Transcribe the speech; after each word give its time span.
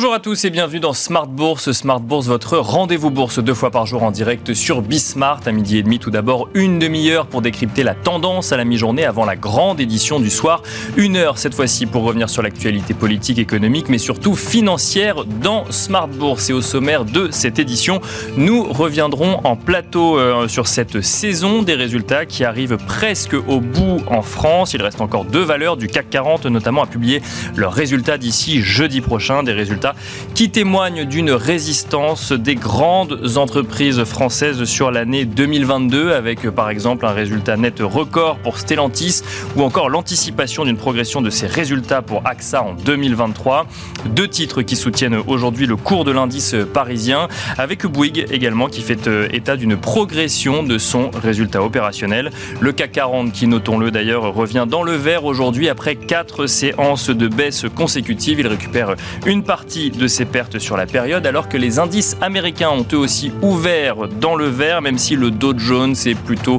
Bonjour 0.00 0.14
à 0.14 0.18
tous 0.18 0.46
et 0.46 0.50
bienvenue 0.50 0.80
dans 0.80 0.94
Smart 0.94 1.26
Bourse. 1.26 1.72
Smart 1.72 2.00
Bourse, 2.00 2.26
votre 2.26 2.56
rendez-vous 2.56 3.10
bourse 3.10 3.38
deux 3.38 3.52
fois 3.52 3.70
par 3.70 3.84
jour 3.84 4.02
en 4.02 4.10
direct 4.10 4.54
sur 4.54 4.80
Bismart 4.80 5.40
à 5.44 5.52
midi 5.52 5.76
et 5.76 5.82
demi. 5.82 5.98
Tout 5.98 6.10
d'abord, 6.10 6.48
une 6.54 6.78
demi-heure 6.78 7.26
pour 7.26 7.42
décrypter 7.42 7.82
la 7.82 7.94
tendance 7.94 8.50
à 8.50 8.56
la 8.56 8.64
mi-journée 8.64 9.04
avant 9.04 9.26
la 9.26 9.36
grande 9.36 9.78
édition 9.78 10.18
du 10.18 10.30
soir. 10.30 10.62
Une 10.96 11.16
heure 11.16 11.36
cette 11.36 11.54
fois-ci 11.54 11.84
pour 11.84 12.02
revenir 12.02 12.30
sur 12.30 12.40
l'actualité 12.40 12.94
politique, 12.94 13.38
économique, 13.38 13.90
mais 13.90 13.98
surtout 13.98 14.36
financière 14.36 15.26
dans 15.26 15.70
Smart 15.70 16.08
Bourse. 16.08 16.48
Et 16.48 16.54
au 16.54 16.62
sommaire 16.62 17.04
de 17.04 17.28
cette 17.30 17.58
édition, 17.58 18.00
nous 18.38 18.62
reviendrons 18.72 19.42
en 19.44 19.54
plateau 19.54 20.18
euh, 20.18 20.48
sur 20.48 20.66
cette 20.66 21.02
saison 21.02 21.60
des 21.60 21.74
résultats 21.74 22.24
qui 22.24 22.42
arrivent 22.44 22.78
presque 22.86 23.34
au 23.34 23.60
bout 23.60 24.00
en 24.06 24.22
France. 24.22 24.72
Il 24.72 24.80
reste 24.80 25.02
encore 25.02 25.26
deux 25.26 25.44
valeurs 25.44 25.76
du 25.76 25.88
CAC 25.88 26.08
40, 26.08 26.46
notamment 26.46 26.84
à 26.84 26.86
publier 26.86 27.20
leurs 27.54 27.74
résultats 27.74 28.16
d'ici 28.16 28.62
jeudi 28.62 29.02
prochain. 29.02 29.42
Des 29.42 29.52
résultats 29.52 29.89
qui 30.34 30.50
témoigne 30.50 31.04
d'une 31.04 31.30
résistance 31.30 32.32
des 32.32 32.54
grandes 32.54 33.36
entreprises 33.36 34.04
françaises 34.04 34.64
sur 34.64 34.90
l'année 34.90 35.24
2022 35.24 36.12
avec 36.12 36.48
par 36.50 36.70
exemple 36.70 37.06
un 37.06 37.12
résultat 37.12 37.56
net 37.56 37.80
record 37.80 38.38
pour 38.38 38.58
Stellantis 38.58 39.22
ou 39.56 39.62
encore 39.62 39.88
l'anticipation 39.88 40.64
d'une 40.64 40.76
progression 40.76 41.20
de 41.20 41.30
ses 41.30 41.46
résultats 41.46 42.02
pour 42.02 42.22
AXA 42.26 42.62
en 42.62 42.74
2023. 42.74 43.66
Deux 44.06 44.28
titres 44.28 44.62
qui 44.62 44.76
soutiennent 44.76 45.18
aujourd'hui 45.26 45.66
le 45.66 45.76
cours 45.76 46.04
de 46.04 46.10
l'indice 46.10 46.54
parisien 46.72 47.28
avec 47.58 47.86
Bouygues 47.86 48.26
également 48.30 48.68
qui 48.68 48.82
fait 48.82 49.06
euh, 49.06 49.28
état 49.32 49.56
d'une 49.56 49.76
progression 49.76 50.62
de 50.62 50.78
son 50.78 51.10
résultat 51.10 51.62
opérationnel. 51.62 52.30
Le 52.60 52.72
CAC 52.72 52.92
40 52.92 53.32
qui, 53.32 53.46
notons-le 53.46 53.90
d'ailleurs, 53.90 54.34
revient 54.34 54.66
dans 54.68 54.82
le 54.82 54.92
vert 54.92 55.24
aujourd'hui 55.24 55.68
après 55.68 55.96
quatre 55.96 56.46
séances 56.46 57.10
de 57.10 57.28
baisse 57.28 57.66
consécutives. 57.74 58.40
Il 58.40 58.46
récupère 58.46 58.94
une 59.26 59.42
partie 59.42 59.69
de 59.70 60.08
ses 60.08 60.24
pertes 60.24 60.58
sur 60.58 60.76
la 60.76 60.86
période, 60.86 61.24
alors 61.26 61.48
que 61.48 61.56
les 61.56 61.78
indices 61.78 62.16
américains 62.20 62.70
ont 62.70 62.84
eux 62.92 62.96
aussi 62.96 63.30
ouvert 63.40 64.08
dans 64.20 64.34
le 64.34 64.46
vert, 64.46 64.82
même 64.82 64.98
si 64.98 65.14
le 65.14 65.30
Dow 65.30 65.56
Jones 65.56 65.94
est 66.06 66.18
plutôt 66.18 66.58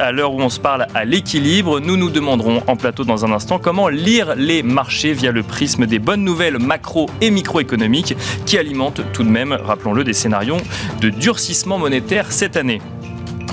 à 0.00 0.12
l'heure 0.12 0.32
où 0.32 0.40
on 0.40 0.48
se 0.48 0.58
parle, 0.58 0.86
à 0.94 1.04
l'équilibre. 1.04 1.78
Nous 1.80 1.98
nous 1.98 2.08
demanderons 2.08 2.62
en 2.66 2.76
plateau 2.76 3.04
dans 3.04 3.26
un 3.26 3.32
instant 3.32 3.58
comment 3.58 3.88
lire 3.88 4.34
les 4.34 4.62
marchés 4.62 5.12
via 5.12 5.30
le 5.30 5.42
prisme 5.42 5.84
des 5.84 5.98
bonnes 5.98 6.24
nouvelles 6.24 6.58
macro 6.58 7.10
et 7.20 7.30
microéconomiques 7.30 8.16
qui 8.46 8.56
alimentent 8.56 9.02
tout 9.12 9.24
de 9.24 9.30
même, 9.30 9.52
rappelons-le, 9.52 10.02
des 10.02 10.14
scénarios 10.14 10.56
de 11.02 11.10
durcissement 11.10 11.78
monétaire 11.78 12.32
cette 12.32 12.56
année. 12.56 12.80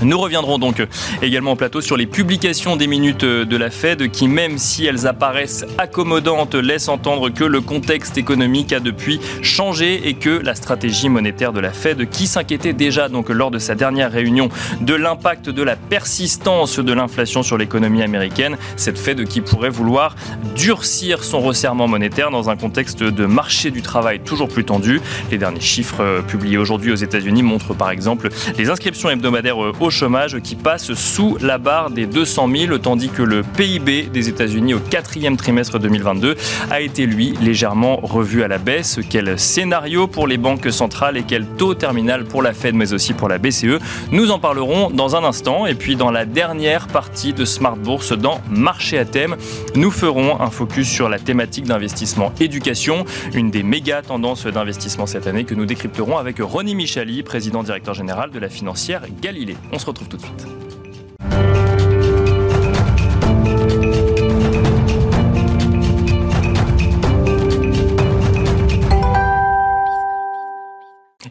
Nous 0.02 0.18
reviendrons 0.18 0.60
donc 0.60 0.82
également 1.22 1.52
au 1.52 1.56
plateau 1.58 1.82
sur 1.82 1.98
les 1.98 2.06
publications 2.06 2.78
des 2.78 2.88
minutes 2.88 3.26
de 3.26 3.58
la 3.58 3.70
Fed 3.70 4.10
qui, 4.12 4.30
même 4.30 4.58
si 4.58 4.86
elles 4.86 5.08
apparaissent 5.08 5.66
accommodantes, 5.78 6.56
laissent 6.56 6.88
entendre 6.88 7.30
que 7.30 7.44
le 7.44 7.60
contexte 7.60 8.18
économique 8.18 8.72
a 8.72 8.80
depuis 8.80 9.20
changé 9.42 10.08
et 10.08 10.14
que 10.14 10.30
la 10.30 10.56
stratégie 10.56 11.10
monétaire 11.10 11.52
de 11.52 11.60
la 11.60 11.72
Fed, 11.72 12.10
qui 12.10 12.28
s'inquiétait 12.28 12.72
déjà 12.72 13.10
donc 13.10 13.28
lors 13.28 13.52
de 13.52 13.60
sa 13.60 13.76
dernière 13.76 14.10
réunion 14.10 14.48
de 14.80 14.94
l'impact 14.94 15.50
de 15.50 15.64
la 15.64 15.76
persistance 15.76 16.80
de 16.80 16.94
l'inflation 16.94 17.44
sur 17.44 17.58
l'économie 17.58 18.02
américaine, 18.02 18.58
cette 18.78 18.98
Fed 18.98 19.26
qui 19.26 19.42
pourrait 19.42 19.70
vouloir 19.70 20.16
durcir 20.56 21.26
son 21.26 21.42
resserrement 21.42 21.90
monétaire 21.90 22.32
dans 22.32 22.50
un 22.50 22.56
contexte 22.56 23.04
de 23.04 23.26
marché 23.26 23.70
du 23.70 23.82
travail 23.82 24.22
toujours 24.22 24.48
plus 24.48 24.64
tendu. 24.64 25.02
Les 25.30 25.38
derniers 25.38 25.60
chiffres 25.60 26.24
publiés 26.26 26.58
aujourd'hui 26.58 26.94
aux 26.94 26.96
États-Unis 26.96 27.44
montrent 27.44 27.74
par 27.74 27.92
exemple 27.92 28.30
les 28.58 28.70
inscriptions 28.70 29.10
hebdomadaires 29.10 29.58
au 29.58 29.89
chômage 29.90 30.40
qui 30.40 30.56
passe 30.56 30.94
sous 30.94 31.38
la 31.42 31.58
barre 31.58 31.90
des 31.90 32.06
200 32.06 32.50
000, 32.54 32.78
tandis 32.80 33.10
que 33.10 33.22
le 33.22 33.44
PIB 33.44 34.10
des 34.14 34.30
États-Unis 34.30 34.74
au 34.74 34.80
quatrième 34.80 35.38
trimestre 35.38 35.80
2022 35.80 36.36
a 36.70 36.82
été, 36.82 37.06
lui, 37.06 37.34
légèrement 37.42 37.98
revu 37.98 38.44
à 38.44 38.48
la 38.48 38.58
baisse. 38.58 39.00
Quel 39.10 39.40
scénario 39.40 40.08
pour 40.08 40.28
les 40.28 40.38
banques 40.38 40.72
centrales 40.72 41.18
et 41.18 41.24
quel 41.24 41.46
taux 41.46 41.74
terminal 41.74 42.26
pour 42.26 42.42
la 42.42 42.54
Fed, 42.54 42.76
mais 42.76 42.94
aussi 42.94 43.14
pour 43.14 43.30
la 43.30 43.38
BCE 43.38 43.80
Nous 44.12 44.32
en 44.32 44.40
parlerons 44.40 44.90
dans 44.90 45.16
un 45.16 45.24
instant. 45.24 45.66
Et 45.66 45.76
puis, 45.76 45.96
dans 45.96 46.12
la 46.12 46.26
dernière 46.26 46.88
partie 46.88 47.34
de 47.34 47.46
Smart 47.46 47.78
Bourse, 47.78 48.14
dans 48.14 48.42
Marché 48.50 48.98
à 48.98 49.06
thème, 49.06 49.36
nous 49.76 49.92
ferons 49.92 50.40
un 50.42 50.50
focus 50.50 50.88
sur 50.90 51.10
la 51.10 51.20
thématique 51.20 51.66
d'investissement 51.66 52.32
éducation, 52.40 53.06
une 53.34 53.52
des 53.52 53.64
méga 53.64 54.02
tendances 54.02 54.46
d'investissement 54.46 55.06
cette 55.06 55.28
année 55.28 55.44
que 55.44 55.56
nous 55.56 55.66
décrypterons 55.66 56.18
avec 56.18 56.38
Ronnie 56.40 56.76
Michali, 56.76 57.24
président 57.24 57.64
directeur 57.64 57.94
général 57.94 58.32
de 58.32 58.40
la 58.40 58.50
financière 58.50 59.02
Galilée. 59.22 59.58
Se 59.80 59.86
retrouve 59.86 60.10
tout 60.10 60.18
de 60.18 60.22
suite. 60.22 60.46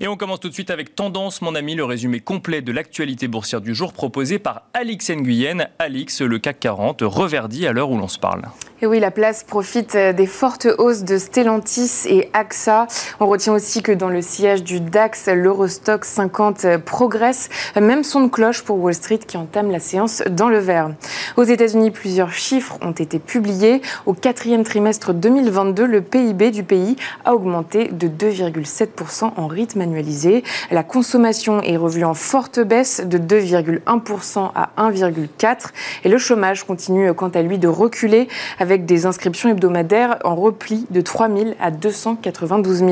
Et 0.01 0.07
on 0.07 0.17
commence 0.17 0.39
tout 0.39 0.49
de 0.49 0.55
suite 0.55 0.71
avec 0.71 0.95
Tendance, 0.95 1.43
mon 1.43 1.57
ami, 1.57 1.75
le 1.75 1.85
résumé 1.85 2.21
complet 2.21 2.63
de 2.63 2.71
l'actualité 2.71 3.27
boursière 3.27 3.61
du 3.61 3.75
jour 3.75 3.93
proposé 3.93 4.39
par 4.39 4.63
Alix 4.73 5.11
Nguyen. 5.11 5.69
Alix, 5.81 6.23
le 6.23 6.39
CAC 6.39 6.61
40, 6.61 7.03
reverdit 7.03 7.67
à 7.67 7.73
l'heure 7.73 7.91
où 7.91 7.99
l'on 7.99 8.07
se 8.07 8.19
parle. 8.19 8.43
Et 8.81 8.87
oui, 8.87 9.01
la 9.01 9.11
place 9.11 9.43
profite 9.43 9.97
euh, 9.97 10.13
des 10.13 10.27
fortes 10.27 10.69
hausses 10.79 11.03
de 11.03 11.19
Stellantis 11.19 12.07
et 12.07 12.31
AXA. 12.33 12.87
On 13.19 13.27
retient 13.27 13.53
aussi 13.53 13.83
que 13.83 13.91
dans 13.91 14.09
le 14.09 14.23
sillage 14.23 14.63
du 14.63 14.79
DAX, 14.79 15.27
l'Eurostock 15.27 16.05
50 16.05 16.65
euh, 16.65 16.79
progresse. 16.79 17.49
Même 17.75 18.05
son 18.05 18.21
de 18.21 18.29
cloche 18.29 18.63
pour 18.63 18.79
Wall 18.79 18.95
Street 18.95 19.19
qui 19.19 19.37
entame 19.37 19.73
la 19.73 19.81
séance 19.81 20.23
dans 20.31 20.49
le 20.49 20.61
vert. 20.61 20.93
Aux 21.37 21.43
États-Unis, 21.43 21.91
plusieurs 21.91 22.33
chiffres 22.33 22.79
ont 22.81 22.93
été 22.93 23.19
publiés. 23.19 23.83
Au 24.07 24.13
quatrième 24.13 24.63
trimestre 24.63 25.13
2022, 25.13 25.85
le 25.85 26.01
PIB 26.01 26.53
du 26.53 26.63
pays 26.63 26.95
a 27.25 27.35
augmenté 27.35 27.89
de 27.89 28.07
2,7% 28.07 29.33
en 29.37 29.47
rythme 29.49 29.81
annualisé. 29.81 30.45
La 30.71 30.85
consommation 30.85 31.61
est 31.63 31.77
revue 31.77 32.05
en 32.05 32.15
forte 32.15 32.61
baisse 32.61 33.03
de 33.05 33.19
2,1% 33.19 34.53
à 34.55 34.71
1,4%. 34.79 35.57
Et 36.05 36.09
le 36.09 36.19
chômage 36.19 36.63
continue 36.63 37.13
quant 37.13 37.31
à 37.31 37.43
lui 37.43 37.59
de 37.59 37.67
reculer 37.67 38.29
des 38.77 39.07
inscriptions 39.07 39.49
hebdomadaires 39.49 40.19
en 40.25 40.35
repli 40.35 40.87
de 40.91 41.01
3 41.01 41.29
000 41.29 41.51
à 41.61 41.71
292 41.71 42.79
000. 42.79 42.91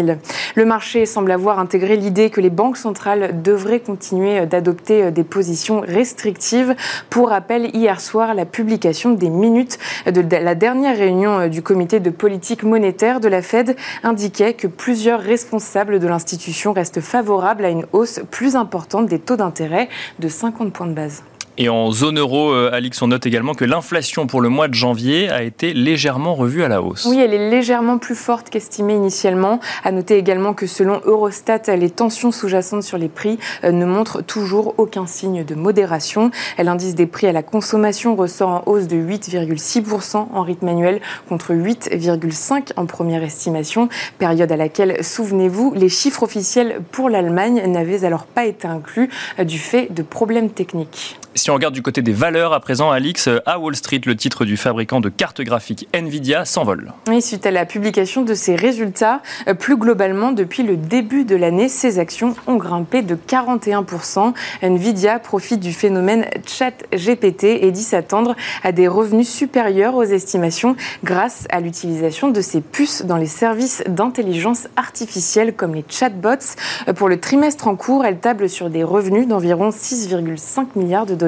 Le 0.54 0.64
marché 0.64 1.06
semble 1.06 1.30
avoir 1.30 1.58
intégré 1.58 1.96
l'idée 1.96 2.30
que 2.30 2.40
les 2.40 2.50
banques 2.50 2.76
centrales 2.76 3.42
devraient 3.42 3.80
continuer 3.80 4.46
d'adopter 4.46 5.10
des 5.10 5.24
positions 5.24 5.80
restrictives. 5.80 6.74
Pour 7.10 7.28
rappel, 7.28 7.74
hier 7.76 8.00
soir, 8.00 8.34
la 8.34 8.46
publication 8.46 9.12
des 9.12 9.30
minutes 9.30 9.78
de 10.06 10.22
la 10.36 10.54
dernière 10.54 10.96
réunion 10.96 11.48
du 11.48 11.62
comité 11.62 12.00
de 12.00 12.10
politique 12.10 12.62
monétaire 12.62 13.20
de 13.20 13.28
la 13.28 13.42
Fed 13.42 13.76
indiquait 14.02 14.54
que 14.54 14.66
plusieurs 14.66 15.20
responsables 15.20 15.98
de 15.98 16.06
l'institution 16.06 16.72
restent 16.72 17.00
favorables 17.00 17.64
à 17.64 17.70
une 17.70 17.86
hausse 17.92 18.20
plus 18.30 18.56
importante 18.56 19.06
des 19.06 19.18
taux 19.18 19.36
d'intérêt 19.36 19.88
de 20.18 20.28
50 20.28 20.72
points 20.72 20.86
de 20.86 20.94
base. 20.94 21.22
Et 21.58 21.70
en 21.70 21.90
zone 21.90 22.18
euro, 22.18 22.50
euh, 22.50 22.70
Alix, 22.70 23.00
on 23.00 23.08
note 23.08 23.24
également 23.24 23.54
que 23.54 23.64
l'inflation 23.64 24.26
pour 24.26 24.42
le 24.42 24.50
mois 24.50 24.68
de 24.68 24.74
janvier 24.74 25.30
a 25.30 25.42
été 25.42 25.72
légèrement 25.72 26.34
revue 26.34 26.62
à 26.62 26.68
la 26.68 26.82
hausse. 26.82 27.06
Oui, 27.06 27.18
elle 27.18 27.32
est 27.32 27.50
légèrement 27.50 27.96
plus 27.96 28.14
forte 28.14 28.50
qu'estimée 28.50 28.94
initialement. 28.94 29.60
À 29.82 29.90
noter 29.90 30.18
également 30.18 30.52
que 30.52 30.66
selon 30.66 31.00
Eurostat, 31.06 31.74
les 31.76 31.88
tensions 31.88 32.30
sous-jacentes 32.30 32.82
sur 32.82 32.98
les 32.98 33.08
prix 33.08 33.38
euh, 33.64 33.72
ne 33.72 33.86
montrent 33.86 34.22
toujours 34.22 34.74
aucun 34.76 35.06
signe 35.06 35.44
de 35.44 35.54
modération. 35.54 36.30
L'indice 36.58 36.94
des 36.94 37.06
prix 37.06 37.26
à 37.26 37.32
la 37.32 37.42
consommation 37.42 38.16
ressort 38.16 38.50
en 38.50 38.62
hausse 38.66 38.86
de 38.86 38.96
8,6% 38.96 40.26
en 40.34 40.42
rythme 40.42 40.68
annuel 40.68 41.00
contre 41.26 41.54
8,5% 41.54 42.72
en 42.76 42.84
première 42.84 43.22
estimation, 43.22 43.88
période 44.18 44.52
à 44.52 44.56
laquelle, 44.56 45.02
souvenez-vous, 45.02 45.72
les 45.74 45.88
chiffres 45.88 46.22
officiels 46.22 46.82
pour 46.92 47.08
l'Allemagne 47.08 47.62
n'avaient 47.66 48.04
alors 48.04 48.26
pas 48.26 48.44
été 48.44 48.68
inclus 48.68 49.08
euh, 49.38 49.44
du 49.44 49.58
fait 49.58 49.92
de 49.92 50.02
problèmes 50.02 50.50
techniques. 50.50 51.16
Si 51.36 51.50
on 51.50 51.54
regarde 51.54 51.74
du 51.74 51.82
côté 51.82 52.00
des 52.00 52.14
valeurs, 52.14 52.54
à 52.54 52.60
présent, 52.60 52.90
Alix, 52.90 53.28
à 53.44 53.58
Wall 53.58 53.76
Street, 53.76 54.00
le 54.06 54.16
titre 54.16 54.46
du 54.46 54.56
fabricant 54.56 55.00
de 55.00 55.10
cartes 55.10 55.42
graphiques 55.42 55.86
Nvidia 55.92 56.46
s'envole. 56.46 56.94
Suite 57.20 57.44
à 57.44 57.50
la 57.50 57.66
publication 57.66 58.22
de 58.22 58.32
ses 58.32 58.56
résultats, 58.56 59.20
euh, 59.46 59.52
plus 59.52 59.76
globalement, 59.76 60.32
depuis 60.32 60.62
le 60.62 60.78
début 60.78 61.26
de 61.26 61.36
l'année, 61.36 61.68
ses 61.68 61.98
actions 61.98 62.34
ont 62.46 62.56
grimpé 62.56 63.02
de 63.02 63.14
41%. 63.16 64.32
Nvidia 64.62 65.18
profite 65.18 65.60
du 65.60 65.74
phénomène 65.74 66.24
chat 66.46 66.72
GPT 66.94 67.44
et 67.44 67.70
dit 67.70 67.82
s'attendre 67.82 68.34
à 68.62 68.72
des 68.72 68.88
revenus 68.88 69.28
supérieurs 69.28 69.94
aux 69.94 70.04
estimations 70.04 70.74
grâce 71.04 71.46
à 71.50 71.60
l'utilisation 71.60 72.30
de 72.30 72.40
ses 72.40 72.62
puces 72.62 73.04
dans 73.04 73.18
les 73.18 73.26
services 73.26 73.84
d'intelligence 73.86 74.68
artificielle 74.76 75.54
comme 75.54 75.74
les 75.74 75.84
chatbots. 75.86 76.56
Euh, 76.88 76.94
pour 76.94 77.10
le 77.10 77.20
trimestre 77.20 77.68
en 77.68 77.76
cours, 77.76 78.06
elle 78.06 78.20
table 78.20 78.48
sur 78.48 78.70
des 78.70 78.84
revenus 78.84 79.28
d'environ 79.28 79.68
6,5 79.68 80.68
milliards 80.76 81.04
de 81.04 81.14
dollars 81.14 81.25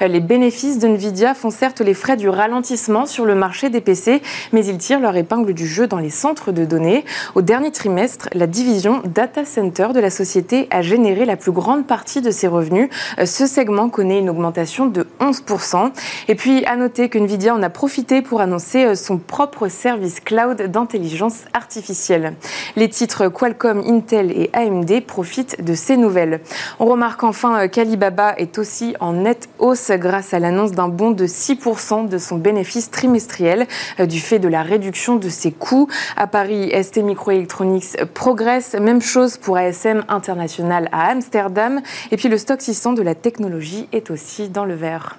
Les 0.00 0.20
bénéfices 0.20 0.78
de 0.78 0.88
Nvidia 0.88 1.34
font 1.34 1.50
certes 1.50 1.80
les 1.80 1.94
frais 1.94 2.16
du 2.16 2.28
ralentissement 2.28 3.06
sur 3.06 3.24
le 3.24 3.34
marché 3.34 3.70
des 3.70 3.80
PC, 3.80 4.22
mais 4.52 4.64
ils 4.64 4.78
tirent 4.78 5.00
leur 5.00 5.16
épingle 5.16 5.54
du 5.54 5.66
jeu 5.66 5.86
dans 5.86 5.98
les 5.98 6.10
centres 6.10 6.52
de 6.52 6.64
données. 6.64 7.04
Au 7.34 7.42
dernier 7.42 7.70
trimestre, 7.70 8.28
la 8.32 8.46
division 8.46 9.02
Data 9.04 9.44
Center 9.44 9.88
de 9.94 10.00
la 10.00 10.10
société 10.10 10.68
a 10.70 10.82
généré 10.82 11.24
la 11.24 11.36
plus 11.36 11.52
grande 11.52 11.86
partie 11.86 12.20
de 12.20 12.30
ses 12.30 12.48
revenus. 12.48 12.88
Ce 13.24 13.46
segment 13.46 13.88
connaît 13.88 14.18
une 14.18 14.30
augmentation 14.30 14.86
de 14.86 15.06
11%. 15.20 15.92
Et 16.28 16.34
puis, 16.34 16.64
à 16.66 16.76
noter 16.76 17.08
que 17.08 17.18
Nvidia 17.18 17.54
en 17.54 17.62
a 17.62 17.70
profité 17.70 18.22
pour 18.22 18.40
annoncer 18.40 18.94
son 18.96 19.18
propre 19.18 19.68
service 19.68 20.20
cloud 20.20 20.62
d'intelligence 20.62 21.44
artificielle. 21.54 22.34
Les 22.76 22.88
titres 22.88 23.28
Qualcomm, 23.28 23.82
Intel 23.86 24.30
et 24.32 24.50
AMD 24.52 25.04
profitent 25.06 25.62
de 25.62 25.74
ces 25.74 25.96
nouvelles. 25.96 26.40
On 26.78 26.86
remarque 26.86 27.24
enfin 27.24 27.68
qu'Alibaba 27.68 28.34
est 28.36 28.58
aussi 28.58 28.94
en 29.00 29.21
nette 29.22 29.48
hausse 29.58 29.90
grâce 29.92 30.34
à 30.34 30.38
l'annonce 30.38 30.72
d'un 30.72 30.88
bond 30.88 31.10
de 31.10 31.26
6% 31.26 32.08
de 32.08 32.18
son 32.18 32.36
bénéfice 32.36 32.90
trimestriel 32.90 33.66
euh, 34.00 34.06
du 34.06 34.20
fait 34.20 34.38
de 34.38 34.48
la 34.48 34.62
réduction 34.62 35.16
de 35.16 35.28
ses 35.28 35.52
coûts. 35.52 35.88
À 36.16 36.26
Paris, 36.26 36.70
ST 36.82 36.98
Microelectronics 36.98 38.04
progresse. 38.14 38.74
Même 38.74 39.00
chose 39.00 39.36
pour 39.36 39.56
ASM 39.56 40.04
International 40.08 40.88
à 40.92 41.10
Amsterdam. 41.10 41.80
Et 42.10 42.16
puis 42.16 42.28
le 42.28 42.38
stock 42.38 42.60
600 42.60 42.92
de 42.92 43.02
la 43.02 43.14
technologie 43.14 43.88
est 43.92 44.10
aussi 44.10 44.48
dans 44.48 44.64
le 44.64 44.74
vert. 44.74 45.18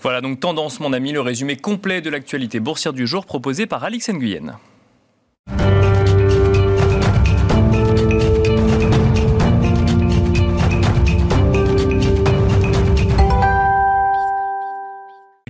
Voilà 0.00 0.20
donc 0.20 0.40
tendance, 0.40 0.80
mon 0.80 0.92
ami, 0.92 1.12
le 1.12 1.20
résumé 1.20 1.56
complet 1.56 2.00
de 2.00 2.10
l'actualité 2.10 2.60
boursière 2.60 2.92
du 2.92 3.06
jour 3.06 3.26
proposé 3.26 3.66
par 3.66 3.82
Alix 3.84 4.08
Nguyen. 4.10 4.56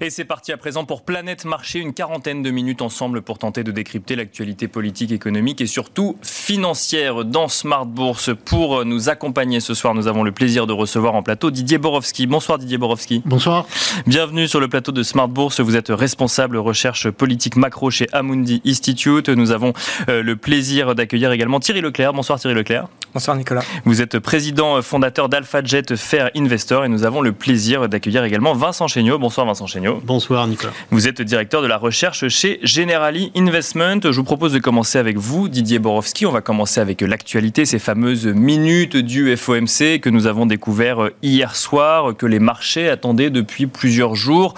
Et 0.08 0.10
c'est 0.10 0.25
parti 0.25 0.52
à 0.52 0.56
présent 0.56 0.87
pour 0.87 1.02
Planète 1.02 1.44
Marché, 1.44 1.81
une 1.81 1.93
quarantaine 1.93 2.43
de 2.43 2.50
minutes 2.50 2.81
ensemble 2.81 3.20
pour 3.20 3.37
tenter 3.37 3.62
de 3.62 3.70
décrypter 3.70 4.16
l'actualité 4.16 4.66
politique, 4.66 5.12
économique 5.12 5.60
et 5.60 5.66
surtout 5.66 6.16
financière 6.22 7.26
dans 7.26 7.49
Smart 7.49 7.84
Bourse. 7.84 8.31
Pour 8.46 8.87
nous 8.87 9.10
accompagner 9.10 9.60
ce 9.60 9.75
soir, 9.75 9.93
nous 9.93 10.06
avons 10.06 10.22
le 10.22 10.32
plaisir 10.32 10.66
de 10.66 10.72
recevoir 10.72 11.14
en 11.14 11.22
plateau 11.22 11.50
Didier 11.50 11.76
Borowski. 11.76 12.26
Bonsoir 12.26 12.56
Didier 12.56 12.78
Borowski. 12.78 13.20
Bonsoir. 13.26 13.66
Bienvenue 14.06 14.49
sur 14.49 14.60
le 14.60 14.69
plateau 14.69 14.93
de 14.93 15.02
Smart 15.02 15.28
Bourse. 15.28 15.60
Vous 15.60 15.76
êtes 15.76 15.90
responsable 15.90 16.56
recherche 16.56 17.10
politique 17.10 17.56
macro 17.56 17.90
chez 17.90 18.06
Amundi 18.12 18.62
Institute. 18.64 19.28
Nous 19.28 19.50
avons 19.50 19.75
euh, 20.08 20.22
le 20.22 20.37
plaisir 20.37 20.94
d'accueillir 20.94 21.32
également 21.32 21.60
Thierry 21.60 21.82
Leclerc. 21.82 22.14
Bonsoir 22.14 22.40
Thierry 22.40 22.55
Leclerc. 22.55 22.88
Bonsoir 23.12 23.37
Nicolas. 23.37 23.62
Vous 23.84 24.00
êtes 24.00 24.19
président 24.19 24.81
fondateur 24.81 25.28
d'AlphaJet 25.28 25.96
Fair 25.96 26.31
Investor 26.34 26.87
et 26.87 26.88
nous 26.88 27.05
avons 27.05 27.20
le 27.20 27.32
plaisir 27.32 27.90
d'accueillir 27.90 28.25
également 28.25 28.55
Vincent 28.55 28.88
Chéniaud. 28.88 29.19
Bonsoir 29.19 29.46
Vincent 29.46 29.66
Chéniaud. 29.66 29.98
Bonsoir 30.05 30.47
Nicolas. 30.47 30.73
Vous 30.91 31.09
êtes 31.09 31.23
directeur 31.23 31.62
de 31.62 31.67
la 31.67 31.77
recherche 31.77 32.29
chez 32.29 32.61
Generali 32.62 33.33
Investment. 33.37 34.00
Je 34.05 34.17
vous 34.17 34.25
propose 34.25 34.53
de 34.53 34.59
commencer 34.59 34.99
avec 34.99 35.17
vous, 35.17 35.49
Didier 35.49 35.79
Borowski. 35.79 36.27
On 36.27 36.33
va 36.33 36.41
commencer 36.41 36.81
avec 36.81 37.00
l'actualité, 37.00 37.65
ces 37.65 37.79
fameuses 37.79 38.27
minutes 38.27 38.97
du 38.97 39.37
FOMC 39.37 40.00
que 40.00 40.11
nous 40.11 40.27
avons 40.27 40.47
découvert 40.47 41.11
hier 41.23 41.56
soir, 41.56 42.17
que 42.17 42.27
les 42.27 42.39
marchés 42.39 42.89
attendaient 42.89 43.31
depuis 43.31 43.67
plusieurs 43.67 44.15
jours. 44.15 44.55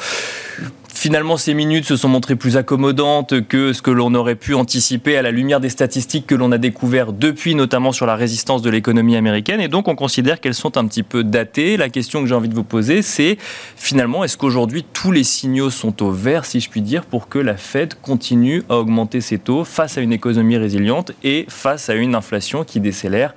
Finalement, 1.01 1.39
ces 1.39 1.55
minutes 1.55 1.87
se 1.87 1.97
sont 1.97 2.11
montrées 2.11 2.37
plus 2.37 2.59
accommodantes 2.59 3.49
que 3.49 3.73
ce 3.73 3.81
que 3.81 3.91
l'on 3.91 4.15
aurait 4.15 4.35
pu 4.35 4.53
anticiper 4.53 5.17
à 5.17 5.23
la 5.23 5.31
lumière 5.31 5.59
des 5.59 5.71
statistiques 5.71 6.27
que 6.27 6.35
l'on 6.35 6.53
a 6.53 6.59
découvert 6.59 7.15
depuis, 7.15 7.55
notamment 7.55 7.91
sur 7.91 8.05
la 8.05 8.17
résistance 8.17 8.61
de 8.61 8.69
l'économie 8.69 9.17
américaine. 9.17 9.63
Et 9.63 9.69
donc, 9.69 9.89
on 9.89 9.95
considère 9.95 10.41
qu'elles 10.41 10.53
sont 10.53 10.77
un 10.77 10.87
petit 10.87 11.03
peu 11.03 11.25
datées. 11.25 11.79
La 11.79 11.89
question 11.89 12.21
que 12.21 12.27
j'ai 12.27 12.35
envie 12.35 12.51
de 12.51 12.55
vous 12.55 12.65
poser, 12.65 13.01
c'est 13.01 13.39
finalement, 13.77 14.25
est-ce 14.25 14.37
qu'aujourd'hui 14.37 14.85
tous 14.93 15.11
les 15.11 15.25
signaux 15.25 15.71
sont 15.71 16.03
au 16.03 16.11
vert, 16.11 16.45
si 16.45 16.61
je 16.61 16.69
puis 16.69 16.83
dire, 16.83 17.07
pour 17.07 17.31
que 17.31 17.39
la 17.39 17.57
Fed 17.57 17.95
continue 17.95 18.63
à 18.69 18.77
augmenter 18.77 19.23
ses 19.23 19.39
taux 19.39 19.65
face 19.65 19.97
à 19.97 20.03
une 20.03 20.13
économie 20.13 20.59
résiliente 20.59 21.13
et 21.25 21.47
face 21.49 21.89
à 21.89 21.95
une 21.95 22.15
inflation 22.15 22.63
qui 22.63 22.79
décélère 22.79 23.33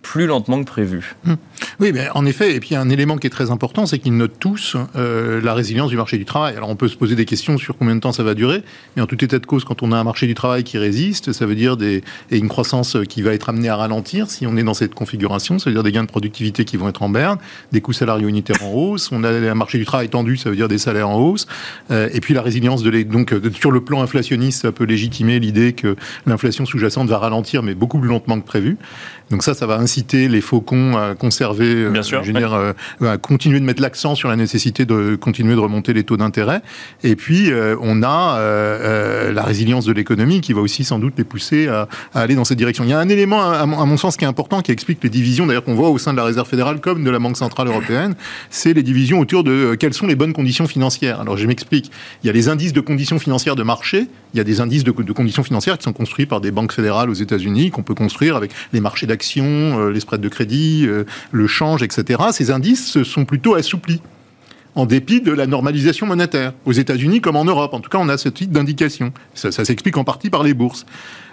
plus 0.00 0.26
lentement 0.26 0.60
que 0.60 0.64
prévu? 0.70 1.14
Hum. 1.26 1.36
Oui, 1.80 1.92
mais 1.92 2.08
en 2.14 2.24
effet, 2.26 2.54
et 2.54 2.60
puis 2.60 2.74
un 2.74 2.88
élément 2.88 3.16
qui 3.16 3.26
est 3.26 3.30
très 3.30 3.50
important, 3.50 3.86
c'est 3.86 3.98
qu'ils 3.98 4.16
notent 4.16 4.38
tous 4.38 4.76
euh, 4.96 5.40
la 5.42 5.54
résilience 5.54 5.90
du 5.90 5.96
marché 5.96 6.18
du 6.18 6.24
travail. 6.24 6.56
Alors 6.56 6.68
on 6.68 6.76
peut 6.76 6.88
se 6.88 6.96
poser 6.96 7.14
des 7.14 7.24
questions 7.24 7.58
sur 7.58 7.76
combien 7.76 7.94
de 7.94 8.00
temps 8.00 8.12
ça 8.12 8.22
va 8.22 8.34
durer, 8.34 8.62
mais 8.94 9.02
en 9.02 9.06
tout 9.06 9.22
état 9.22 9.38
de 9.38 9.46
cause, 9.46 9.64
quand 9.64 9.82
on 9.82 9.92
a 9.92 9.96
un 9.96 10.04
marché 10.04 10.26
du 10.26 10.34
travail 10.34 10.64
qui 10.64 10.78
résiste, 10.78 11.32
ça 11.32 11.46
veut 11.46 11.54
dire 11.54 11.76
des, 11.76 12.02
et 12.30 12.38
une 12.38 12.48
croissance 12.48 12.96
qui 13.08 13.22
va 13.22 13.34
être 13.34 13.48
amenée 13.48 13.68
à 13.68 13.76
ralentir 13.76 14.30
si 14.30 14.46
on 14.46 14.56
est 14.56 14.62
dans 14.62 14.74
cette 14.74 14.94
configuration, 14.94 15.58
ça 15.58 15.70
veut 15.70 15.74
dire 15.74 15.82
des 15.82 15.92
gains 15.92 16.04
de 16.04 16.08
productivité 16.08 16.64
qui 16.64 16.76
vont 16.76 16.88
être 16.88 17.02
en 17.02 17.08
berne, 17.08 17.38
des 17.72 17.80
coûts 17.80 17.92
salariaux 17.92 18.28
unitaires 18.28 18.62
en 18.62 18.72
hausse, 18.72 19.10
on 19.12 19.24
a 19.24 19.30
un 19.30 19.54
marché 19.54 19.78
du 19.78 19.84
travail 19.84 20.08
tendu, 20.08 20.36
ça 20.36 20.50
veut 20.50 20.56
dire 20.56 20.68
des 20.68 20.78
salaires 20.78 21.08
en 21.08 21.18
hausse, 21.18 21.46
euh, 21.90 22.08
et 22.12 22.20
puis 22.20 22.34
la 22.34 22.42
résilience 22.42 22.82
de 22.82 22.90
les, 22.90 23.04
donc 23.04 23.34
sur 23.58 23.70
le 23.70 23.80
plan 23.80 24.02
inflationniste, 24.02 24.62
ça 24.62 24.72
peut 24.72 24.84
légitimer 24.84 25.38
l'idée 25.38 25.72
que 25.72 25.96
l'inflation 26.26 26.66
sous-jacente 26.66 27.08
va 27.08 27.18
ralentir, 27.18 27.62
mais 27.62 27.74
beaucoup 27.74 27.98
plus 27.98 28.08
lentement 28.08 28.40
que 28.40 28.46
prévu. 28.46 28.78
Donc 29.30 29.42
ça, 29.42 29.54
ça 29.54 29.66
va 29.66 29.78
inciter 29.78 30.28
les 30.28 30.40
faucons 30.40 30.96
à 30.96 31.14
conserver, 31.14 31.45
euh, 31.58 31.90
Bien 31.90 32.02
sûr, 32.02 32.22
je 32.22 32.32
veux 32.32 32.38
dire, 32.38 32.54
euh, 32.54 32.72
à 33.02 33.18
continuer 33.18 33.60
de 33.60 33.64
mettre 33.64 33.82
l'accent 33.82 34.14
sur 34.14 34.28
la 34.28 34.36
nécessité 34.36 34.84
de 34.84 35.16
continuer 35.16 35.54
de 35.54 35.60
remonter 35.60 35.92
les 35.92 36.04
taux 36.04 36.16
d'intérêt. 36.16 36.62
Et 37.02 37.16
puis, 37.16 37.50
euh, 37.50 37.76
on 37.80 38.02
a 38.02 38.40
la 39.32 39.42
résilience 39.42 39.84
de 39.84 39.92
l'économie 39.92 40.40
qui 40.40 40.52
va 40.52 40.60
aussi 40.60 40.84
sans 40.84 40.98
doute 40.98 41.14
les 41.16 41.24
pousser 41.24 41.68
à, 41.68 41.88
aller 42.14 42.34
dans 42.34 42.44
cette 42.44 42.58
direction. 42.58 42.84
Il 42.84 42.90
y 42.90 42.92
a 42.92 42.98
un 42.98 43.08
élément, 43.08 43.50
à 43.50 43.66
mon, 43.66 43.96
sens, 43.96 44.16
qui 44.16 44.24
est 44.24 44.28
important, 44.28 44.60
qui 44.60 44.72
explique 44.72 45.02
les 45.02 45.10
divisions, 45.10 45.46
d'ailleurs, 45.46 45.64
qu'on 45.64 45.74
voit 45.74 45.90
au 45.90 45.98
sein 45.98 46.12
de 46.12 46.18
la 46.18 46.24
Réserve 46.24 46.48
fédérale 46.48 46.80
comme 46.80 47.04
de 47.04 47.10
la 47.10 47.18
Banque 47.18 47.36
centrale 47.36 47.68
européenne, 47.68 48.14
c'est 48.50 48.72
les 48.72 48.82
divisions 48.82 49.20
autour 49.20 49.44
de 49.44 49.74
quelles 49.74 49.94
sont 49.94 50.06
les 50.06 50.16
bonnes 50.16 50.32
conditions 50.32 50.66
financières. 50.66 51.20
Alors, 51.20 51.36
je 51.36 51.46
m'explique. 51.46 51.90
Il 52.22 52.26
y 52.26 52.30
a 52.30 52.32
les 52.32 52.48
indices 52.48 52.72
de 52.72 52.80
conditions 52.80 53.18
financières 53.18 53.56
de 53.56 53.62
marché, 53.62 54.06
il 54.34 54.38
y 54.38 54.40
a 54.40 54.44
des 54.44 54.60
indices 54.60 54.84
de, 54.84 54.92
de 54.92 55.12
conditions 55.12 55.42
financières 55.42 55.78
qui 55.78 55.84
sont 55.84 55.92
construits 55.92 56.26
par 56.26 56.40
des 56.40 56.50
banques 56.50 56.72
fédérales 56.72 57.10
aux 57.10 57.14
États-Unis, 57.14 57.70
qu'on 57.70 57.82
peut 57.82 57.94
construire 57.94 58.36
avec 58.36 58.52
les 58.72 58.80
marchés 58.80 59.06
euh, 59.38 59.92
les 59.92 60.00
spreads 60.00 60.20
de 60.20 60.28
crédit, 60.28 60.86
euh, 60.86 61.04
le 61.36 61.46
change, 61.46 61.82
etc., 61.82 62.22
ces 62.32 62.50
indices 62.50 63.02
sont 63.02 63.24
plutôt 63.24 63.54
assouplis 63.54 64.00
en 64.76 64.84
dépit 64.84 65.22
de 65.22 65.32
la 65.32 65.46
normalisation 65.46 66.06
monétaire, 66.06 66.52
aux 66.66 66.72
États-Unis 66.72 67.22
comme 67.22 67.36
en 67.36 67.46
Europe. 67.46 67.72
En 67.72 67.80
tout 67.80 67.88
cas, 67.88 67.98
on 67.98 68.10
a 68.10 68.18
ce 68.18 68.28
type 68.28 68.52
d'indication. 68.52 69.12
Ça, 69.34 69.50
s'explique 69.50 69.96
en 69.96 70.04
partie 70.04 70.28
par 70.28 70.42
les 70.42 70.52
bourses. 70.52 70.84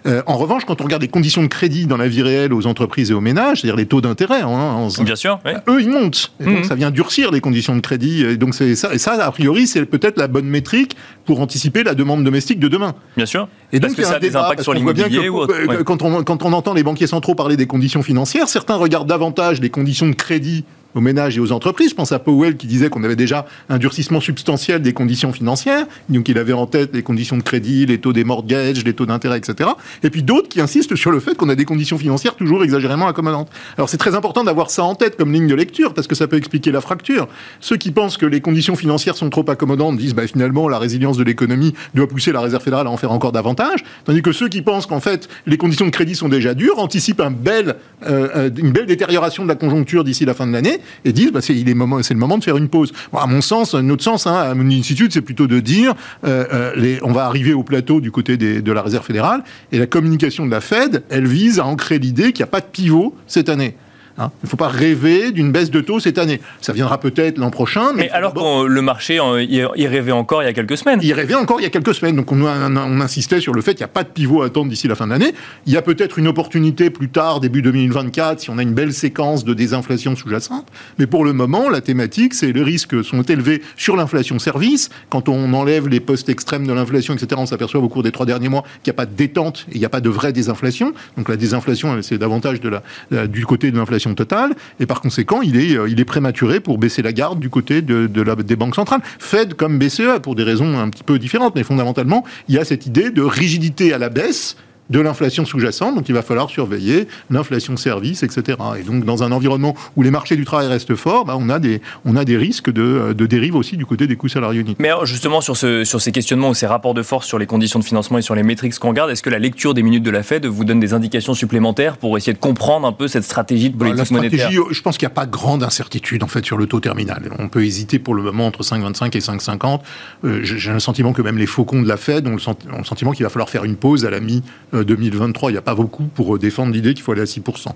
Euh, 0.06 0.22
en 0.28 0.38
revanche, 0.38 0.64
quand 0.66 0.80
on 0.82 0.86
regarde 0.86 1.02
les 1.02 1.10
conditions 1.10 1.44
de 1.44 1.48
crédit 1.48 1.86
dans 1.86 1.98
la 1.98 2.08
vie 2.08 2.22
réelle 2.22 2.54
aux 2.54 2.68
entreprises 2.68 3.12
et 3.12 3.14
aux 3.14 3.22
ménages, 3.22 3.62
c'est-à-dire 3.62 3.76
les 3.76 3.86
taux 3.86 4.02
d'intérêt, 4.02 4.42
hein, 4.42 4.88
bien 5.02 5.16
sûr, 5.16 5.40
eux 5.68 5.82
ils 5.82 5.90
montent. 5.90 6.34
Et 6.40 6.46
donc 6.46 6.60
mmh. 6.60 6.64
ça 6.66 6.76
vient 6.76 6.92
durcir 6.92 7.32
les 7.32 7.42
conditions 7.42 7.76
de 7.76 7.82
crédit. 7.82 8.24
Et 8.24 8.38
donc 8.38 8.56
c'est 8.56 8.76
ça. 8.76 8.94
Et 8.94 8.98
ça, 8.98 9.14
a 9.14 9.32
priori, 9.32 9.68
c'est 9.68 9.86
peut-être 9.86 10.18
la 10.18 10.28
bonne 10.28 10.48
métrique 10.48 10.96
pour 11.26 11.40
anticiper 11.42 11.84
la 11.84 11.96
demande 11.96 12.24
domestique 12.24 12.60
de 12.60 12.68
demain. 12.68 12.96
Bien 13.16 13.26
sûr. 13.26 13.48
Et 13.72 13.80
donc, 13.80 13.96
que 13.96 14.04
ça 14.04 14.16
a 14.16 14.20
des 14.20 14.36
impacts 14.36 14.64
sur 14.64 14.74
l'immobilier 14.74 15.30
ou 15.30 15.40
autre. 15.40 15.84
Quand, 15.84 16.02
on, 16.02 16.24
quand 16.24 16.44
on 16.44 16.54
entend 16.54 16.74
les 16.74 16.84
banquiers 16.84 17.08
centraux 17.08 17.36
parler 17.36 17.58
des 17.58 17.68
conditions 17.68 18.04
financières, 18.04 18.48
certains 18.48 18.76
regardent 18.76 19.10
davantage 19.10 19.62
les 19.62 19.70
conditions 19.70 20.08
de 20.08 20.16
crédit 20.16 20.64
aux 20.96 21.02
ménages 21.02 21.38
et 21.38 21.40
aux 21.40 21.52
entreprises. 21.52 21.92
Je 21.92 21.96
pense 21.96 22.12
à 22.12 22.20
Powell 22.20 22.58
qui 22.58 22.68
disait 22.68 22.90
qu'on 22.90 23.04
avait 23.04 23.16
déjà 23.16 23.46
un 23.70 23.78
durcissement 23.78 24.22
substantiel 24.22 24.82
des 24.82 24.94
conditions 24.94 25.32
financières. 25.34 25.86
Donc 26.10 26.30
il 26.30 26.38
avait 26.38 26.54
en 26.54 26.66
tête 26.66 26.92
les 26.94 27.04
conditions 27.04 27.38
de 27.38 27.44
crédit, 27.44 27.86
les 27.86 28.00
taux 28.00 28.14
des 28.14 28.24
mortgages, 28.24 28.84
les 28.84 28.94
taux 28.94 29.06
d'intérêt, 29.06 29.38
etc. 29.38 29.70
Et 30.04 30.10
puis 30.10 30.24
d'autres 30.24 30.50
qui 30.50 30.62
insistent 30.62 30.96
sur 30.96 31.12
le 31.12 31.20
fait 31.20 31.36
qu'on 31.36 31.50
a 31.50 31.56
des 31.56 31.66
conditions 31.66 31.98
financières 31.98 32.36
toujours 32.36 32.64
exagérément 32.64 33.08
accommodantes. 33.08 33.50
Alors 33.78 33.90
c'est 33.90 33.98
très 33.98 34.16
important 34.16 34.44
d'avoir 34.44 34.70
ça 34.70 34.84
en 34.84 34.96
tête 34.96 35.18
comme 35.18 35.32
ligne 35.32 35.48
de 35.48 35.56
lecture 35.56 35.94
parce 35.94 36.08
que 36.08 36.16
ça 36.16 36.28
peut 36.28 36.38
expliquer 36.38 36.72
la 36.72 36.82
fracture. 36.82 37.28
Ceux 37.60 37.78
qui 37.78 37.92
pensent 37.92 38.18
que 38.18 38.26
les 38.26 38.42
conditions 38.42 38.76
financières 38.76 39.16
sont 39.16 39.30
trop 39.30 39.46
accommodantes 39.50 39.98
disent 39.98 40.16
bah, 40.16 40.28
finalement 40.28 40.68
la 40.70 40.80
résilience 40.80 41.18
de 41.18 41.24
l'économie 41.24 41.74
doit 41.94 42.08
pousser 42.08 42.32
la 42.32 42.42
réserve 42.42 42.64
fédérale 42.64 42.88
à 42.88 42.90
en 42.90 42.98
faire 42.98 43.12
encore 43.12 43.32
davantage. 43.32 43.84
Tandis 44.06 44.22
que 44.22 44.32
ceux 44.32 44.50
qui 44.50 44.62
pensent 44.62 44.86
qu'en 44.86 45.00
fait 45.00 45.28
les 45.48 45.58
conditions 45.58 45.86
de 45.86 45.92
crédit 45.92 46.16
sont 46.16 46.30
déjà 46.30 46.54
dures 46.54 46.80
anticipent 46.80 47.22
un 47.22 47.32
bel, 47.32 47.76
euh, 48.06 48.28
euh, 48.36 48.50
une 48.58 48.72
belle 48.72 48.86
détérioration 48.86 49.44
de 49.44 49.48
la 49.48 49.56
conjoncture 49.56 50.04
d'ici 50.04 50.26
la 50.26 50.34
fin 50.34 50.48
de 50.48 50.52
l'année 50.52 50.80
et 51.06 51.14
disent 51.14 51.32
bah, 51.32 51.42
c'est 51.42 51.54
le 51.54 51.74
moment 51.74 52.38
de 52.38 52.44
faire 52.44 52.58
une 52.58 52.70
pause. 52.70 52.94
à 53.14 53.28
mon 53.28 53.42
sens, 53.42 53.74
notre 53.76 54.04
sens, 54.04 54.28
hein, 54.28 54.36
à 54.36 54.54
mon 54.54 54.70
institut, 54.72 55.10
c'est 55.12 55.22
plutôt 55.22 55.48
de 55.48 55.60
dire 55.60 55.94
euh, 56.26 56.46
euh, 56.54 56.98
on 57.04 57.12
va 57.12 57.26
arriver 57.26 57.54
au 57.54 57.64
plateau 57.64 58.02
du 58.02 58.12
côté 58.12 58.38
de 58.38 58.72
la 58.72 58.82
réserve 58.82 59.06
fédérale 59.06 59.44
et 59.72 59.80
la 59.80 59.88
communication 59.88 60.46
de 60.46 60.52
la 60.52 60.62
Fed, 60.62 61.04
elle 61.10 61.28
vise 61.28 61.60
à 61.60 61.66
ancrer 61.66 62.00
l'idée 62.00 62.32
qu'il 62.32 62.44
n'y 62.44 62.50
a 62.50 62.52
pas 62.52 62.62
de 62.62 62.66
pivot 62.66 63.16
cette 63.28 63.50
année. 63.50 63.76
Hein. 64.18 64.32
Il 64.44 64.46
ne 64.46 64.50
faut 64.50 64.58
pas 64.58 64.68
rêver 64.68 65.32
d'une 65.32 65.52
baisse 65.52 65.72
de 65.72 65.82
taux 65.82 66.00
cette 66.00 66.18
année. 66.18 66.40
Ça 66.62 66.74
viendra 66.74 67.00
peut-être 67.00 67.38
l'an 67.38 67.50
prochain. 67.50 67.94
Mais, 67.96 68.10
alors 68.12 68.34
que 68.34 68.66
le 68.66 68.82
marché 68.82 69.20
y 69.48 69.88
rêvait 69.88 70.12
encore 70.12 70.44
il 70.44 70.46
y 70.46 70.50
a 70.50 70.54
quelques 70.54 70.78
semaines. 70.78 71.00
Il 71.02 71.14
rêvait 71.14 71.36
encore 71.36 71.60
il 71.60 71.64
y 71.64 71.66
a 71.66 71.70
quelques 71.70 71.96
semaines. 71.96 72.16
Donc 72.16 72.32
on, 72.32 72.42
on 72.44 73.02
insistait 73.02 73.40
sur 73.40 73.54
le 73.54 73.62
fait 73.62 73.72
qu'il 73.72 73.82
n'y 73.82 73.86
a 73.86 73.88
pas 73.90 74.04
de 74.04 74.10
pivot 74.10 74.44
à 74.44 74.48
attendre 74.48 74.70
d'ici 74.70 74.88
la 74.88 74.96
fin 74.96 75.06
de 75.06 75.12
l'année. 75.12 75.34
Il 75.66 75.74
y 75.74 75.78
a 75.78 75.82
peut-être 75.82 76.20
une 76.20 76.28
opportunité 76.28 76.90
plus 76.90 77.10
tard, 77.10 77.40
début 77.40 77.62
2024, 77.62 78.42
si 78.42 78.50
on 78.50 78.58
a 78.58 78.62
une 78.62 78.74
belle 78.74 78.94
séquence 78.94 79.44
de 79.46 79.54
désinflation 79.54 80.16
sous-jacente. 80.16 80.68
Mais 81.00 81.08
pour 81.08 81.26
le 81.26 81.34
moment, 81.34 81.70
la 81.70 81.82
thématique, 81.82 82.34
c'est 82.34 82.52
les 82.52 82.64
risques 82.64 83.04
sont 83.04 83.24
élevés 83.24 83.62
sur 83.78 83.96
l'inflation 83.96 84.40
service. 84.40 84.90
Quand 85.10 85.30
on 85.30 85.54
enlève 85.54 85.88
les 85.88 86.00
postes 86.00 86.30
extrêmes 86.30 86.68
de 86.68 86.74
l'inflation, 86.74 87.14
etc., 87.14 87.36
on 87.38 87.46
s'aperçoit 87.46 87.82
au 87.82 87.90
cours 87.90 88.04
des 88.04 88.12
trois 88.12 88.26
derniers 88.26 88.50
mois 88.50 88.64
qu'il 88.84 88.92
n'y 88.92 88.96
a 88.96 88.98
pas 88.98 89.06
de 89.06 89.16
détente 89.16 89.66
et 89.70 89.76
il 89.76 89.80
n'y 89.80 89.86
a 89.86 89.90
pas 89.90 90.02
de 90.02 90.10
vraie 90.10 90.34
désinflation. 90.34 90.94
Donc 91.18 91.30
la 91.30 91.38
désinflation, 91.38 92.02
c'est 92.02 92.18
davantage 92.18 92.60
de 92.62 92.70
la, 92.70 93.28
du 93.28 93.46
côté 93.46 93.72
de 93.72 93.78
l'inflation 93.78 94.03
totale, 94.14 94.54
et 94.80 94.86
par 94.86 95.02
conséquent, 95.02 95.42
il 95.42 95.56
est, 95.58 95.78
il 95.90 96.00
est 96.00 96.06
prématuré 96.06 96.60
pour 96.60 96.78
baisser 96.78 97.02
la 97.02 97.14
garde 97.14 97.40
du 97.40 97.50
côté 97.50 97.82
de, 97.82 98.22
la, 98.22 98.36
des 98.36 98.56
banques 98.56 98.76
centrales. 98.76 99.02
Fed 99.20 99.54
comme 99.54 99.80
BCE, 99.80 100.20
pour 100.22 100.36
des 100.36 100.44
raisons 100.44 100.78
un 100.78 100.90
petit 100.90 101.04
peu 101.04 101.18
différentes, 101.18 101.56
mais 101.56 101.64
fondamentalement, 101.64 102.26
il 102.50 102.56
y 102.56 102.58
a 102.58 102.66
cette 102.66 102.86
idée 102.86 103.10
de 103.10 103.22
rigidité 103.22 103.94
à 103.94 103.98
la 103.98 104.10
baisse 104.10 104.58
de 104.90 105.00
l'inflation 105.00 105.46
sous-jacente, 105.46 105.96
donc 105.96 106.10
il 106.10 106.14
va 106.14 106.22
falloir 106.22 106.50
surveiller 106.50 107.08
l'inflation 107.30 107.78
service, 107.78 108.24
etc. 108.24 108.58
Et 108.80 108.84
donc 108.84 109.06
dans 109.06 109.24
un 109.24 109.32
environnement 109.32 109.76
où 109.96 110.04
les 110.04 110.12
marchés 110.12 110.36
du 110.36 110.46
travail 110.46 110.68
restent 110.68 110.96
forts, 110.96 111.26
bah, 111.26 111.36
on, 111.40 111.50
a 111.50 111.60
des, 111.60 111.82
on 112.06 112.16
a 112.16 112.26
des 112.26 112.38
risques 112.38 112.72
de, 112.72 113.14
de 113.14 113.26
dérive 113.26 113.56
aussi 113.56 113.78
du 113.78 113.86
côté 113.86 114.08
des 114.08 114.16
coûts 114.16 114.28
salariaux 114.28 114.62
uniques. 114.62 114.78
Mais 114.80 114.92
justement 115.06 115.42
sur, 115.42 115.58
ce, 115.58 115.84
sur 115.84 116.02
ces 116.02 116.12
questionnements 116.12 116.50
ou 116.50 116.54
ces 116.54 116.68
rapports 116.68 116.94
de 116.94 117.04
force 117.04 117.28
sur 117.28 117.38
les 117.40 117.46
conditions 117.46 117.80
de 117.80 117.86
financement 117.86 118.18
et 118.18 118.22
sur 118.22 118.36
les 118.36 118.44
métriques 118.44 118.78
qu'on 118.80 118.90
regarde, 118.90 119.12
est-ce 119.12 119.24
que 119.24 119.30
la 119.30 119.40
lecture 119.40 119.74
des 119.74 119.84
minutes 119.84 120.04
de 120.04 120.12
la 120.12 120.24
Fed 120.24 120.46
vous 120.46 120.66
donne 120.66 120.80
des 120.80 120.94
indications 120.94 121.34
supplémentaires 121.34 121.98
pour 121.98 122.18
essayer 122.18 122.34
de 122.34 122.40
comprendre 122.40 122.88
un 122.88 122.92
peu 122.92 123.08
cette 123.08 123.24
stratégie 123.24 123.70
de 123.70 123.78
politique 123.78 124.12
bah, 124.12 124.20
la 124.20 124.30
stratégie, 124.30 124.60
Je 124.72 124.82
pense 124.82 124.98
qu'il 124.98 125.06
n'y 125.06 125.12
a 125.12 125.16
pas 125.16 125.26
grande 125.26 125.64
incertitude 125.64 126.24
en 126.24 126.28
fait 126.28 126.44
sur 126.46 126.58
le 126.58 126.68
taux 126.68 126.80
terminal. 126.80 127.30
On 127.40 127.48
peut 127.48 127.64
hésiter 127.64 128.00
pour 128.00 128.16
le 128.16 128.24
moment 128.24 128.48
entre 128.48 128.64
5,25 128.64 129.16
et 129.16 129.20
5,50. 129.20 129.80
Euh, 130.26 130.40
j'ai 130.44 130.72
le 130.72 130.80
sentiment 130.80 131.14
que 131.14 131.22
même 131.22 131.38
les 131.38 131.46
faucons 131.46 131.82
de 131.82 131.88
la 131.88 131.98
Fed 131.98 132.28
ont 132.28 132.36
le, 132.36 132.84
sentiment 132.84 133.12
qu'il 133.12 133.24
va 133.24 133.30
falloir 133.30 133.50
faire 133.50 133.64
une 133.64 133.76
pause 133.76 134.06
à 134.06 134.10
la 134.10 134.20
mi- 134.20 134.44
euh, 134.74 134.83
2023, 134.84 135.50
il 135.50 135.54
n'y 135.54 135.58
a 135.58 135.62
pas 135.62 135.76
beaucoup 135.76 136.04
pour 136.04 136.38
défendre 136.40 136.74
l'idée 136.74 136.94
qu'il 136.94 137.04
faut 137.04 137.12
aller 137.12 137.22
à 137.22 137.26
6%. 137.26 137.68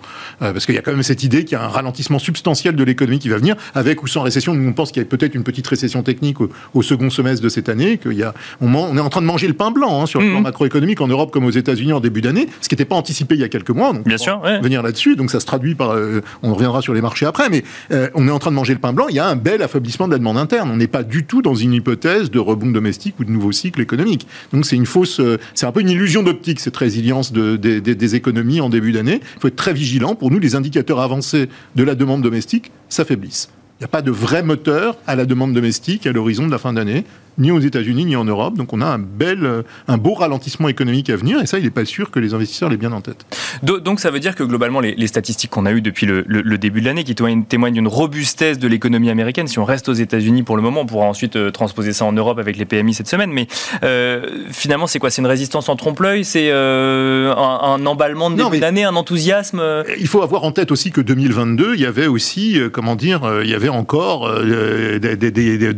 Euh, 0.41 0.53
parce 0.53 0.65
qu'il 0.65 0.75
y 0.75 0.77
a 0.77 0.81
quand 0.81 0.91
même 0.91 1.03
cette 1.03 1.23
idée 1.23 1.43
qu'il 1.43 1.57
y 1.57 1.61
a 1.61 1.63
un 1.63 1.67
ralentissement 1.67 2.19
substantiel 2.19 2.75
de 2.75 2.83
l'économie 2.83 3.19
qui 3.19 3.29
va 3.29 3.37
venir, 3.37 3.55
avec 3.75 4.03
ou 4.03 4.07
sans 4.07 4.21
récession. 4.21 4.53
Nous, 4.53 4.67
on 4.67 4.73
pense 4.73 4.91
qu'il 4.91 5.01
y 5.01 5.05
a 5.05 5.07
peut-être 5.07 5.35
une 5.35 5.43
petite 5.43 5.67
récession 5.67 6.03
technique 6.03 6.37
au, 6.41 6.81
second 6.81 7.09
semestre 7.09 7.43
de 7.43 7.49
cette 7.49 7.69
année, 7.69 7.97
qu'il 7.97 8.13
y 8.13 8.23
a, 8.23 8.33
on, 8.61 8.97
est 8.97 9.01
en 9.01 9.09
train 9.09 9.21
de 9.21 9.25
manger 9.25 9.47
le 9.47 9.53
pain 9.53 9.71
blanc 9.71 10.01
hein, 10.01 10.05
sur 10.05 10.21
le 10.21 10.29
plan 10.29 10.39
mmh. 10.39 10.43
macroéconomique 10.43 11.01
en 11.01 11.07
Europe 11.07 11.31
comme 11.31 11.45
aux 11.45 11.51
États-Unis 11.51 11.93
en 11.93 11.99
début 11.99 12.21
d'année, 12.21 12.47
ce 12.61 12.69
qui 12.69 12.75
n'était 12.75 12.85
pas 12.85 12.95
anticipé 12.95 13.35
il 13.35 13.41
y 13.41 13.43
a 13.43 13.49
quelques 13.49 13.71
mois. 13.71 13.93
Donc 13.93 14.05
Bien 14.05 14.17
sûr, 14.17 14.41
venir 14.61 14.83
là-dessus. 14.83 15.15
Donc 15.15 15.31
ça 15.31 15.39
se 15.39 15.45
traduit 15.45 15.75
par, 15.75 15.91
euh, 15.91 16.21
on 16.43 16.53
reviendra 16.53 16.81
sur 16.81 16.93
les 16.93 17.01
marchés 17.01 17.25
après, 17.25 17.49
mais 17.49 17.63
euh, 17.91 18.09
on 18.13 18.27
est 18.27 18.31
en 18.31 18.39
train 18.39 18.51
de 18.51 18.55
manger 18.55 18.73
le 18.73 18.79
pain 18.79 18.93
blanc. 18.93 19.07
Il 19.09 19.15
y 19.15 19.19
a 19.19 19.27
un 19.27 19.35
bel 19.35 19.61
affaiblissement 19.61 20.07
de 20.07 20.13
la 20.13 20.19
demande 20.19 20.37
interne. 20.37 20.69
On 20.71 20.77
n'est 20.77 20.87
pas 20.87 21.03
du 21.03 21.25
tout 21.25 21.41
dans 21.41 21.55
une 21.55 21.73
hypothèse 21.73 22.31
de 22.31 22.39
rebond 22.39 22.71
domestique 22.71 23.19
ou 23.19 23.25
de 23.25 23.31
nouveau 23.31 23.51
cycle 23.51 23.81
économique. 23.81 24.27
Donc 24.53 24.65
c'est 24.65 24.75
une 24.75 24.85
fausse, 24.85 25.21
c'est 25.53 25.65
un 25.65 25.71
peu 25.71 25.81
une 25.81 25.89
illusion 25.89 26.23
d'optique 26.23 26.59
cette 26.59 26.77
résilience 26.87 27.33
de, 27.33 27.57
des, 27.57 28.15
économies 28.15 28.61
en 28.61 28.69
début 28.69 28.93
d'année. 28.93 29.19
Il 29.35 29.41
faut 29.41 29.49
être 29.49 29.57
très 29.57 29.73
vigilant. 29.73 30.15
Pour 30.15 30.31
nous, 30.31 30.39
les 30.39 30.55
indicateurs 30.55 31.01
avancés 31.01 31.49
de 31.75 31.83
la 31.83 31.95
demande 31.95 32.21
domestique 32.21 32.71
s'affaiblissent. 32.87 33.49
Il 33.77 33.83
n'y 33.83 33.85
a 33.85 33.89
pas 33.89 34.01
de 34.01 34.09
vrai 34.09 34.41
moteur 34.41 34.97
à 35.05 35.17
la 35.17 35.25
demande 35.25 35.53
domestique 35.53 36.07
à 36.07 36.13
l'horizon 36.13 36.47
de 36.47 36.51
la 36.51 36.57
fin 36.57 36.71
d'année 36.71 37.03
ni 37.37 37.51
aux 37.51 37.59
États-Unis, 37.59 38.05
ni 38.05 38.15
en 38.15 38.25
Europe. 38.25 38.55
Donc 38.55 38.73
on 38.73 38.81
a 38.81 38.85
un 38.85 38.99
bel, 38.99 39.45
euh, 39.45 39.61
un 39.87 39.97
beau 39.97 40.13
ralentissement 40.13 40.69
économique 40.69 41.09
à 41.09 41.15
venir, 41.15 41.39
et 41.41 41.45
ça, 41.45 41.59
il 41.59 41.63
n'est 41.63 41.69
pas 41.69 41.85
sûr 41.85 42.11
que 42.11 42.19
les 42.19 42.33
investisseurs 42.33 42.69
l'aient 42.69 42.77
bien 42.77 42.91
en 42.91 43.01
tête. 43.01 43.25
Donc 43.63 43.99
ça 43.99 44.11
veut 44.11 44.19
dire 44.19 44.35
que 44.35 44.43
globalement, 44.43 44.79
les, 44.79 45.07
statistiques 45.07 45.51
qu'on 45.51 45.65
a 45.65 45.71
eues 45.71 45.81
depuis 45.81 46.05
le, 46.05 46.57
début 46.57 46.81
de 46.81 46.85
l'année, 46.85 47.03
qui 47.03 47.15
témoignent 47.15 47.73
d'une 47.73 47.87
robustesse 47.87 48.59
de 48.59 48.67
l'économie 48.67 49.09
américaine, 49.09 49.47
si 49.47 49.59
on 49.59 49.65
reste 49.65 49.89
aux 49.89 49.93
États-Unis 49.93 50.43
pour 50.43 50.57
le 50.57 50.61
moment, 50.61 50.81
on 50.81 50.85
pourra 50.85 51.05
ensuite 51.05 51.35
euh, 51.35 51.51
transposer 51.51 51.93
ça 51.93 52.05
en 52.05 52.13
Europe 52.13 52.39
avec 52.39 52.57
les 52.57 52.65
PMI 52.65 52.93
cette 52.93 53.07
semaine, 53.07 53.31
mais 53.31 53.47
euh, 53.83 54.25
finalement, 54.51 54.87
c'est 54.87 54.99
quoi? 54.99 55.09
C'est 55.09 55.21
une 55.21 55.27
résistance 55.27 55.69
en 55.69 55.75
trompe-l'œil? 55.75 56.25
C'est 56.25 56.51
un, 56.51 57.85
emballement 57.85 58.29
de 58.29 58.35
début 58.35 58.59
d'année, 58.59 58.83
un 58.83 58.95
enthousiasme? 58.95 59.61
Il 59.99 60.07
faut 60.07 60.21
avoir 60.21 60.43
en 60.43 60.51
tête 60.51 60.71
aussi 60.71 60.91
que 60.91 61.01
2022, 61.01 61.75
il 61.75 61.81
y 61.81 61.85
avait 61.85 62.07
aussi, 62.07 62.59
comment 62.71 62.95
dire, 62.95 63.21
il 63.43 63.49
y 63.49 63.53
avait 63.53 63.69
encore 63.69 64.29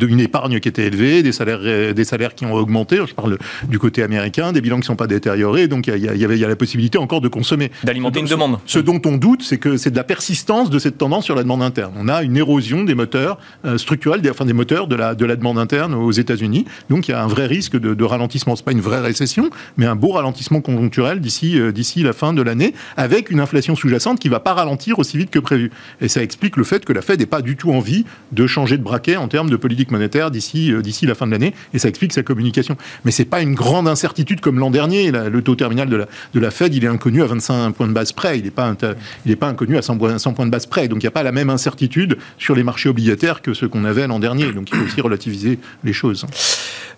une 0.10 0.20
épargne 0.20 0.60
qui 0.60 0.68
était 0.68 0.86
élevée, 0.86 1.24
des 1.24 1.32
salaires 1.32 1.49
euh, 1.58 1.94
des 1.94 2.04
salaires 2.04 2.36
qui 2.36 2.46
ont 2.46 2.54
augmenté. 2.54 2.98
Je 3.08 3.14
parle 3.14 3.38
du 3.68 3.80
côté 3.80 4.04
américain, 4.04 4.52
des 4.52 4.62
bilans 4.62 4.78
qui 4.78 4.82
ne 4.82 4.86
sont 4.86 4.96
pas 4.96 5.08
détériorés. 5.08 5.68
Donc 5.68 5.88
il 5.88 5.98
y, 5.98 6.46
a 6.46 6.48
la 6.48 6.56
possibilité 6.56 6.98
encore 6.98 7.22
de 7.22 7.28
consommer. 7.28 7.72
D'alimenter 7.84 8.20
une 8.20 8.28
demande. 8.28 8.60
Ce 8.66 8.80
dont 8.80 9.02
on 9.06 9.18
doute, 9.18 9.44
c'est 9.44 9.58
que 9.58 9.78
c'est 9.78 9.92
de 9.92 9.96
la 9.96 10.04
persistance 10.04 10.70
de 10.70 10.80
cette 10.80 10.98
tendance 10.98 11.26
sur 11.26 11.36
la 11.36 11.44
demande 11.44 11.64
interne. 11.64 11.94
On 11.98 12.08
a 12.08 12.24
une 12.24 12.38
érosion 12.38 12.84
des 12.84 12.96
moteurs 12.96 13.38
euh, 13.66 13.78
structurels, 13.78 14.22
des, 14.22 14.30
enfin 14.30 14.46
des 14.46 14.54
moteurs 14.54 14.88
de 14.88 14.96
la, 14.96 15.16
de 15.16 15.26
la 15.26 15.36
demande 15.36 15.58
interne 15.58 15.94
aux 15.94 16.12
États-Unis. 16.12 16.66
Donc 16.90 17.08
il 17.08 17.12
y 17.12 17.14
a 17.14 17.24
un 17.24 17.28
vrai 17.28 17.46
risque 17.46 17.80
de, 17.80 17.94
de 17.94 18.04
ralentissement. 18.04 18.56
Ce 18.56 18.64
pas 18.64 18.72
une 18.72 18.82
vraie 18.82 19.02
récession, 19.02 19.50
mais 19.78 19.86
un 19.86 19.96
beau 19.96 20.10
ralentissement 20.10 20.62
conjoncturel 20.62 21.20
d'ici 21.20 21.60
euh, 21.60 21.72
d'ici 21.72 22.04
la 22.04 22.14
fin 22.14 22.34
de 22.34 22.42
l'année, 22.42 22.74
avec 22.98 23.30
une 23.30 23.40
inflation 23.40 23.76
sous-jacente 23.76 24.20
qui 24.20 24.28
ne 24.28 24.34
va 24.34 24.40
pas 24.40 24.54
ralentir 24.54 25.00
aussi 25.00 25.18
vite 25.18 25.30
que 25.30 25.40
prévu. 25.40 25.72
Et 26.02 26.08
ça 26.08 26.22
explique 26.22 26.58
le 26.58 26.64
fait 26.64 26.86
que 26.86 26.94
la 26.94 27.02
Fed 27.02 27.20
n'ait 27.20 27.26
pas 27.26 27.42
du 27.42 27.56
tout 27.56 27.72
envie 27.72 28.06
de 28.32 28.48
changer 28.48 28.78
de 28.78 28.84
braquet 28.84 29.16
en 29.16 29.28
termes 29.28 29.50
de 29.50 29.56
politique 29.56 29.92
monétaire 29.92 30.32
d'ici 30.32 30.74
d'ici 30.82 31.06
la 31.06 31.16
fin 31.16 31.26
de 31.26 31.32
l'année 31.32 31.39
et 31.74 31.80
ça 31.80 31.90
explique 31.90 32.14
sa 32.14 32.24
communication. 32.24 32.78
Mais 33.06 33.12
c'est 33.12 33.26
pas 33.26 33.42
une 33.42 33.56
grande 33.56 33.88
incertitude 33.88 34.42
comme 34.42 34.60
l'an 34.60 34.72
dernier. 34.72 35.12
le 35.12 35.42
taux 35.42 35.56
terminal 35.56 35.90
de 35.90 35.96
la, 35.96 36.06
de 36.34 36.40
la 36.40 36.52
Fed, 36.52 36.74
il 36.74 36.84
est 36.84 36.88
inconnu 36.88 37.22
à 37.22 37.26
25 37.26 37.72
points 37.74 37.88
de 37.88 37.94
base 37.94 38.12
près. 38.12 38.38
Il 38.38 38.44
n'est 38.44 38.52
pas, 38.52 38.74
pas 38.74 39.48
inconnu 39.48 39.78
à 39.78 39.82
100 39.82 39.98
points, 39.98 40.46
de 40.46 40.52
base 40.52 40.66
près. 40.66 40.88
Donc 40.88 40.98
il 40.98 41.06
n'y 41.06 41.08
a 41.08 41.12
pas 41.12 41.24
la 41.24 41.32
même 41.32 41.50
incertitude 41.50 42.18
sur 42.38 42.56
les 42.56 42.64
marchés 42.64 42.90
obligataires 42.90 43.42
que 43.42 43.54
ce 43.54 43.66
qu'on 43.66 43.86
avait 43.86 44.08
l'an 44.08 44.20
dernier. 44.20 44.52
Donc 44.52 44.70
il 44.72 44.78
faut 44.78 44.86
aussi 44.86 45.02
relativiser 45.02 45.60
les 45.84 45.94
choses. 45.94 46.26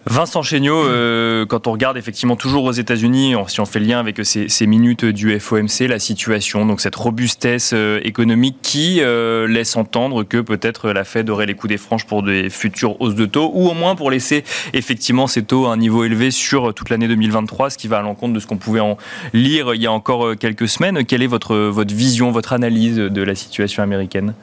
Vincent 0.07 0.41
Chéniaud, 0.41 0.83
euh, 0.83 1.45
quand 1.45 1.67
on 1.67 1.71
regarde 1.73 1.95
effectivement 1.95 2.35
toujours 2.35 2.63
aux 2.63 2.71
États-Unis, 2.71 3.35
si 3.47 3.61
on 3.61 3.65
fait 3.65 3.79
le 3.79 3.85
lien 3.85 3.99
avec 3.99 4.25
ces, 4.25 4.49
ces, 4.49 4.65
minutes 4.65 5.05
du 5.05 5.39
FOMC, 5.39 5.87
la 5.87 5.99
situation, 5.99 6.65
donc 6.65 6.81
cette 6.81 6.95
robustesse 6.95 7.71
euh, 7.75 7.99
économique 8.03 8.57
qui 8.63 9.01
euh, 9.01 9.47
laisse 9.47 9.75
entendre 9.75 10.23
que 10.23 10.37
peut-être 10.37 10.89
la 10.89 11.03
Fed 11.03 11.29
aurait 11.29 11.45
les 11.45 11.53
coups 11.53 11.69
des 11.69 11.77
franches 11.77 12.07
pour 12.07 12.23
des 12.23 12.49
futures 12.49 12.99
hausses 12.99 13.13
de 13.13 13.27
taux, 13.27 13.51
ou 13.53 13.69
au 13.69 13.75
moins 13.75 13.95
pour 13.95 14.09
laisser 14.09 14.30
effectivement 14.73 15.27
ces 15.27 15.43
taux 15.43 15.67
un 15.67 15.77
niveau 15.77 16.03
élevé 16.03 16.31
sur 16.31 16.73
toute 16.73 16.89
l'année 16.89 17.07
2023, 17.07 17.69
ce 17.69 17.77
qui 17.77 17.87
va 17.87 17.99
à 17.99 18.01
l'encontre 18.01 18.33
de 18.33 18.39
ce 18.39 18.47
qu'on 18.47 18.57
pouvait 18.57 18.79
en 18.79 18.97
lire 19.33 19.73
il 19.73 19.81
y 19.81 19.87
a 19.87 19.91
encore 19.91 20.37
quelques 20.37 20.67
semaines. 20.67 21.05
Quelle 21.05 21.21
est 21.21 21.27
votre, 21.27 21.71
vision, 21.85 22.31
votre 22.31 22.53
analyse 22.53 22.97
de 22.97 23.21
la 23.21 23.35
situation 23.35 23.83
américaine? 23.83 24.33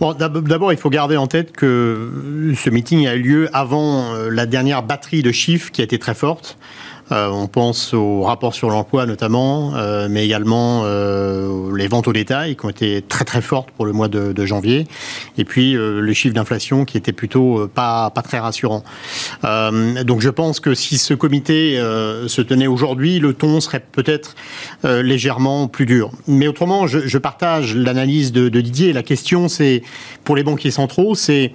D'abord, 0.00 0.72
il 0.72 0.78
faut 0.78 0.90
garder 0.90 1.16
en 1.16 1.26
tête 1.26 1.52
que 1.52 2.52
ce 2.56 2.70
meeting 2.70 3.06
a 3.06 3.14
eu 3.14 3.22
lieu 3.22 3.48
avant 3.52 4.12
la 4.30 4.46
dernière 4.46 4.82
bataille 4.82 5.22
de 5.22 5.32
chiffres 5.32 5.70
qui 5.70 5.80
a 5.80 5.84
été 5.84 5.98
très 5.98 6.14
forte. 6.14 6.58
Euh, 7.10 7.28
on 7.28 7.46
pense 7.46 7.94
au 7.94 8.22
rapport 8.22 8.54
sur 8.54 8.70
l'emploi 8.70 9.06
notamment, 9.06 9.74
euh, 9.76 10.08
mais 10.10 10.24
également 10.24 10.82
euh, 10.84 11.74
les 11.76 11.88
ventes 11.88 12.08
au 12.08 12.12
détail 12.12 12.56
qui 12.56 12.66
ont 12.66 12.68
été 12.68 13.02
très 13.02 13.24
très 13.24 13.40
fortes 13.40 13.70
pour 13.70 13.86
le 13.86 13.92
mois 13.92 14.08
de, 14.08 14.46
janvier, 14.46 14.86
et 15.36 15.44
puis 15.44 15.72
le 15.72 16.12
chiffre 16.12 16.34
d'inflation 16.34 16.84
qui 16.84 16.96
était 16.96 17.12
plutôt 17.12 17.68
pas 17.68 18.10
pas 18.10 18.22
très 18.22 18.38
rassurant. 18.38 18.84
donc 19.42 20.20
je 20.20 20.30
pense 20.30 20.60
que 20.60 20.74
si 20.74 20.96
ce 20.96 21.12
comité 21.12 21.76
se 21.76 22.40
tenait 22.40 22.66
aujourd'hui, 22.66 23.18
le 23.18 23.34
ton 23.34 23.60
serait 23.60 23.80
peut-être 23.92 24.36
légèrement 24.84 25.68
plus 25.68 25.86
dur. 25.86 26.12
Mais 26.26 26.46
autrement, 26.46 26.86
je, 26.86 27.18
partage 27.18 27.74
l'analyse 27.74 28.32
de, 28.32 28.48
de 28.48 28.60
Didier. 28.60 28.92
La 28.92 29.02
question, 29.02 29.48
c'est 29.48 29.82
pour 30.24 30.36
les 30.36 30.44
banquiers 30.44 30.70
centraux, 30.70 31.14
c'est 31.14 31.52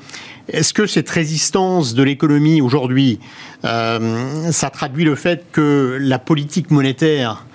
est-ce 0.49 0.73
que 0.73 0.85
cette 0.85 1.09
résistance 1.09 1.93
de 1.93 2.03
l'économie 2.03 2.61
aujourd'hui, 2.61 3.19
euh, 3.63 4.51
ça 4.51 4.69
traduit 4.69 5.05
le 5.05 5.15
fait 5.15 5.45
que 5.51 5.97
la 5.99 6.19
politique 6.19 6.69
monétaire 6.71 7.45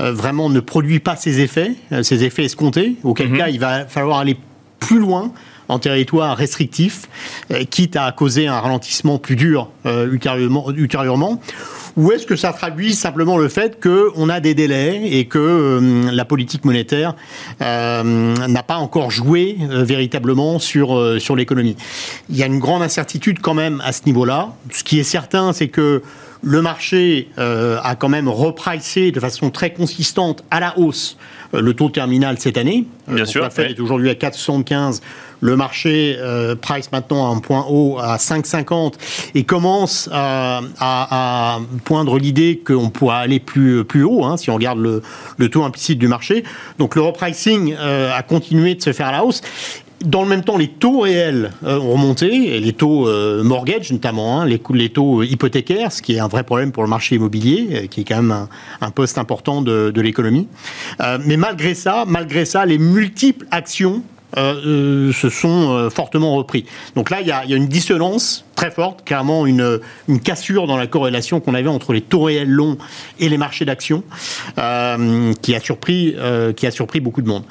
euh, 0.00 0.12
vraiment 0.12 0.48
ne 0.48 0.60
produit 0.60 1.00
pas 1.00 1.16
ses 1.16 1.40
effets, 1.40 1.72
euh, 1.92 2.02
ses 2.02 2.24
effets 2.24 2.44
escomptés, 2.44 2.96
auquel 3.02 3.30
mhm. 3.30 3.38
cas 3.38 3.48
il 3.48 3.60
va 3.60 3.86
falloir 3.86 4.18
aller 4.18 4.36
plus 4.80 4.98
loin 4.98 5.32
en 5.68 5.78
territoire 5.78 6.34
restrictif, 6.34 7.02
quitte 7.68 7.96
à 7.96 8.10
causer 8.12 8.46
un 8.46 8.58
ralentissement 8.58 9.18
plus 9.18 9.36
dur 9.36 9.68
ultérieurement, 9.84 10.70
ultérieurement? 10.70 11.42
Ou 11.98 12.12
est-ce 12.12 12.26
que 12.26 12.36
ça 12.36 12.52
traduit 12.52 12.94
simplement 12.94 13.36
le 13.36 13.48
fait 13.48 13.82
qu'on 13.82 14.28
a 14.28 14.38
des 14.38 14.54
délais 14.54 15.00
et 15.10 15.24
que 15.24 15.38
euh, 15.38 16.10
la 16.12 16.24
politique 16.24 16.64
monétaire 16.64 17.16
euh, 17.60 18.34
n'a 18.46 18.62
pas 18.62 18.76
encore 18.76 19.10
joué 19.10 19.58
euh, 19.60 19.82
véritablement 19.82 20.60
sur, 20.60 21.20
sur 21.20 21.34
l'économie? 21.34 21.76
Il 22.30 22.36
y 22.36 22.44
a 22.44 22.46
une 22.46 22.60
grande 22.60 22.82
incertitude 22.82 23.40
quand 23.40 23.54
même 23.54 23.82
à 23.84 23.90
ce 23.90 24.02
niveau-là. 24.06 24.50
Ce 24.70 24.84
qui 24.84 25.00
est 25.00 25.04
certain, 25.04 25.52
c'est 25.52 25.66
que 25.66 26.02
le 26.40 26.62
marché 26.62 27.30
a 27.36 27.96
quand 27.96 28.08
même 28.08 28.28
repricé 28.28 29.10
de 29.10 29.18
façon 29.18 29.50
très 29.50 29.72
consistante 29.72 30.44
à 30.52 30.60
la 30.60 30.78
hausse 30.78 31.18
le 31.52 31.74
taux 31.74 31.90
terminal 31.90 32.38
cette 32.38 32.56
année. 32.56 32.86
Bien 33.08 33.24
sûr. 33.24 33.42
La 33.42 33.50
Fed 33.50 33.72
est 33.72 33.80
aujourd'hui 33.80 34.08
à 34.08 34.14
4,75 34.14 35.00
le 35.40 35.56
marché 35.56 36.16
euh, 36.18 36.54
price 36.56 36.90
maintenant 36.92 37.30
à 37.30 37.34
un 37.34 37.40
point 37.40 37.64
haut 37.68 37.98
à 37.98 38.16
5,50 38.16 38.94
et 39.34 39.44
commence 39.44 40.08
à, 40.12 40.60
à, 40.80 41.58
poindre 41.84 42.18
l'idée 42.18 42.60
qu'on 42.64 42.90
pourra 42.90 43.18
aller 43.18 43.40
plus, 43.40 43.84
plus 43.84 44.04
haut 44.04 44.24
hein, 44.24 44.36
si 44.36 44.50
on 44.50 44.54
regarde 44.54 44.78
le, 44.78 45.02
le, 45.36 45.48
taux 45.48 45.64
implicite 45.64 45.98
du 45.98 46.08
marché. 46.08 46.44
Donc 46.78 46.96
le 46.96 47.02
repricing 47.02 47.74
euh, 47.78 48.16
a 48.16 48.22
continué 48.22 48.74
de 48.74 48.82
se 48.82 48.92
faire 48.92 49.08
à 49.08 49.12
la 49.12 49.24
hausse. 49.24 49.42
Dans 50.04 50.22
le 50.22 50.28
même 50.28 50.44
temps, 50.44 50.56
les 50.56 50.68
taux 50.68 51.00
réels 51.00 51.50
euh, 51.64 51.80
ont 51.80 51.94
remonté, 51.94 52.54
et 52.54 52.60
les 52.60 52.72
taux 52.72 53.08
mortgage 53.42 53.90
notamment, 53.90 54.40
hein, 54.40 54.46
les, 54.46 54.62
les, 54.70 54.90
taux 54.90 55.24
hypothécaires, 55.24 55.90
ce 55.90 56.02
qui 56.02 56.14
est 56.14 56.20
un 56.20 56.28
vrai 56.28 56.44
problème 56.44 56.70
pour 56.70 56.84
le 56.84 56.88
marché 56.88 57.16
immobilier, 57.16 57.88
qui 57.90 58.02
est 58.02 58.04
quand 58.04 58.22
même 58.22 58.46
un, 58.80 58.90
poste 58.90 59.18
important 59.18 59.60
de, 59.60 59.90
de 59.92 60.00
l'économie. 60.00 60.46
mais 61.26 61.36
malgré 61.36 61.74
ça, 61.74 62.04
malgré 62.06 62.44
ça, 62.44 62.64
les 62.64 62.78
multiples 62.78 63.44
actions 63.50 64.04
euh, 64.36 65.08
euh, 65.08 65.12
se 65.12 65.30
sont 65.30 65.70
euh, 65.70 65.88
fortement 65.88 66.36
repris. 66.36 66.66
Donc 66.94 67.08
là, 67.08 67.22
il 67.22 67.26
y, 67.26 67.32
a, 67.32 67.44
une 67.46 67.66
dissonance 67.66 68.44
très 68.56 68.70
forte, 68.70 69.02
clairement 69.04 69.46
une, 69.46 69.80
cassure 70.22 70.66
dans 70.66 70.76
la 70.76 70.86
corrélation 70.86 71.40
qu'on 71.40 71.54
avait 71.54 71.68
entre 71.68 71.94
les 71.94 72.02
taux 72.02 72.24
réels 72.24 72.50
longs 72.50 72.76
et 73.20 73.30
les 73.30 73.38
marchés 73.38 73.64
d'actions, 73.64 74.02
qui 75.40 75.54
qui 76.56 76.66
a 76.66 76.70
surpris 76.70 77.00
beaucoup 77.00 77.22
de 77.22 77.28
monde. 77.28 77.44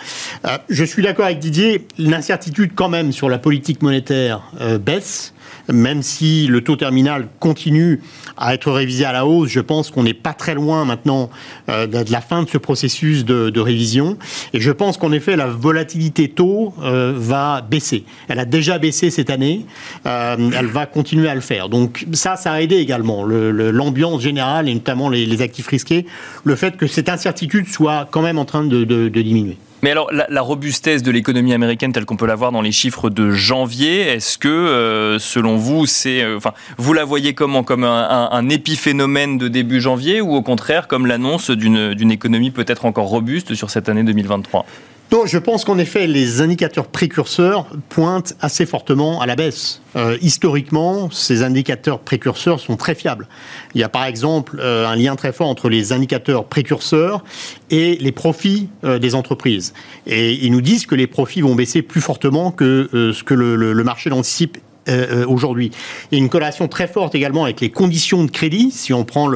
je 0.69 0.83
suis 0.83 1.01
d'accord 1.01 1.25
avec 1.25 1.39
Didier, 1.39 1.87
l'incertitude 1.97 2.71
quand 2.75 2.89
même 2.89 3.11
sur 3.11 3.29
la 3.29 3.37
politique 3.37 3.81
monétaire 3.81 4.41
baisse 4.79 5.33
même 5.69 6.01
si 6.01 6.47
le 6.47 6.61
taux 6.61 6.75
terminal 6.75 7.27
continue 7.39 8.01
à 8.37 8.53
être 8.53 8.71
révisé 8.71 9.05
à 9.05 9.11
la 9.11 9.25
hausse, 9.25 9.49
je 9.49 9.59
pense 9.59 9.91
qu'on 9.91 10.03
n'est 10.03 10.13
pas 10.13 10.33
très 10.33 10.55
loin 10.55 10.85
maintenant 10.85 11.29
euh, 11.69 11.87
de 11.87 12.11
la 12.11 12.21
fin 12.21 12.43
de 12.43 12.49
ce 12.49 12.57
processus 12.57 13.25
de, 13.25 13.59
révision. 13.59 14.17
Et 14.53 14.59
je 14.59 14.71
pense 14.71 14.97
qu'en 14.97 15.11
effet, 15.11 15.35
la 15.35 15.47
volatilité 15.47 16.29
taux 16.29 16.73
euh, 16.81 17.13
va 17.15 17.61
baisser. 17.61 18.03
Elle 18.27 18.39
a 18.39 18.45
déjà 18.45 18.77
baissé 18.77 19.09
cette 19.09 19.29
année, 19.29 19.65
euh, 20.05 20.51
elle 20.55 20.67
va 20.67 20.85
continuer 20.85 21.27
à 21.27 21.35
le 21.35 21.41
faire. 21.41 21.69
Donc 21.69 22.05
ça, 22.13 22.35
ça 22.35 22.51
a 22.51 22.61
aidé 22.61 22.75
également 22.75 23.23
l'ambiance 23.25 24.21
générale 24.21 24.69
et 24.69 24.73
notamment 24.73 25.09
les, 25.09 25.41
actifs 25.41 25.67
risqués, 25.67 26.05
le 26.43 26.55
fait 26.55 26.77
que 26.77 26.87
cette 26.87 27.09
incertitude 27.09 27.67
soit 27.67 28.07
quand 28.09 28.21
même 28.21 28.39
en 28.39 28.45
train 28.45 28.63
de 28.63 29.09
diminuer. 29.09 29.57
Mais 29.83 29.91
alors, 29.91 30.09
la, 30.11 30.41
robustesse 30.41 31.03
de 31.03 31.11
l'économie 31.11 31.53
américaine 31.53 31.93
telle 31.93 32.05
qu'on 32.05 32.15
peut 32.15 32.25
la 32.25 32.35
voir 32.35 32.51
dans 32.51 32.61
les 32.61 32.71
chiffres 32.71 33.11
de 33.11 33.31
janvier, 33.31 34.01
est-ce 34.01 34.39
que, 34.39 34.47
euh, 34.47 35.19
selon 35.19 35.57
vous, 35.57 35.85
c'est, 35.85 36.23
euh, 36.23 36.39
vous 36.77 36.93
la 36.93 37.05
voyez 37.05 37.35
Comme 37.35 37.55
un, 37.55 38.49
épiphénomène 38.49 39.37
de 39.37 39.47
début 39.47 39.79
janvier 39.81 40.21
ou 40.21 40.33
au 40.33 40.41
contraire 40.41 40.87
comme 40.87 41.05
l'annonce 41.05 41.51
d'une 41.51 42.11
économie 42.11 42.51
peut-être 42.51 42.85
encore 42.85 43.07
robuste 43.07 43.53
sur 43.55 43.69
cette 43.69 43.89
année 43.89 44.03
2023 44.03 44.65
donc, 45.09 45.27
je 45.27 45.37
pense 45.37 45.63
qu'en 45.63 45.77
effet, 45.77 46.05
les 46.05 46.41
indicateurs 46.41 46.87
précurseurs 46.87 47.67
pointent 47.87 48.35
assez 48.41 48.65
fortement 48.65 49.21
à 49.21 49.25
la 49.25 49.37
baisse. 49.37 49.81
Euh, 49.95 50.17
historiquement, 50.21 51.09
ces 51.11 51.43
indicateurs 51.43 51.99
précurseurs 51.99 52.59
sont 52.59 52.75
très 52.75 52.93
fiables. 52.93 53.29
Il 53.73 53.79
y 53.79 53.85
a 53.85 53.89
par 53.89 54.03
exemple 54.03 54.59
euh, 54.59 54.85
un 54.85 54.97
lien 54.97 55.15
très 55.15 55.31
fort 55.31 55.47
entre 55.47 55.69
les 55.69 55.93
indicateurs 55.93 56.45
précurseurs 56.45 57.23
et 57.69 57.97
les 58.01 58.11
profits 58.11 58.69
euh, 58.83 58.99
des 58.99 59.15
entreprises. 59.15 59.73
Et 60.07 60.33
ils 60.33 60.51
nous 60.51 60.61
disent 60.61 60.85
que 60.85 60.95
les 60.95 61.07
profits 61.07 61.41
vont 61.41 61.55
baisser 61.55 61.81
plus 61.81 62.01
fortement 62.01 62.51
que 62.51 62.89
ce 62.91 63.23
que 63.23 63.33
le, 63.33 63.55
le 63.55 63.83
marché 63.83 64.09
l'anticipe 64.09 64.57
euh, 64.87 65.23
euh, 65.23 65.25
aujourd'hui. 65.27 65.71
Il 66.11 66.17
y 66.17 66.21
a 66.21 66.23
une 66.23 66.29
corrélation 66.29 66.67
très 66.67 66.87
forte 66.87 67.13
également 67.15 67.43
avec 67.43 67.61
les 67.61 67.69
conditions 67.69 68.23
de 68.23 68.31
crédit, 68.31 68.71
si 68.71 68.93
on 68.93 69.03
prend 69.03 69.27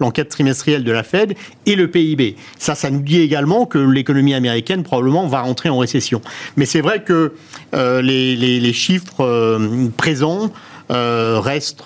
l'enquête 0.00 0.28
trimestrielle 0.28 0.84
de 0.84 0.92
la 0.92 1.02
Fed, 1.02 1.34
et 1.66 1.76
le 1.76 1.90
PIB. 1.90 2.36
Ça, 2.58 2.74
ça 2.74 2.90
nous 2.90 3.00
dit 3.00 3.20
également 3.20 3.66
que 3.66 3.78
l'économie 3.78 4.34
américaine 4.34 4.82
probablement 4.82 5.26
va 5.26 5.42
rentrer 5.42 5.68
en 5.68 5.78
récession. 5.78 6.20
Mais 6.56 6.66
c'est 6.66 6.80
vrai 6.80 7.02
que 7.02 7.34
euh, 7.74 8.02
les, 8.02 8.72
chiffres 8.72 9.58
présents 9.96 10.50
restent, 10.88 11.84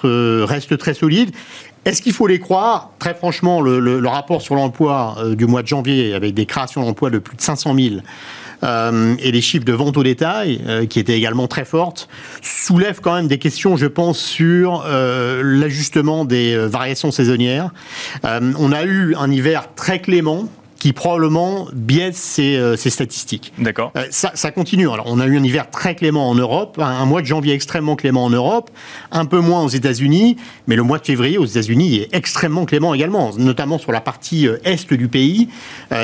très 0.78 0.94
solides. 0.94 1.30
Est-ce 1.84 2.02
qu'il 2.02 2.12
faut 2.12 2.26
les 2.26 2.38
croire? 2.38 2.90
Très 2.98 3.14
franchement, 3.14 3.60
le 3.60 4.08
rapport 4.08 4.42
sur 4.42 4.54
l'emploi 4.54 5.16
du 5.32 5.46
mois 5.46 5.62
de 5.62 5.68
janvier, 5.68 6.14
avec 6.14 6.34
des 6.34 6.46
créations 6.46 6.82
d'emplois 6.82 7.10
de 7.10 7.18
plus 7.18 7.36
de 7.36 7.42
500 7.42 7.74
000, 7.74 7.96
euh, 8.62 9.14
et 9.18 9.32
les 9.32 9.40
chiffres 9.40 9.64
de 9.64 9.72
vente 9.72 9.96
au 9.96 10.02
détail, 10.02 10.60
euh, 10.66 10.86
qui 10.86 10.98
étaient 10.98 11.16
également 11.16 11.46
très 11.48 11.64
fortes, 11.64 12.08
soulèvent 12.42 13.00
quand 13.00 13.14
même 13.14 13.28
des 13.28 13.38
questions, 13.38 13.76
je 13.76 13.86
pense, 13.86 14.18
sur 14.18 14.84
euh, 14.86 15.42
l'ajustement 15.44 16.24
des 16.24 16.56
variations 16.56 17.10
saisonnières. 17.10 17.70
on 18.24 18.72
a 18.72 18.84
eu 18.84 19.14
un 19.16 19.30
hiver 19.30 19.68
très 19.74 20.00
clément 20.00 20.48
qui 20.80 20.94
probablement 20.94 21.68
biaise 21.74 22.16
ces, 22.16 22.56
euh, 22.56 22.74
statistiques. 22.74 23.52
D'accord. 23.58 23.92
Euh, 23.96 24.06
ça, 24.10 24.32
ça, 24.34 24.50
continue. 24.50 24.88
Alors, 24.88 25.04
on 25.06 25.20
a 25.20 25.26
eu 25.26 25.36
un 25.38 25.44
hiver 25.44 25.70
très 25.70 25.94
clément 25.94 26.28
en 26.28 26.34
Europe, 26.34 26.78
un, 26.82 27.04
mois 27.04 27.20
de 27.20 27.26
janvier 27.26 27.52
extrêmement 27.52 27.96
clément 27.96 28.24
en 28.24 28.30
Europe, 28.30 28.70
un 29.12 29.26
peu 29.26 29.40
moins 29.40 29.62
aux 29.62 29.68
États-Unis, 29.68 30.38
mais 30.66 30.76
le 30.76 30.82
mois 30.82 30.98
de 30.98 31.04
février 31.04 31.36
aux 31.36 31.44
États-Unis 31.44 31.96
est 31.96 32.08
extrêmement 32.14 32.64
clément 32.64 32.94
également, 32.94 33.30
notamment 33.36 33.78
sur 33.78 33.92
la 33.92 34.00
partie 34.00 34.48
euh, 34.48 34.56
est 34.64 34.90
du 34.94 35.08
pays. 35.08 35.48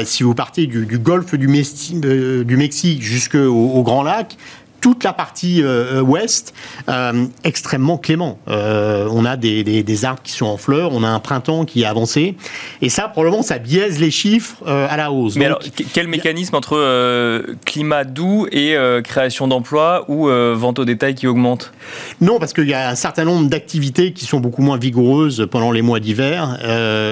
si 0.04 0.22
vous 0.22 0.34
partez 0.34 0.66
du, 0.66 0.98
golfe 0.98 1.34
du, 1.34 1.46
du 1.46 2.56
Mexique 2.56 3.02
jusqu'au 3.02 3.48
au 3.48 3.82
Grand 3.82 4.02
Lac, 4.02 4.36
toute 4.80 5.04
la 5.04 5.12
partie 5.12 5.62
euh, 5.62 6.00
ouest 6.00 6.54
euh, 6.88 7.26
extrêmement 7.44 7.98
clément. 7.98 8.38
Euh, 8.48 9.08
on 9.10 9.24
a 9.24 9.36
des, 9.36 10.04
arbres 10.04 10.22
qui 10.22 10.32
sont 10.32 10.46
en 10.46 10.56
fleurs, 10.56 10.92
on 10.92 11.02
a 11.02 11.08
un 11.08 11.20
printemps 11.20 11.64
qui 11.64 11.82
est 11.82 11.86
avancé, 11.86 12.36
et 12.82 12.88
ça 12.88 13.08
probablement 13.08 13.42
ça 13.42 13.58
biaise 13.58 13.98
les 13.98 14.10
chiffres 14.10 14.56
à 14.66 14.96
la 14.96 15.10
hausse. 15.10 15.36
Mais 15.36 15.46
alors 15.46 15.60
quel 15.92 16.08
mécanisme 16.08 16.54
entre 16.54 17.46
climat 17.64 18.04
doux 18.04 18.46
et 18.52 18.76
création 19.04 19.48
d'emplois 19.48 20.04
ou 20.08 20.28
vente 20.54 20.78
au 20.78 20.84
détail 20.84 21.14
qui 21.14 21.26
augmente? 21.26 21.72
Non, 22.20 22.38
parce 22.38 22.52
qu'il 22.52 22.68
y 22.68 22.74
a 22.74 22.90
un 22.90 22.94
certain 22.94 23.24
nombre 23.24 23.48
d'activités 23.48 24.12
qui 24.12 24.26
sont 24.26 24.40
beaucoup 24.40 24.62
moins 24.62 24.76
vigoureuses 24.76 25.48
pendant 25.50 25.72
les 25.72 25.82
mois 25.82 26.00
d'hiver. 26.00 26.58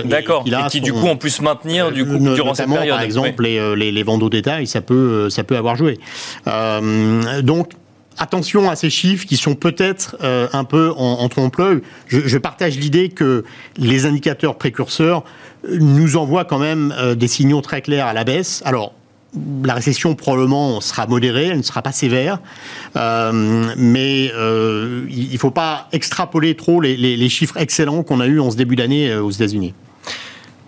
D'accord. 0.04 0.44
Et, 0.46 0.68
qui 0.70 0.80
du 0.80 0.92
coup 0.92 1.06
ont 1.06 1.16
pu 1.16 1.30
se 1.30 1.42
maintenir 1.42 1.92
du 1.92 2.04
coup, 2.04 2.18
durant 2.18 2.54
cette 2.54 2.68
période. 2.68 2.94
Par 2.94 3.02
exemple, 3.02 3.42
les, 3.42 3.76
les, 3.76 3.92
les, 3.92 4.02
ventes 4.02 4.22
au 4.22 4.30
détail, 4.30 4.66
ça 4.66 4.80
peut 4.80 5.30
ça 5.30 5.44
peut 5.44 5.56
avoir 5.56 5.76
joué. 5.76 5.98
donc 7.42 7.53
attention 8.18 8.70
à 8.70 8.76
ces 8.76 8.90
chiffres 8.90 9.26
qui 9.26 9.36
sont 9.36 9.54
peut-être 9.54 10.16
euh, 10.22 10.48
un 10.52 10.64
peu 10.64 10.92
en, 10.96 11.28
trompe-l'œil. 11.28 11.80
Je, 12.08 12.38
partage 12.38 12.76
l'idée 12.78 13.08
que 13.08 13.44
les 13.76 14.06
indicateurs 14.06 14.56
précurseurs 14.56 15.24
nous 15.68 16.16
envoient 16.16 16.44
quand 16.44 16.58
même 16.58 16.94
euh, 16.98 17.14
des 17.14 17.28
signaux 17.28 17.60
très 17.60 17.82
clairs 17.82 18.06
à 18.06 18.12
la 18.12 18.24
baisse. 18.24 18.62
Alors, 18.64 18.92
la 19.64 19.74
récession 19.74 20.14
probablement 20.14 20.80
sera 20.80 21.06
modérée, 21.06 21.46
elle 21.46 21.58
ne 21.58 21.62
sera 21.62 21.82
pas 21.82 21.90
sévère, 21.90 22.38
euh, 22.96 23.72
mais 23.76 24.26
il 24.26 25.32
ne 25.32 25.38
faut 25.38 25.50
pas 25.50 25.88
extrapoler 25.92 26.54
trop 26.54 26.80
les, 26.80 27.28
chiffres 27.28 27.56
excellents 27.56 28.04
qu'on 28.04 28.20
a 28.20 28.26
eus 28.26 28.38
en 28.38 28.52
ce 28.52 28.56
début 28.56 28.76
d'année 28.76 29.12
aux 29.16 29.32
États-Unis. 29.32 29.74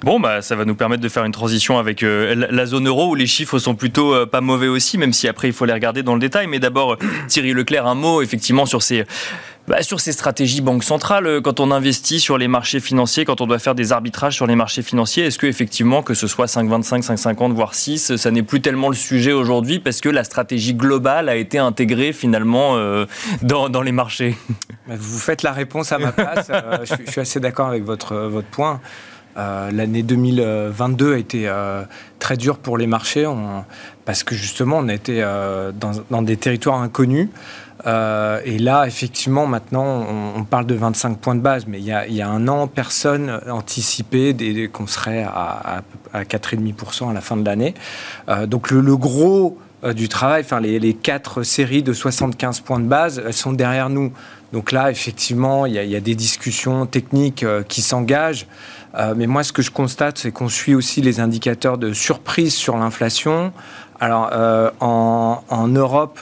Bon, 0.06 0.20
bah, 0.20 0.40
ça 0.40 0.54
va 0.54 0.64
nous 0.64 0.76
permettre 0.76 1.02
de 1.02 1.08
faire 1.08 1.24
une 1.24 1.32
transition 1.32 1.80
avec 1.80 2.04
euh, 2.04 2.46
la 2.48 2.66
zone 2.66 2.86
euro 2.86 3.08
où 3.08 3.16
les 3.16 3.26
chiffres 3.26 3.58
sont 3.58 3.74
plutôt 3.74 4.14
euh, 4.14 4.24
pas 4.24 4.40
mauvais 4.40 4.68
aussi, 4.68 4.98
même 4.98 5.12
si 5.12 5.26
après 5.26 5.48
il 5.48 5.52
faut 5.52 5.64
les 5.64 5.72
regarder 5.72 6.04
dans 6.04 6.14
le 6.14 6.20
détail. 6.20 6.46
Mais 6.46 6.60
d'abord, 6.60 6.92
euh, 6.92 6.96
Thierry 7.26 7.52
Leclerc, 7.52 7.88
un 7.88 7.96
mot 7.96 8.22
effectivement 8.22 8.66
sur 8.66 8.84
ces, 8.84 9.04
bah, 9.66 9.78
stratégies 9.82 10.60
banques 10.60 10.84
centrales. 10.84 11.40
Quand 11.42 11.58
on 11.58 11.72
investit 11.72 12.20
sur 12.20 12.38
les 12.38 12.46
marchés 12.46 12.78
financiers, 12.78 13.24
quand 13.24 13.40
on 13.40 13.48
doit 13.48 13.58
faire 13.58 13.74
des 13.74 13.90
arbitrages 13.90 14.36
sur 14.36 14.46
les 14.46 14.54
marchés 14.54 14.82
financiers, 14.82 15.24
est-ce 15.24 15.40
que 15.40 15.48
effectivement 15.48 16.04
que 16.04 16.14
ce 16.14 16.28
soit 16.28 16.46
5,25, 16.46 17.04
5,50, 17.04 17.52
voire 17.52 17.74
6, 17.74 18.14
ça 18.14 18.30
n'est 18.30 18.44
plus 18.44 18.60
tellement 18.60 18.90
le 18.90 18.94
sujet 18.94 19.32
aujourd'hui 19.32 19.80
parce 19.80 20.00
que 20.00 20.08
la 20.08 20.22
stratégie 20.22 20.74
globale 20.74 21.28
a 21.28 21.34
été 21.34 21.58
intégrée 21.58 22.12
finalement 22.12 22.76
dans, 23.42 23.82
les 23.82 23.90
marchés? 23.90 24.36
Vous 24.86 25.18
faites 25.18 25.42
la 25.42 25.50
réponse 25.50 25.90
à 25.90 25.98
ma 25.98 26.12
place. 26.12 26.48
je, 26.84 27.10
suis 27.10 27.20
assez 27.20 27.40
d'accord 27.40 27.66
avec 27.66 27.82
votre 27.82 28.44
point. 28.52 28.80
Euh, 29.36 29.70
l'année 29.70 30.02
2022 30.02 31.14
a 31.14 31.18
été 31.18 31.46
euh, 31.46 31.82
très 32.18 32.36
dure 32.36 32.58
pour 32.58 32.78
les 32.78 32.86
marchés 32.86 33.28
parce 34.04 34.24
que 34.24 34.34
justement 34.34 34.78
on 34.78 34.88
été 34.88 35.22
euh, 35.22 35.72
dans, 35.72 36.22
des 36.22 36.36
territoires 36.36 36.80
inconnus. 36.80 37.28
et 37.84 38.58
là, 38.58 38.84
effectivement, 38.86 39.46
maintenant, 39.46 40.06
on, 40.36 40.44
parle 40.44 40.66
de 40.66 40.74
25 40.74 41.18
points 41.18 41.34
de 41.34 41.40
base, 41.40 41.66
mais 41.66 41.78
il 41.78 41.84
y 41.84 42.22
a, 42.22 42.28
un 42.28 42.48
an, 42.48 42.66
personne 42.66 43.40
anticipait 43.48 44.34
qu'on 44.72 44.86
serait 44.86 45.22
à, 45.22 45.82
à, 46.12 46.22
4,5% 46.24 47.10
à 47.10 47.12
la 47.12 47.20
fin 47.20 47.36
de 47.36 47.44
l'année. 47.44 47.74
donc 48.46 48.70
le, 48.70 48.96
gros 48.96 49.58
du 49.94 50.08
travail, 50.08 50.42
enfin 50.42 50.60
les, 50.60 50.80
les, 50.80 50.94
quatre 50.94 51.42
séries 51.42 51.82
de 51.82 51.92
75 51.92 52.60
points 52.60 52.80
de 52.80 52.86
base, 52.86 53.22
elles 53.24 53.32
sont 53.32 53.52
derrière 53.52 53.90
nous. 53.90 54.12
Donc 54.52 54.72
là, 54.72 54.90
effectivement, 54.90 55.66
il 55.66 55.74
y, 55.74 55.96
a 55.96 56.00
des 56.00 56.14
discussions 56.14 56.86
techniques 56.86 57.44
qui 57.68 57.82
s'engagent. 57.82 58.46
Euh, 58.96 59.14
mais 59.16 59.26
moi, 59.26 59.42
ce 59.44 59.52
que 59.52 59.62
je 59.62 59.70
constate, 59.70 60.18
c'est 60.18 60.32
qu'on 60.32 60.48
suit 60.48 60.74
aussi 60.74 61.02
les 61.02 61.20
indicateurs 61.20 61.78
de 61.78 61.92
surprise 61.92 62.54
sur 62.54 62.76
l'inflation. 62.76 63.52
Alors, 64.00 64.30
euh, 64.32 64.70
en, 64.80 65.42
en, 65.48 65.68
Europe, 65.68 66.18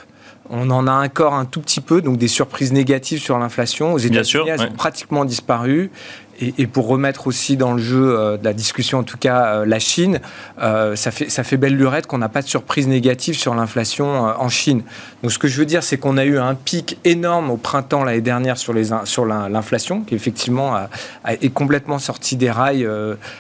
on 0.50 0.70
en 0.70 0.86
a 0.86 0.92
encore 0.92 1.34
un 1.34 1.44
tout 1.44 1.60
petit 1.60 1.80
peu, 1.80 2.02
donc 2.02 2.18
des 2.18 2.28
surprises 2.28 2.72
négatives 2.72 3.20
sur 3.20 3.38
l'inflation. 3.38 3.92
Aux 3.92 3.98
États-Unis, 3.98 4.48
elles 4.48 4.62
ont 4.62 4.72
pratiquement 4.72 5.24
disparu 5.24 5.90
et, 6.40 6.66
pour 6.66 6.88
remettre 6.88 7.26
aussi 7.26 7.56
dans 7.56 7.72
le 7.74 7.82
jeu 7.82 8.18
euh, 8.18 8.36
de 8.36 8.44
la 8.44 8.52
discussion, 8.52 8.98
en 8.98 9.02
tout 9.02 9.18
cas 9.18 9.46
euh, 9.46 9.66
la 9.66 9.78
Chine, 9.78 10.20
euh, 10.60 10.96
ça, 10.96 11.10
fait, 11.10 11.30
ça 11.30 11.44
fait 11.44 11.56
belle 11.56 11.76
lurette 11.76 12.06
qu'on 12.06 12.18
n'a 12.18 12.28
pas 12.28 12.42
de 12.42 12.48
surprise 12.48 12.88
négative 12.88 13.36
sur 13.36 13.54
l'inflation 13.54 14.06
en 14.06 14.48
Chine. 14.48 14.82
Donc 15.22 15.32
ce 15.32 15.38
que 15.38 15.48
je 15.48 15.58
veux 15.58 15.66
dire, 15.66 15.82
c'est 15.82 15.98
qu'on 15.98 16.16
a 16.16 16.24
eu 16.24 16.38
un 16.38 16.54
pic 16.54 16.98
énorme 17.04 17.50
au 17.50 17.56
printemps 17.56 18.04
l'année 18.04 18.20
dernière 18.20 18.58
sur, 18.58 18.72
les, 18.72 18.90
sur 19.04 19.24
l'inflation, 19.24 20.02
qui 20.02 20.14
effectivement 20.14 20.76
est 21.26 21.52
complètement 21.52 21.98
sorti 21.98 22.36
des 22.36 22.50
rails 22.50 22.88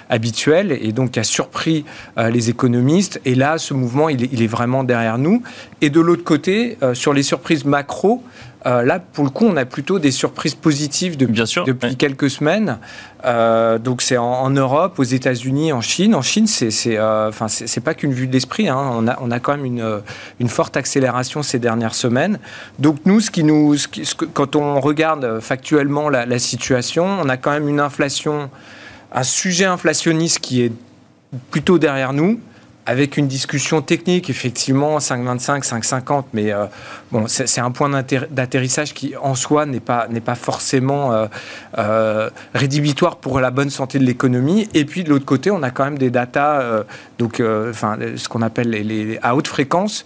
habituels 0.08 0.72
et 0.72 0.92
donc 0.92 1.18
a 1.18 1.24
surpris 1.24 1.84
les 2.16 2.50
économistes. 2.50 3.20
Et 3.24 3.34
là, 3.34 3.58
ce 3.58 3.74
mouvement, 3.74 4.08
il 4.08 4.42
est 4.42 4.46
vraiment 4.46 4.84
derrière 4.84 5.18
nous. 5.18 5.42
Et 5.80 5.90
de 5.90 6.00
l'autre 6.00 6.24
côté, 6.24 6.78
sur 6.94 7.12
les 7.12 7.22
surprises 7.22 7.64
macro, 7.64 8.22
euh, 8.66 8.82
là, 8.82 8.98
pour 8.98 9.24
le 9.24 9.30
coup, 9.30 9.44
on 9.44 9.56
a 9.56 9.66
plutôt 9.66 9.98
des 9.98 10.10
surprises 10.10 10.54
positives 10.54 11.16
depuis, 11.18 11.42
depuis 11.66 11.96
quelques 11.96 12.30
semaines. 12.30 12.78
Euh, 13.24 13.78
donc, 13.78 14.00
c'est 14.00 14.16
en, 14.16 14.48
Europe, 14.50 14.98
aux 14.98 15.04
États-Unis, 15.04 15.72
en 15.72 15.82
Chine. 15.82 16.14
En 16.14 16.22
Chine, 16.22 16.46
c'est 16.46 16.70
euh, 16.96 17.28
enfin 17.28 17.48
c'est 17.48 17.80
pas 17.80 17.94
qu'une 17.94 18.12
vue 18.12 18.26
de 18.26 18.32
l'esprit. 18.32 18.68
Hein. 18.68 18.90
On, 18.92 19.06
a, 19.06 19.18
on 19.20 19.30
a 19.30 19.38
quand 19.38 19.56
même 19.56 19.66
une, 19.66 20.00
une, 20.40 20.48
forte 20.48 20.76
accélération 20.76 21.42
ces 21.42 21.58
dernières 21.58 21.94
semaines. 21.94 22.38
Donc, 22.78 22.98
nous, 23.04 23.20
ce 23.20 23.30
qui 23.30 23.44
nous, 23.44 23.76
quand 24.32 24.56
on 24.56 24.80
regarde 24.80 25.40
factuellement 25.40 26.08
la, 26.08 26.24
la 26.24 26.38
situation, 26.38 27.04
on 27.04 27.28
a 27.28 27.36
quand 27.36 27.50
même 27.50 27.68
une 27.68 27.80
inflation, 27.80 28.48
un 29.12 29.24
sujet 29.24 29.66
inflationniste 29.66 30.38
qui 30.38 30.62
est 30.62 30.72
plutôt 31.50 31.78
derrière 31.78 32.12
nous 32.14 32.40
avec 32.86 33.16
une 33.16 33.26
discussion 33.26 33.80
technique, 33.80 34.28
effectivement, 34.28 34.98
5,25, 34.98 35.66
5,50, 35.66 36.24
mais 36.34 36.52
euh, 36.52 36.66
bon, 37.12 37.26
c'est 37.28 37.60
un 37.60 37.70
point 37.70 37.88
d'atterrissage 37.88 38.92
qui, 38.92 39.14
en 39.16 39.34
soi, 39.34 39.64
n'est 39.64 39.80
pas, 39.80 40.06
pas 40.24 40.34
forcément 40.34 41.12
euh, 41.12 41.26
euh, 41.78 42.30
rédhibitoire 42.54 43.16
pour 43.16 43.40
la 43.40 43.50
bonne 43.50 43.70
santé 43.70 43.98
de 43.98 44.04
l'économie. 44.04 44.68
Et 44.74 44.84
puis, 44.84 45.02
de 45.02 45.10
l'autre 45.10 45.24
côté, 45.24 45.50
on 45.50 45.62
a 45.62 45.70
quand 45.70 45.84
même 45.84 45.98
des 45.98 46.10
datas, 46.10 46.84
donc, 47.18 47.40
enfin, 47.40 47.96
ce 48.16 48.28
qu'on 48.28 48.42
appelle 48.42 48.70
les, 48.70 49.18
à 49.22 49.34
haute 49.34 49.48
fréquence, 49.48 50.04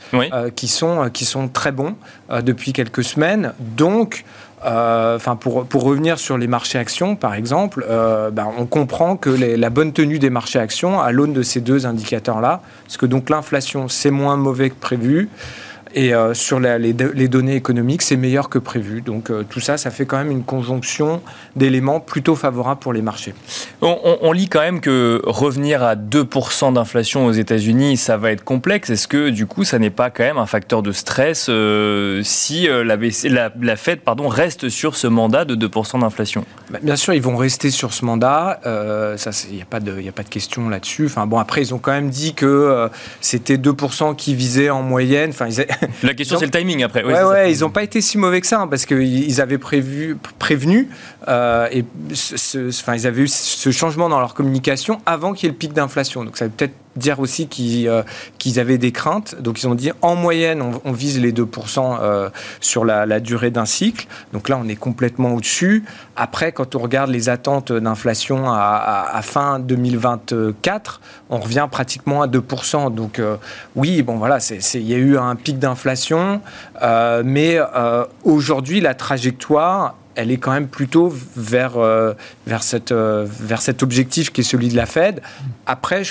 qui, 0.55 0.69
sont, 0.69 1.11
qui 1.13 1.25
sont 1.25 1.49
très 1.49 1.73
bons 1.73 1.97
depuis 2.43 2.73
quelques 2.73 3.05
semaines. 3.05 3.53
Donc, 3.59 4.25
euh, 4.65 5.17
enfin, 5.17 5.37
pour, 5.37 5.65
pour, 5.67 5.85
revenir 5.85 6.19
sur 6.19 6.37
les 6.37 6.47
marchés 6.47 6.79
actions, 6.79 7.17
par 7.17 7.35
exemple, 7.35 7.85
euh, 7.89 8.31
ben, 8.31 8.49
on 8.59 8.67
comprend 8.67 9.17
que 9.17 9.31
la 9.31 9.71
bonne 9.71 9.93
tenue 9.93 10.19
des 10.19 10.31
marchés 10.31 10.59
actions 10.59 11.01
à 11.01 11.13
l'aune 11.13 11.33
de 11.33 11.43
ces 11.43 11.61
deux 11.61 11.87
indicateurs-là, 11.87 12.61
parce 12.85 12.97
que 12.97 13.07
donc 13.07 13.31
l'inflation, 13.31 13.89
c'est 13.89 14.11
moins 14.11 14.37
mauvais 14.37 14.71
que 14.71 14.75
prévu. 14.75 15.29
Et 15.95 16.15
euh, 16.15 16.35
sur 16.35 16.61
les, 16.61 16.93
données 16.93 17.57
économiques, 17.57 18.03
c'est 18.03 18.17
meilleur 18.17 18.49
que 18.49 18.59
prévu. 18.59 19.01
Donc 19.01 19.31
euh, 19.31 19.45
tout 19.49 19.61
ça, 19.61 19.77
ça 19.77 19.91
fait 19.91 20.07
quand 20.07 20.19
même 20.19 20.31
une 20.31 20.45
conjonction 20.45 21.23
d'éléments 21.57 22.01
plutôt 22.01 22.35
favorables 22.35 22.81
pour 22.81 22.93
les 22.93 23.03
marchés. 23.03 23.35
On, 23.81 24.33
lit 24.33 24.49
quand 24.49 24.61
même 24.61 24.81
que 24.81 25.23
revenir 25.25 25.83
à 25.83 25.97
2% 25.97 26.75
d'inflation 26.75 27.27
aux 27.27 27.33
États-Unis, 27.33 27.97
ça 27.97 28.17
va 28.17 28.33
être 28.33 28.45
complexe. 28.45 28.91
Est-ce 28.91 29.09
que 29.09 29.31
du 29.31 29.47
coup, 29.47 29.65
ça 29.65 29.79
n'est 29.79 29.91
pas 29.91 30.11
quand 30.11 30.25
même 30.25 30.39
un 30.39 30.47
facteur 30.47 30.83
de 30.83 30.93
stress 30.93 31.47
euh, 31.49 32.21
si 32.23 32.69
la, 32.69 32.97
la, 33.61 33.77
Fed 33.77 34.01
pardon, 34.01 34.29
reste 34.29 34.69
sur 34.69 34.97
ce 34.97 35.07
mandat 35.07 35.45
de 35.45 35.55
2% 35.57 36.01
d'inflation? 36.01 36.45
Bah, 36.71 36.79
Bien 36.83 36.97
sûr, 36.97 37.15
ils 37.15 37.23
vont 37.23 37.37
rester 37.37 37.71
sur 37.71 37.95
ce 37.95 38.05
mandat. 38.05 38.61
il 38.65 39.55
n'y 39.55 39.63
a, 39.63 39.65
pas 39.65 39.81
de, 39.81 39.93
a 40.07 40.13
pas 40.13 40.23
de 40.23 40.29
question 40.29 40.69
là-dessus. 40.69 41.07
Enfin, 41.07 41.27
bon, 41.27 41.39
après, 41.39 41.63
ils 41.63 41.75
ont 41.75 41.79
quand 41.79 41.93
même 41.93 42.11
dit 42.11 42.35
que 42.35 42.89
c'était 43.21 43.57
2% 43.57 44.17
qui 44.17 44.35
visaient 44.35 44.71
en 44.71 44.83
moyenne. 44.83 45.31
Enfin, 45.31 45.47
ils 45.47 45.78
La 46.03 46.15
question, 46.15 46.39
c'est 46.39 46.47
le 46.47 46.51
timing 46.51 46.83
après. 46.83 47.05
Ouais, 47.05 47.23
ouais, 47.23 47.53
ils 47.53 47.61
n'ont 47.61 47.71
pas 47.71 47.83
été 47.83 48.01
si 48.01 48.19
mauvais 48.19 48.41
que 48.41 48.47
ça, 48.47 48.61
hein, 48.61 48.67
parce 48.67 48.87
qu'ils 48.87 49.41
avaient 49.41 49.59
prévu, 49.59 50.17
prévenu, 50.39 50.89
euh, 51.29 51.69
et 51.71 51.85
enfin, 52.69 52.95
ils 52.95 53.07
avaient 53.07 53.23
eu 53.23 53.29
ce 53.29 53.71
changement 53.71 54.09
dans 54.09 54.21
leur 54.21 54.35
communication 54.35 55.01
avant 55.07 55.33
qu'il 55.33 55.47
y 55.47 55.49
ait 55.49 55.53
le 55.53 55.59
pic 55.59 55.73
d'inflation. 55.73 56.25
Donc 56.25 56.37
ça 56.37 56.49
peut-être 56.49 56.75
dire 56.99 57.21
aussi 57.21 57.49
euh, 57.87 58.03
qu'ils 58.39 58.61
avaient 58.61 58.79
des 58.79 58.93
craintes. 58.93 59.37
Donc 59.41 59.63
ils 59.63 59.69
ont 59.69 59.75
dit 59.75 59.91
en 60.03 60.15
moyenne, 60.15 60.63
on, 60.85 60.93
vise 60.93 61.21
les 61.21 61.33
2% 61.33 61.99
euh, 62.01 62.31
sur 62.61 62.85
la, 62.85 63.21
durée 63.21 63.51
d'un 63.51 63.65
cycle. 63.65 64.07
Donc 64.33 64.49
là, 64.49 64.59
on 64.63 64.69
est 64.69 64.77
complètement 64.77 65.35
au-dessus. 65.35 65.85
Après, 66.17 66.53
quand 66.53 66.75
on 66.75 66.81
regarde 66.81 67.11
les 67.11 67.29
attentes 67.29 67.73
d'inflation 67.73 68.45
à, 68.49 69.21
fin 69.23 69.59
2024, 69.59 71.01
on 71.31 71.39
revient 71.39 71.69
pratiquement 71.71 72.23
à 72.23 72.27
2%. 72.27 72.93
Donc 72.95 73.19
euh, 73.19 73.37
oui, 73.77 74.03
bon 74.03 74.17
voilà, 74.17 74.39
il 74.75 74.89
y 74.89 74.95
a 74.95 74.99
eu 74.99 75.17
un 75.17 75.37
pic 75.37 75.59
d'inflation, 75.59 76.41
mais 77.25 77.59
aujourd'hui, 78.25 78.81
la 78.81 78.95
trajectoire 78.95 79.95
elle 80.19 80.33
est 80.33 80.39
quand 80.39 80.51
même 80.51 80.67
plutôt 80.67 81.15
vers, 81.37 81.79
euh, 81.79 82.13
vers, 82.45 82.65
cette, 82.65 82.91
euh, 82.91 83.25
vers 83.25 83.63
cet 83.63 83.85
objectif 83.85 84.33
qui 84.33 84.41
est 84.41 84.45
celui 84.45 84.69
de 84.69 84.75
la 84.75 84.85
Fed. 84.85 85.23
Après, 85.65 86.03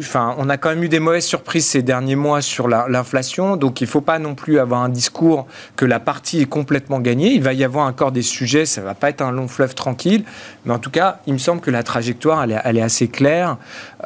enfin, 0.00 0.34
on 0.38 0.48
a 0.48 0.56
quand 0.56 0.70
même 0.70 0.82
eu 0.82 0.88
des 0.88 0.98
mauvaises 0.98 1.26
surprises 1.26 1.66
ces 1.66 1.80
derniers 1.80 2.16
mois 2.16 2.42
sur 2.42 2.66
l'inflation, 2.66 3.56
donc 3.56 3.80
il 3.80 3.84
ne 3.84 3.88
faut 3.88 4.00
pas 4.00 4.18
non 4.18 4.34
plus 4.34 4.58
avoir 4.58 4.82
un 4.82 4.88
discours 4.88 5.46
que 5.76 5.84
la 5.84 6.00
partie 6.00 6.40
est 6.40 6.46
complètement 6.46 6.98
gagnée. 6.98 7.34
Il 7.34 7.42
va 7.42 7.52
y 7.52 7.62
avoir 7.62 7.86
encore 7.86 8.10
des 8.10 8.22
sujets, 8.22 8.66
ça 8.66 8.80
ne 8.80 8.86
va 8.86 8.94
pas 8.94 9.10
être 9.10 9.22
un 9.22 9.30
long 9.30 9.46
fleuve 9.46 9.76
tranquille, 9.76 10.24
mais 10.64 10.72
en 10.72 10.80
tout 10.80 10.90
cas, 10.90 11.20
il 11.28 11.34
me 11.34 11.38
semble 11.38 11.60
que 11.60 11.70
la 11.70 11.84
trajectoire, 11.84 12.42
elle 12.42 12.76
est, 12.76 12.82
assez 12.82 13.06
claire 13.06 13.58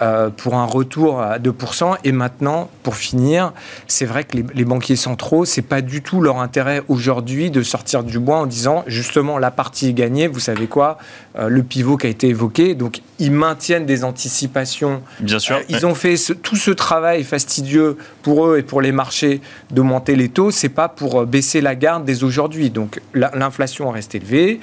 euh, 0.03 0.29
pour 0.29 0.57
un 0.57 0.67
retour 0.67 1.23
à 1.23 1.39
2%. 1.39 1.97
Et 2.05 2.13
maintenant, 2.13 2.69
pour 2.83 2.97
finir, 2.97 3.55
c'est 3.87 4.05
vrai 4.05 4.25
que 4.25 4.37
les, 4.37 4.45
les 4.55 4.65
banquiers 4.67 4.97
centraux, 4.97 5.47
c'est 5.47 5.63
pas 5.63 5.81
du 5.81 6.03
tout 6.03 6.21
leur 6.21 6.41
intérêt 6.41 6.83
aujourd'hui 6.89 7.51
de 7.51 7.63
sortir 7.63 8.05
du 8.05 8.19
bois 8.19 8.37
en 8.37 8.47
disant 8.47 8.85
justement 8.87 9.39
la 9.47 9.53
partie 9.53 9.91
est 9.91 9.93
gagnée, 9.93 10.27
vous 10.27 10.41
savez 10.41 10.67
quoi, 10.67 10.99
euh, 11.39 11.49
le 11.49 11.63
pivot 11.63 11.97
qui 11.97 12.09
a 12.09 12.11
été 12.11 12.27
évoqué, 12.27 12.75
donc 12.75 13.01
ils 13.21 13.31
maintiennent 13.31 13.87
des 13.87 14.03
anticipations. 14.03 15.03
Bien 15.21 15.39
sûr. 15.39 15.55
Euh, 15.55 15.63
ils 15.69 15.87
ont 15.87 15.95
fait 15.95 16.17
tout 16.43 16.57
ce 16.57 16.73
travail 16.73 17.23
fastidieux 17.23 17.97
pour 18.23 18.45
eux 18.49 18.59
et 18.59 18.65
pour 18.65 18.81
les 18.81 18.91
marchés 18.91 19.41
d'augmenter 19.71 20.17
les 20.17 20.31
taux, 20.31 20.51
c'est 20.51 20.69
pas 20.69 20.89
pour 20.89 21.21
euh, 21.21 21.27
baisser 21.27 21.61
la 21.61 21.77
garde 21.77 22.05
dès 22.05 22.25
aujourd'hui. 22.25 22.71
Donc 22.71 23.01
l'inflation 23.15 23.89
reste 23.91 24.17
élevée. 24.17 24.59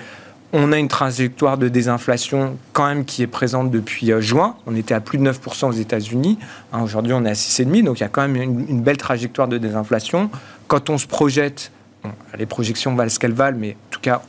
On 0.52 0.74
a 0.74 0.78
une 0.78 0.90
trajectoire 0.90 1.58
de 1.58 1.70
désinflation 1.70 2.58
quand 2.74 2.86
même 2.86 3.06
qui 3.06 3.24
est 3.24 3.28
présente 3.28 3.72
depuis 3.72 4.12
juin. 4.20 4.58
On 4.68 4.76
était 4.76 4.94
à 4.94 5.00
plus 5.00 5.18
de 5.18 5.24
9% 5.24 5.70
aux 5.70 5.72
États-Unis. 5.72 6.38
Hein, 6.74 6.82
aujourd'hui, 6.84 7.14
on 7.14 7.24
est 7.24 7.30
à 7.30 7.34
6,5%. 7.34 7.86
Donc 7.86 8.00
il 8.00 8.02
y 8.02 8.06
a 8.06 8.10
quand 8.10 8.28
même 8.28 8.36
une 8.36 8.82
belle 8.82 8.98
trajectoire 8.98 9.48
de 9.48 9.58
désinflation. 9.58 10.30
Quand 10.68 10.90
on 10.90 10.98
se 10.98 11.08
projette 11.08 11.72
les 12.38 12.46
projections 12.46 12.96
valent 12.96 13.10
ce 13.10 13.20
qu'elles 13.20 13.34
valent, 13.34 13.58
mais 13.58 13.76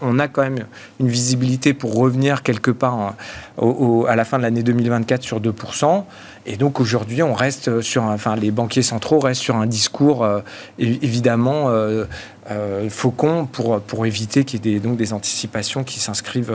on 0.01 0.19
a 0.19 0.29
quand 0.29 0.43
même 0.43 0.67
une 1.01 1.09
visibilité 1.09 1.75
pour 1.75 1.95
revenir 1.97 2.43
quelque 2.43 2.71
part 2.71 3.15
à 3.59 4.17
la 4.17 4.25
fin 4.25 4.39
de 4.39 4.43
l'année 4.43 4.63
2024 4.63 5.23
sur 5.23 5.41
2%. 5.41 6.05
Et 6.47 6.57
donc 6.57 6.79
aujourd'hui, 6.79 7.23
on 7.23 7.33
reste 7.33 7.81
sur, 7.81 8.03
enfin, 8.03 8.37
les 8.37 8.51
banquiers 8.51 8.83
centraux 8.83 9.19
restent 9.19 9.41
sur 9.41 9.57
un 9.57 9.67
discours 9.67 10.25
euh, 10.25 10.41
évidemment 10.79 11.71
euh, 11.71 12.05
euh, 12.51 12.91
faucon 12.91 13.47
pour, 13.47 13.81
pour 13.81 14.05
éviter 14.05 14.45
qu'il 14.45 14.65
y 14.65 14.69
ait 14.69 14.75
des, 14.75 14.81
donc 14.81 14.97
des 14.99 15.13
anticipations 15.13 15.83
qui 15.83 15.99
s'inscrivent 15.99 16.55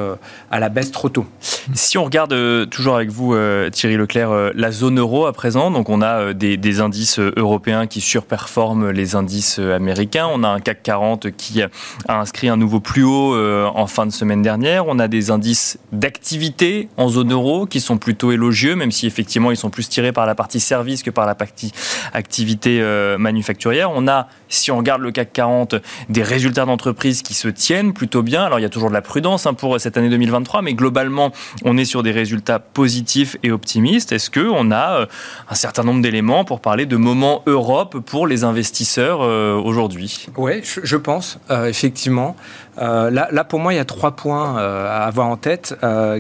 à 0.52 0.60
la 0.60 0.70
baisse 0.70 0.92
trop 0.92 1.10
tôt. 1.10 1.26
Si 1.74 1.98
on 1.98 2.04
regarde 2.04 2.70
toujours 2.70 2.96
avec 2.96 3.10
vous, 3.10 3.36
Thierry 3.72 3.98
Leclerc, 3.98 4.52
la 4.54 4.72
zone 4.72 5.00
euro 5.00 5.26
à 5.26 5.34
présent, 5.34 5.72
donc 5.72 5.90
on 5.90 6.02
a 6.02 6.34
des, 6.34 6.58
des, 6.58 6.80
indices 6.80 7.20
européens 7.20 7.88
qui 7.88 8.02
surperforment 8.02 8.92
les 8.92 9.16
indices 9.16 9.60
américains. 9.60 10.28
On 10.32 10.44
a 10.44 10.48
un 10.50 10.60
CAC 10.60 10.84
40 10.84 11.32
qui 11.32 11.62
a 11.62 11.70
inscrit 12.08 12.50
un 12.50 12.58
nouveau 12.58 12.80
plus 12.80 13.04
haut 13.04 13.36
en 13.36 13.88
fin 13.88 14.06
de 14.06 14.12
semaine 14.12 14.42
dernière. 14.42 14.88
On 14.88 15.00
a 15.00 15.08
des 15.08 15.32
indices 15.32 15.80
d'activité 15.92 16.90
en 16.98 17.10
zone 17.10 17.32
euro 17.34 17.66
qui 17.66 17.80
sont 17.80 17.98
plutôt 17.98 18.32
élogieux, 18.32 18.76
même 18.76 18.92
si 18.92 19.08
effectivement 19.08 19.52
ils 19.52 19.58
sont 19.58 19.70
plus 19.70 19.80
plus 19.80 19.88
tiré 19.88 20.12
par 20.12 20.26
la 20.26 20.36
partie 20.36 20.60
service 20.60 21.04
que 21.04 21.10
par 21.10 21.26
la 21.26 21.36
partie 21.36 21.72
activité 22.12 22.82
euh, 22.82 23.18
manufacturière. 23.18 23.92
On 23.96 24.10
a, 24.10 24.28
si 24.50 24.72
on 24.72 24.78
regarde 24.78 25.02
le 25.02 25.12
CAC 25.12 25.32
40, 25.34 25.76
des 26.10 26.24
résultats 26.24 26.66
d'entreprise 26.66 27.22
qui 27.22 27.34
se 27.34 27.48
tiennent 27.48 27.94
plutôt 27.94 28.24
bien. 28.24 28.44
Alors 28.44 28.60
il 28.60 28.64
y 28.64 28.66
a 28.66 28.70
toujours 28.70 28.90
de 28.90 28.94
la 28.94 29.02
prudence 29.02 29.46
hein, 29.46 29.54
pour 29.54 29.80
cette 29.80 29.98
année 29.98 30.10
2023, 30.10 30.62
mais 30.62 30.74
globalement, 30.74 31.32
on 31.64 31.78
est 31.78 31.86
sur 31.86 32.04
des 32.04 32.12
résultats 32.12 32.60
positifs 32.60 33.38
et 33.44 33.52
optimistes. 33.52 34.12
Est-ce 34.12 34.30
qu'on 34.30 34.72
a 34.72 35.02
euh, 35.02 35.06
un 35.50 35.56
certain 35.56 35.84
nombre 35.84 36.02
d'éléments 36.02 36.44
pour 36.44 36.60
parler 36.60 36.86
de 36.86 36.98
moment 36.98 37.44
Europe 37.46 38.00
pour 38.00 38.28
les 38.28 38.44
investisseurs 38.44 39.22
euh, 39.22 39.56
aujourd'hui? 39.56 40.28
Oui, 40.38 40.62
je, 40.64 40.98
pense, 40.98 41.40
effectivement. 41.68 42.36
là, 42.78 43.44
pour 43.44 43.60
moi, 43.60 43.74
il 43.74 43.78
y 43.78 43.80
a 43.80 43.86
trois 43.86 44.16
points 44.16 44.58
à 44.58 45.06
avoir 45.06 45.28
en 45.28 45.38
tête 45.38 45.76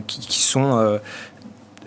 qui, 0.07 0.41
sont 0.41 0.99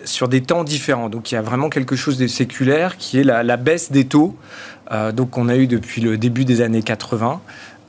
sur 0.05 0.27
des 0.27 0.41
temps 0.41 0.63
différents. 0.63 1.09
Donc 1.09 1.31
il 1.31 1.35
y 1.35 1.37
a 1.37 1.41
vraiment 1.41 1.69
quelque 1.69 1.95
chose 1.95 2.17
de 2.17 2.27
séculaire 2.27 2.97
qui 2.97 3.19
est 3.19 3.23
la, 3.23 3.57
baisse 3.57 3.91
des 3.91 4.05
taux, 4.05 4.35
euh, 4.35 4.72
donc 5.13 5.31
qu'on 5.31 5.49
a 5.49 5.55
eu 5.55 5.67
depuis 5.67 6.01
le 6.01 6.17
début 6.17 6.45
des 6.45 6.61
années 6.61 6.83
80. 6.83 7.41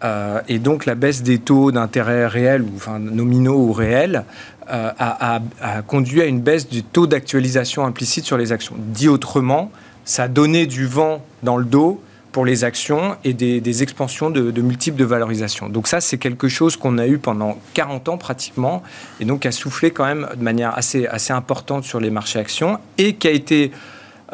Euh, 0.05 0.41
et 0.49 0.59
donc 0.59 0.87
la 0.87 0.95
baisse 0.95 1.23
des 1.23 1.39
taux 1.39 1.73
d'intérêt 1.73 2.27
réels, 2.27 2.63
ou 2.63 2.73
enfin 2.77 2.99
nominaux 2.99 3.57
ou 3.57 3.73
réels, 3.73 4.25
euh, 4.71 4.91
a, 4.99 5.41
conduit 5.87 6.21
à 6.23 6.27
une 6.27 6.41
baisse 6.41 6.69
du 6.69 6.83
taux 6.83 7.07
d'actualisation 7.07 7.85
implicite 7.85 8.25
sur 8.25 8.37
les 8.37 8.53
actions. 8.53 8.75
Dit 8.79 9.09
autrement, 9.09 9.71
ça 10.05 10.29
donné 10.29 10.67
du 10.67 10.87
vent 10.87 11.25
dans 11.43 11.57
le 11.57 11.65
dos 11.65 12.03
pour 12.33 12.45
les 12.45 12.65
actions 12.65 13.17
et 13.23 13.33
des, 13.33 13.83
expansions 13.83 14.29
de, 14.29 14.61
multiples 14.61 14.99
de 14.99 15.05
valorisation. 15.05 15.69
Donc 15.69 15.87
ça, 15.87 16.01
c'est 16.01 16.19
quelque 16.19 16.49
chose 16.49 16.77
qu'on 16.77 16.99
a 16.99 17.07
eu 17.07 17.19
pendant 17.19 17.59
40 17.75 18.09
ans 18.09 18.19
pratiquement, 18.19 18.83
et 19.21 19.25
donc 19.25 19.43
qui 19.43 19.49
a 19.49 19.53
soufflé 19.53 19.93
quand 19.93 20.05
même 20.05 20.27
de 20.37 20.43
manière 20.43 20.77
assez, 20.77 21.07
assez 21.07 21.33
importante 21.33 21.85
sur 21.85 22.01
les 22.01 22.11
marchés 22.11 22.41
actions, 22.41 22.79
et 22.99 23.15
qui 23.15 23.29
a 23.29 23.31
été... 23.31 23.71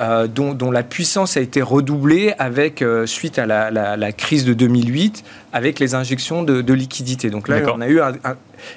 Euh, 0.01 0.27
dont, 0.27 0.71
la 0.71 0.83
puissance 0.83 1.37
a 1.37 1.41
été 1.41 1.61
redoublée 1.61 2.33
avec, 2.39 2.81
euh, 2.81 3.07
suite 3.07 3.39
à 3.39 3.47
la, 3.47 4.13
crise 4.13 4.45
de 4.45 4.55
2008, 4.55 5.25
avec 5.53 5.79
les 5.79 5.95
injections 5.95 6.43
de, 6.43 6.73
liquidités. 6.73 7.31
Donc 7.31 7.49
là, 7.49 7.61
on 7.75 7.81
a 7.81 7.89
eu 7.89 8.01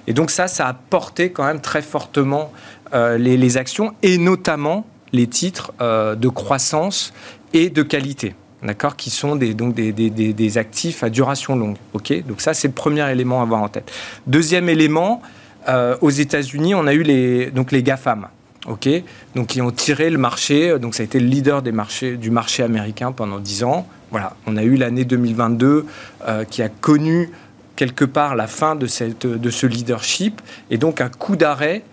et 0.07 0.13
donc 0.13 0.31
ça, 0.31 0.47
ça 0.47 0.67
a 0.67 0.73
porté 0.73 1.31
quand 1.31 1.45
même 1.45 1.61
très 1.61 1.81
fortement 1.81 2.51
euh, 2.93 3.17
les, 3.17 3.37
les, 3.37 3.57
actions 3.57 3.93
et 4.01 4.17
notamment 4.17 4.85
les 5.11 5.27
titres 5.27 5.71
de 5.79 6.27
croissance 6.29 7.13
et 7.53 7.69
de 7.69 7.83
qualité 7.83 8.35
d'accord, 8.63 8.95
qui 8.95 9.09
sont 9.09 9.35
des, 9.35 9.53
donc 9.53 9.75
des, 9.75 9.91
des, 9.91 10.09
des, 10.09 10.57
actifs 10.57 11.03
à 11.03 11.09
duration 11.09 11.55
longue. 11.55 11.75
ok 11.93 12.25
donc 12.25 12.41
ça, 12.41 12.53
c'est 12.53 12.69
le 12.69 12.73
premier 12.73 13.09
élément 13.11 13.39
à 13.39 13.43
avoir 13.43 13.61
en 13.61 13.67
tête. 13.67 13.91
Deuxième 14.25 14.69
élément, 14.69 15.21
euh, 15.69 15.95
aux 16.01 16.09
États-Unis, 16.09 16.75
on 16.75 16.87
a 16.87 16.93
eu 16.93 17.03
les, 17.03 17.51
donc 17.51 17.71
les 17.71 17.83
GAFAM. 17.83 18.27
Ok 18.67 18.89
donc, 19.35 19.47
qui 19.47 19.61
ont 19.61 19.71
tiré 19.71 20.09
le 20.09 20.17
marché. 20.17 20.77
Donc, 20.79 20.95
ça 20.95 21.01
a 21.01 21.05
été 21.05 21.19
le 21.19 21.27
leader 21.27 21.61
des 21.61 21.71
marchés, 21.71 22.17
du 22.17 22.31
marché 22.31 22.63
américain 22.63 23.11
pendant 23.11 23.39
10 23.39 23.63
ans. 23.63 23.87
Voilà, 24.11 24.35
on 24.45 24.57
a 24.57 24.63
eu 24.63 24.75
l'année 24.75 25.05
2022 25.05 25.85
euh, 26.27 26.43
qui 26.45 26.61
a 26.61 26.69
connu 26.69 27.31
quelque 27.75 28.05
part 28.05 28.35
la 28.35 28.47
fin 28.47 28.75
de, 28.75 28.85
cette, 28.85 29.25
de 29.25 29.49
ce 29.49 29.65
leadership 29.65 30.41
et 30.69 30.77
donc 30.77 31.01
un 31.01 31.09
coup 31.09 31.35
d'arrêt 31.35 31.83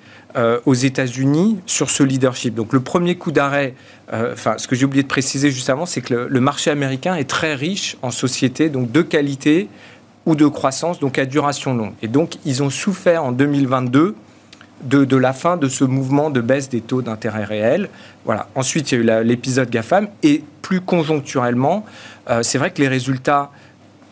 aux 0.65 0.75
États-Unis 0.75 1.59
sur 1.67 1.91
ce 1.91 2.05
leadership. 2.05 2.55
Donc 2.55 2.73
le 2.73 2.79
premier 2.79 3.17
coup 3.17 3.33
d'arrêt, 3.33 3.75
enfin 4.13 4.55
ce 4.59 4.69
que 4.69 4.77
j'ai 4.77 4.85
oublié 4.85 5.03
de 5.03 5.09
préciser 5.09 5.51
juste 5.51 5.69
avant, 5.71 5.87
c'est 5.87 6.03
que 6.03 6.15
le, 6.15 6.29
le, 6.29 6.41
marché 6.41 6.71
américain 6.71 7.17
est 7.17 7.29
très 7.29 7.57
riche 7.57 7.97
en 8.03 8.13
sociétés 8.13 8.69
donc 8.69 8.93
de 8.93 9.03
qualité 9.03 9.69
ou 10.27 10.37
de 10.37 10.47
croissance, 10.47 11.01
donc 11.01 11.19
à 11.19 11.27
duration 11.27 11.75
longue. 11.75 11.95
Et 12.01 12.07
donc 12.07 12.37
ils 12.45 12.63
ont 12.63 12.71
souffert 12.71 13.25
en 13.25 13.33
2022 13.33 14.15
de, 14.83 15.17
la 15.17 15.33
fin 15.33 15.57
de 15.57 15.69
ce 15.69 15.85
mouvement 15.85 16.31
de 16.31 16.41
baisse 16.41 16.69
des 16.69 16.81
taux 16.81 17.03
d'intérêt 17.03 17.45
réels. 17.45 17.89
Voilà. 18.25 18.49
Ensuite, 18.55 18.93
il 18.93 19.05
y 19.05 19.11
a 19.11 19.21
eu 19.21 19.25
l'épisode 19.25 19.71
GAFAM. 19.71 20.09
Et 20.23 20.45
plus 20.63 20.81
conjoncturellement, 20.81 21.85
euh, 22.29 22.43
c'est 22.43 22.59
vrai 22.59 22.71
que 22.71 22.81
les 22.81 22.89
résultats 22.89 23.51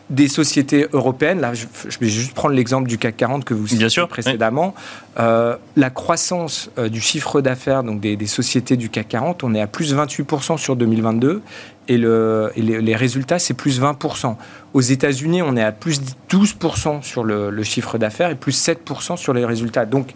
des 0.09 0.27
sociétés 0.27 0.87
européennes, 0.91 1.39
là 1.39 1.53
je, 1.53 1.67
vais 2.01 2.07
juste 2.07 2.33
prendre 2.33 2.55
l'exemple 2.55 2.89
du 2.89 2.97
CAC 2.97 3.15
40 3.17 3.45
que 3.45 3.53
vous 3.53 3.67
citiez 3.67 4.07
précédemment, 4.07 4.73
euh, 5.19 5.55
la 5.75 5.89
croissance 5.91 6.71
euh, 6.79 6.89
du 6.89 6.99
chiffre 6.99 7.41
d'affaires 7.41 7.83
donc 7.83 8.01
des, 8.01 8.17
sociétés 8.25 8.75
du 8.75 8.89
CAC 8.89 9.09
40, 9.09 9.43
on 9.43 9.53
est 9.53 9.61
à 9.61 9.67
plus 9.67 9.93
28% 9.93 10.57
sur 10.57 10.75
2022 10.75 11.41
et, 11.87 11.97
le, 11.97 12.51
les, 12.55 12.95
résultats 12.95 13.39
c'est 13.39 13.53
plus 13.53 13.79
20%. 13.79 14.35
Aux 14.73 14.81
États-Unis, 14.81 15.41
on 15.41 15.55
est 15.55 15.63
à 15.63 15.71
plus 15.71 16.01
12% 16.29 17.01
sur 17.01 17.23
le, 17.23 17.49
le 17.49 17.63
chiffre 17.63 17.97
d'affaires 17.97 18.29
et 18.31 18.35
plus 18.35 18.67
7% 18.67 19.17
sur 19.17 19.33
les 19.33 19.45
résultats. 19.45 19.85
Donc 19.85 20.13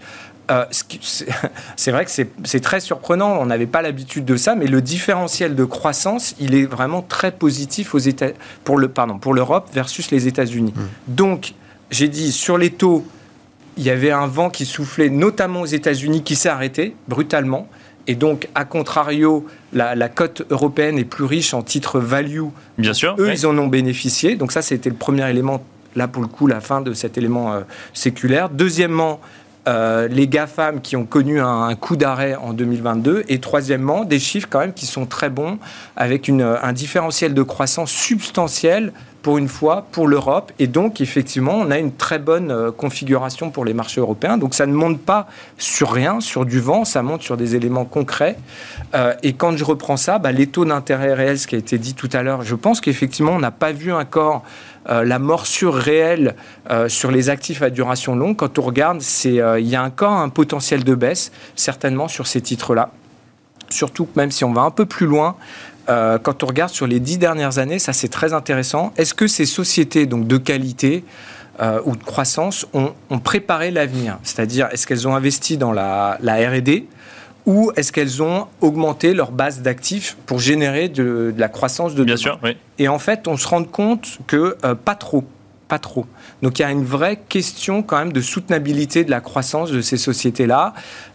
euh, 0.52 0.66
c'est 1.76 1.92
vrai 1.92 2.06
que 2.06 2.12
c'est 2.12 2.60
très 2.60 2.80
surprenant, 2.80 3.38
on 3.40 3.46
n'avait 3.46 3.68
pas 3.68 3.82
l'habitude 3.82 4.26
de 4.26 4.36
ça, 4.36 4.56
mais 4.56 4.68
le 4.68 4.82
différentiel 4.82 5.56
de 5.56 5.66
croissance, 5.66 6.36
il 6.40 6.56
est 6.56 6.66
vraiment 6.66 7.02
très 7.02 7.32
positif 7.32 7.96
aux 7.96 8.00
États, 8.00 8.30
pour 8.64 8.78
le 8.78 8.90
pardon 8.90 9.18
pour 9.18 9.34
l'Europe 9.34 9.70
versus 9.74 10.12
les 10.12 10.28
États-Unis. 10.28 10.74
Mmh. 10.76 10.82
Donc, 11.08 11.54
j'ai 11.92 12.08
dit 12.08 12.32
sur 12.32 12.58
les 12.58 12.72
taux, 12.72 13.06
il 13.78 13.84
y 13.84 13.90
avait 13.90 14.12
un 14.12 14.28
vent 14.28 14.50
qui 14.50 14.66
soufflait, 14.66 15.10
notamment 15.10 15.62
aux 15.62 15.66
États-Unis, 15.66 16.24
qui 16.24 16.36
s'est 16.36 16.50
arrêté 16.50 16.96
brutalement. 17.08 17.68
Et 18.08 18.16
donc, 18.16 18.50
à 18.54 18.66
contrario, 18.66 19.46
la, 19.72 20.10
cote 20.10 20.44
européenne 20.50 20.98
est 20.98 21.06
plus 21.06 21.24
riche 21.24 21.54
en 21.54 21.62
titres 21.62 22.00
value. 22.00 22.44
Bien 22.78 22.94
sûr. 22.94 23.16
Eux, 23.18 23.32
ils 23.32 23.48
en 23.48 23.58
ont 23.58 23.68
bénéficié. 23.68 24.36
Donc 24.36 24.52
ça, 24.52 24.62
c'était 24.62 24.90
le 24.90 24.96
premier 24.96 25.30
élément. 25.30 25.64
Là, 25.96 26.08
pour 26.08 26.22
le 26.22 26.28
coup, 26.28 26.48
la 26.48 26.60
fin 26.60 26.82
de 26.82 26.94
cet 26.94 27.18
élément 27.18 27.54
euh, 27.54 27.62
séculaire. 27.94 28.50
Deuxièmement, 28.50 29.22
euh, 29.68 30.08
les 30.08 30.28
GAFAM 30.28 30.82
qui 30.82 30.96
ont 30.96 31.06
connu 31.06 31.40
un, 31.40 31.74
coup 31.76 31.96
d'arrêt 31.96 32.36
en 32.36 32.54
2022 32.54 33.24
et 33.30 33.40
troisièmement 33.40 34.04
des 34.04 34.20
chiffres 34.20 34.48
quand 34.50 34.60
même 34.60 34.74
qui 34.74 34.86
sont 34.86 35.06
très 35.06 35.30
bons 35.30 35.58
avec 35.96 36.30
un 36.30 36.74
différentiel 36.74 37.34
de 37.34 37.44
croissance 37.44 37.92
substantiel 37.92 38.92
pour 39.24 39.38
une 39.38 39.48
fois 39.48 39.88
pour 39.92 40.08
l'Europe. 40.08 40.52
Et 40.60 40.68
donc 40.68 41.02
effectivement 41.02 41.54
on 41.56 41.72
a 41.72 41.80
une 41.80 41.94
très 41.94 42.20
bonne 42.20 42.52
euh, 42.52 42.72
configuration 42.72 43.50
pour 43.50 43.66
les 43.66 43.74
marchés 43.74 44.02
européens. 44.02 44.38
Donc 44.38 44.54
ça 44.54 44.68
ne 44.68 44.74
monte 44.74 45.00
pas 45.00 45.28
sur 45.58 45.92
rien 45.92 46.20
sur 46.20 46.46
du 46.46 46.60
vent. 46.60 46.86
Ça 46.86 47.02
monte 47.02 47.24
sur 47.24 47.38
des 47.38 47.56
éléments 47.56 47.86
concrets. 47.86 48.38
Euh, 48.94 49.16
et 49.24 49.34
quand 49.34 49.58
je 49.58 49.64
reprends 49.64 49.98
ça 49.98 50.20
bah, 50.20 50.32
les 50.32 50.46
taux 50.46 50.66
d'intérêt 50.66 51.14
réels 51.14 51.40
ce 51.40 51.48
qui 51.48 51.56
a 51.56 51.58
été 51.58 51.80
dit 51.80 51.96
tout 51.96 52.10
à 52.14 52.22
l'heure 52.22 52.44
je 52.44 52.54
pense 52.54 52.82
qu'effectivement 52.82 53.32
on 53.32 53.40
n'a 53.40 53.52
pas 53.52 53.72
vu 53.72 53.92
encore 53.94 54.44
euh, 54.90 55.06
la 55.06 55.18
morsure 55.18 55.74
réelle 55.74 56.36
sur 56.88 57.10
les 57.10 57.30
actifs 57.30 57.62
à 57.62 57.70
duration 57.70 58.16
longue, 58.16 58.36
quand 58.36 58.60
on 58.60 58.62
regarde, 58.64 59.02
il 59.26 59.68
y 59.68 59.76
a 59.76 59.84
encore 59.84 60.12
un 60.12 60.30
potentiel 60.30 60.84
de 60.84 60.96
baisse, 60.96 61.32
certainement 61.56 62.10
sur 62.10 62.28
ces 62.28 62.42
titres-là. 62.42 62.92
Surtout 63.70 64.06
que 64.06 64.12
même 64.16 64.32
si 64.32 64.44
on 64.44 64.54
va 64.54 64.62
un 64.62 64.72
peu 64.72 64.86
plus 64.86 65.06
loin, 65.06 65.36
quand 65.88 66.44
on 66.44 66.46
regarde 66.46 66.72
sur 66.72 66.88
les 66.88 67.00
dix 67.00 67.18
dernières 67.18 67.58
années, 67.58 67.80
ça 67.80 67.94
c'est 67.94 68.08
très 68.08 68.34
intéressant. 68.34 68.94
Est-ce 68.98 69.14
que 69.14 69.28
ces 69.28 69.46
sociétés 69.46 70.06
donc 70.06 70.28
de 70.28 70.38
qualité 70.38 71.04
ou 71.86 71.96
de 71.96 72.04
croissance 72.04 72.66
ont, 72.74 72.94
préparé 73.20 73.72
l'avenir? 73.72 74.18
C'est-à-dire, 74.24 74.70
est-ce 74.72 74.88
qu'elles 74.88 75.08
ont 75.08 75.16
investi 75.16 75.58
dans 75.58 75.72
la, 75.72 76.18
la 76.22 76.36
R&D 76.50 76.88
ou 77.46 77.72
est-ce 77.76 77.92
qu'elles 77.92 78.24
ont 78.24 78.48
augmenté 78.62 79.14
leur 79.14 79.32
base 79.32 79.62
d'actifs 79.62 80.18
pour 80.26 80.40
générer 80.40 80.88
de, 80.88 81.34
la 81.38 81.50
croissance 81.50 81.96
de 81.96 82.04
Bien 82.04 82.18
sûr, 82.18 82.40
oui. 82.44 82.56
Et 82.80 82.88
en 82.88 83.00
fait, 83.00 83.28
on 83.28 83.38
se 83.38 83.48
rend 83.48 83.64
compte 83.64 84.20
que 84.28 84.56
euh, 84.64 84.76
pas 84.76 84.96
trop. 84.96 85.24
Pas 85.68 85.80
trop. 85.80 86.06
Donc 86.42 86.60
il 86.60 86.62
y 86.62 86.66
a 86.66 86.72
une 86.72 86.84
vraie 86.84 87.18
question 87.30 87.84
quand 87.84 87.98
même 87.98 88.14
de 88.14 88.22
soutenabilité 88.22 89.04
de 89.04 89.12
la 89.12 89.22
croissance 89.22 89.72
de 89.72 89.82
ces 89.82 89.98
sociétés-là. 89.98 90.74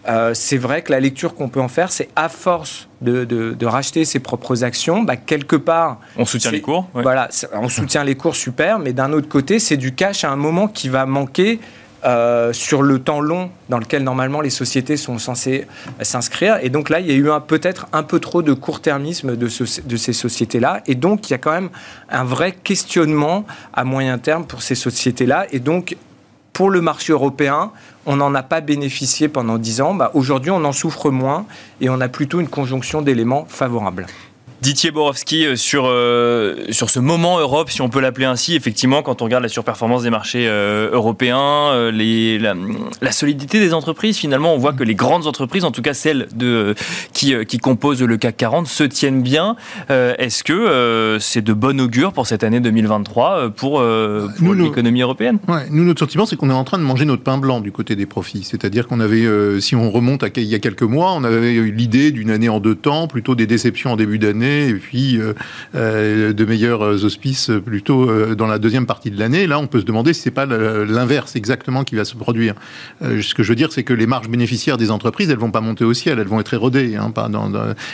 Euh, 0.08 0.32
c'est 0.34 0.56
vrai 0.56 0.82
que 0.82 0.90
la 0.90 1.00
lecture 1.00 1.34
qu'on 1.34 1.48
peut 1.48 1.60
en 1.60 1.68
faire, 1.68 1.92
c'est 1.92 2.08
à 2.16 2.28
force 2.28 2.88
de, 3.02 3.64
racheter 3.64 4.04
ses 4.04 4.18
propres 4.18 4.64
actions, 4.64 5.02
bah, 5.02 5.16
quelque 5.16 5.56
part... 5.56 6.00
On 6.16 6.24
soutient 6.24 6.50
les 6.50 6.60
cours 6.60 6.88
Voilà, 6.94 7.28
on 7.52 7.68
soutient 7.68 8.04
les 8.04 8.16
cours, 8.16 8.34
super, 8.34 8.78
mais 8.78 8.92
d'un 8.92 9.12
autre 9.12 9.28
côté, 9.28 9.58
c'est 9.58 9.76
du 9.76 9.94
cash 9.94 10.24
à 10.24 10.30
un 10.30 10.36
moment 10.36 10.66
qui 10.66 10.88
va 10.88 11.06
manquer 11.06 11.60
euh, 12.04 12.52
sur 12.52 12.82
le 12.82 13.00
temps 13.00 13.20
long 13.20 13.50
dans 13.68 13.78
lequel 13.78 14.04
normalement 14.04 14.40
les 14.40 14.50
sociétés 14.50 14.96
sont 14.96 15.18
censées 15.18 15.66
s'inscrire. 16.02 16.58
Et 16.62 16.70
donc 16.70 16.90
là, 16.90 17.00
il 17.00 17.06
y 17.06 17.10
a 17.10 17.14
eu 17.14 17.28
peut-être 17.46 17.86
un 17.92 18.02
peu 18.02 18.20
trop 18.20 18.42
de 18.42 18.52
court-termisme 18.52 19.36
de, 19.36 19.48
ces 19.48 20.12
sociétés-là. 20.12 20.82
Et 20.86 20.94
donc, 20.94 21.28
il 21.28 21.32
y 21.32 21.34
a 21.34 21.38
quand 21.38 21.52
même 21.52 21.70
un 22.08 22.24
vrai 22.24 22.52
questionnement 22.52 23.44
à 23.74 23.84
moyen 23.84 24.18
terme 24.18 24.44
pour 24.44 24.62
ces 24.62 24.74
sociétés-là. 24.74 25.46
Et 25.50 25.58
donc, 25.58 25.96
pour 26.52 26.70
le 26.70 26.80
marché 26.80 27.12
européen, 27.12 27.72
on 28.06 28.16
n'en 28.16 28.34
a 28.34 28.42
pas 28.42 28.60
bénéficié 28.60 29.28
pendant 29.28 29.58
10 29.58 29.80
ans. 29.80 29.94
Bah, 29.94 30.10
Aujourd'hui, 30.14 30.50
on 30.50 30.64
en 30.64 30.72
souffre 30.72 31.10
moins 31.10 31.46
et 31.80 31.88
on 31.88 32.00
a 32.00 32.08
plutôt 32.08 32.40
une 32.40 32.48
conjonction 32.48 33.02
d'éléments 33.02 33.44
favorables. 33.48 34.06
Didier 34.60 34.90
Borowski, 34.90 35.46
euh, 35.46 35.54
sur, 35.54 35.84
euh, 35.86 36.56
sur 36.70 36.90
ce 36.90 36.98
moment 36.98 37.38
Europe, 37.38 37.70
si 37.70 37.80
on 37.80 37.88
peut 37.88 38.00
l'appeler 38.00 38.26
ainsi, 38.26 38.56
effectivement, 38.56 39.02
quand 39.02 39.22
on 39.22 39.26
regarde 39.26 39.44
la 39.44 39.48
surperformance 39.48 40.02
des 40.02 40.10
marchés 40.10 40.48
euh, 40.48 40.90
européens, 40.92 41.90
les, 41.92 42.38
la, 42.38 43.12
solidité 43.12 43.60
des 43.60 43.72
entreprises, 43.72 44.16
finalement, 44.16 44.52
on 44.52 44.58
voit 44.58 44.72
que 44.72 44.82
les 44.82 44.96
grandes 44.96 45.28
entreprises, 45.28 45.64
en 45.64 45.70
tout 45.70 45.82
cas 45.82 45.94
celles 45.94 46.26
de, 46.34 46.74
qui, 47.12 47.34
qui 47.46 47.58
composent 47.58 48.02
le 48.02 48.16
CAC 48.16 48.36
40, 48.36 48.66
se 48.66 48.84
tiennent 48.84 49.22
bien. 49.22 49.56
Est-ce 49.88 50.44
que 50.44 51.18
c'est 51.20 51.42
de 51.42 51.52
bon 51.52 51.80
augure 51.80 52.12
pour 52.12 52.26
cette 52.26 52.44
année 52.44 52.60
2023 52.60 53.50
pour, 53.50 53.82
pour 54.38 54.54
l'économie 54.54 55.02
européenne? 55.02 55.38
Ouais, 55.48 55.66
Nous, 55.70 55.84
notre 55.84 56.00
sentiment, 56.00 56.26
c'est 56.26 56.36
qu'on 56.36 56.50
est 56.50 56.54
en 56.54 56.64
train 56.64 56.78
de 56.78 56.82
manger 56.82 57.04
notre 57.04 57.22
pain 57.22 57.38
blanc 57.38 57.60
du 57.60 57.72
côté 57.72 57.96
des 57.96 58.06
profits. 58.06 58.44
C'est-à-dire 58.44 58.86
qu'on 58.86 59.00
avait, 59.00 59.26
si 59.60 59.74
on 59.74 59.90
remonte 59.90 60.22
à 60.22 60.28
il 60.36 60.44
y 60.44 60.54
a 60.54 60.58
quelques 60.58 60.82
mois, 60.82 61.12
on 61.14 61.24
avait 61.24 61.54
eu 61.54 61.72
l'idée 61.72 62.10
d'une 62.12 62.30
année 62.30 62.48
en 62.48 62.60
deux 62.60 62.74
temps, 62.74 63.08
plutôt 63.08 63.34
des 63.34 63.46
déceptions 63.46 63.92
en 63.92 63.96
début 63.96 64.18
d'année 64.18 64.47
et 64.48 64.74
puis 64.74 65.18
euh, 65.18 65.34
euh, 65.74 66.32
de 66.32 66.44
meilleurs 66.44 67.04
auspices 67.04 67.50
plutôt 67.64 68.08
euh, 68.08 68.34
dans 68.34 68.46
la 68.46 68.58
deuxième 68.58 68.86
partie 68.86 69.10
de 69.10 69.18
l'année. 69.18 69.46
Là, 69.46 69.58
on 69.58 69.66
peut 69.66 69.80
se 69.80 69.84
demander 69.84 70.12
si 70.12 70.22
c'est 70.22 70.30
pas 70.30 70.46
l'inverse 70.46 71.36
exactement 71.36 71.84
qui 71.84 71.94
va 71.94 72.04
se 72.04 72.16
produire. 72.16 72.54
ce 73.00 73.34
que 73.34 73.42
je 73.42 73.48
veux 73.48 73.56
dire, 73.56 73.72
c'est 73.72 73.82
que 73.82 73.92
les 73.92 74.06
marges 74.06 74.28
bénéficiaires 74.28 74.76
des 74.76 74.90
entreprises, 74.90 75.30
elles 75.30 75.38
vont 75.38 75.50
pas 75.50 75.60
monter 75.60 75.84
au 75.84 75.94
ciel, 75.94 76.18
elles 76.18 76.26
vont 76.26 76.40
être 76.40 76.54
érodées. 76.54 76.96
Hein, 76.96 77.12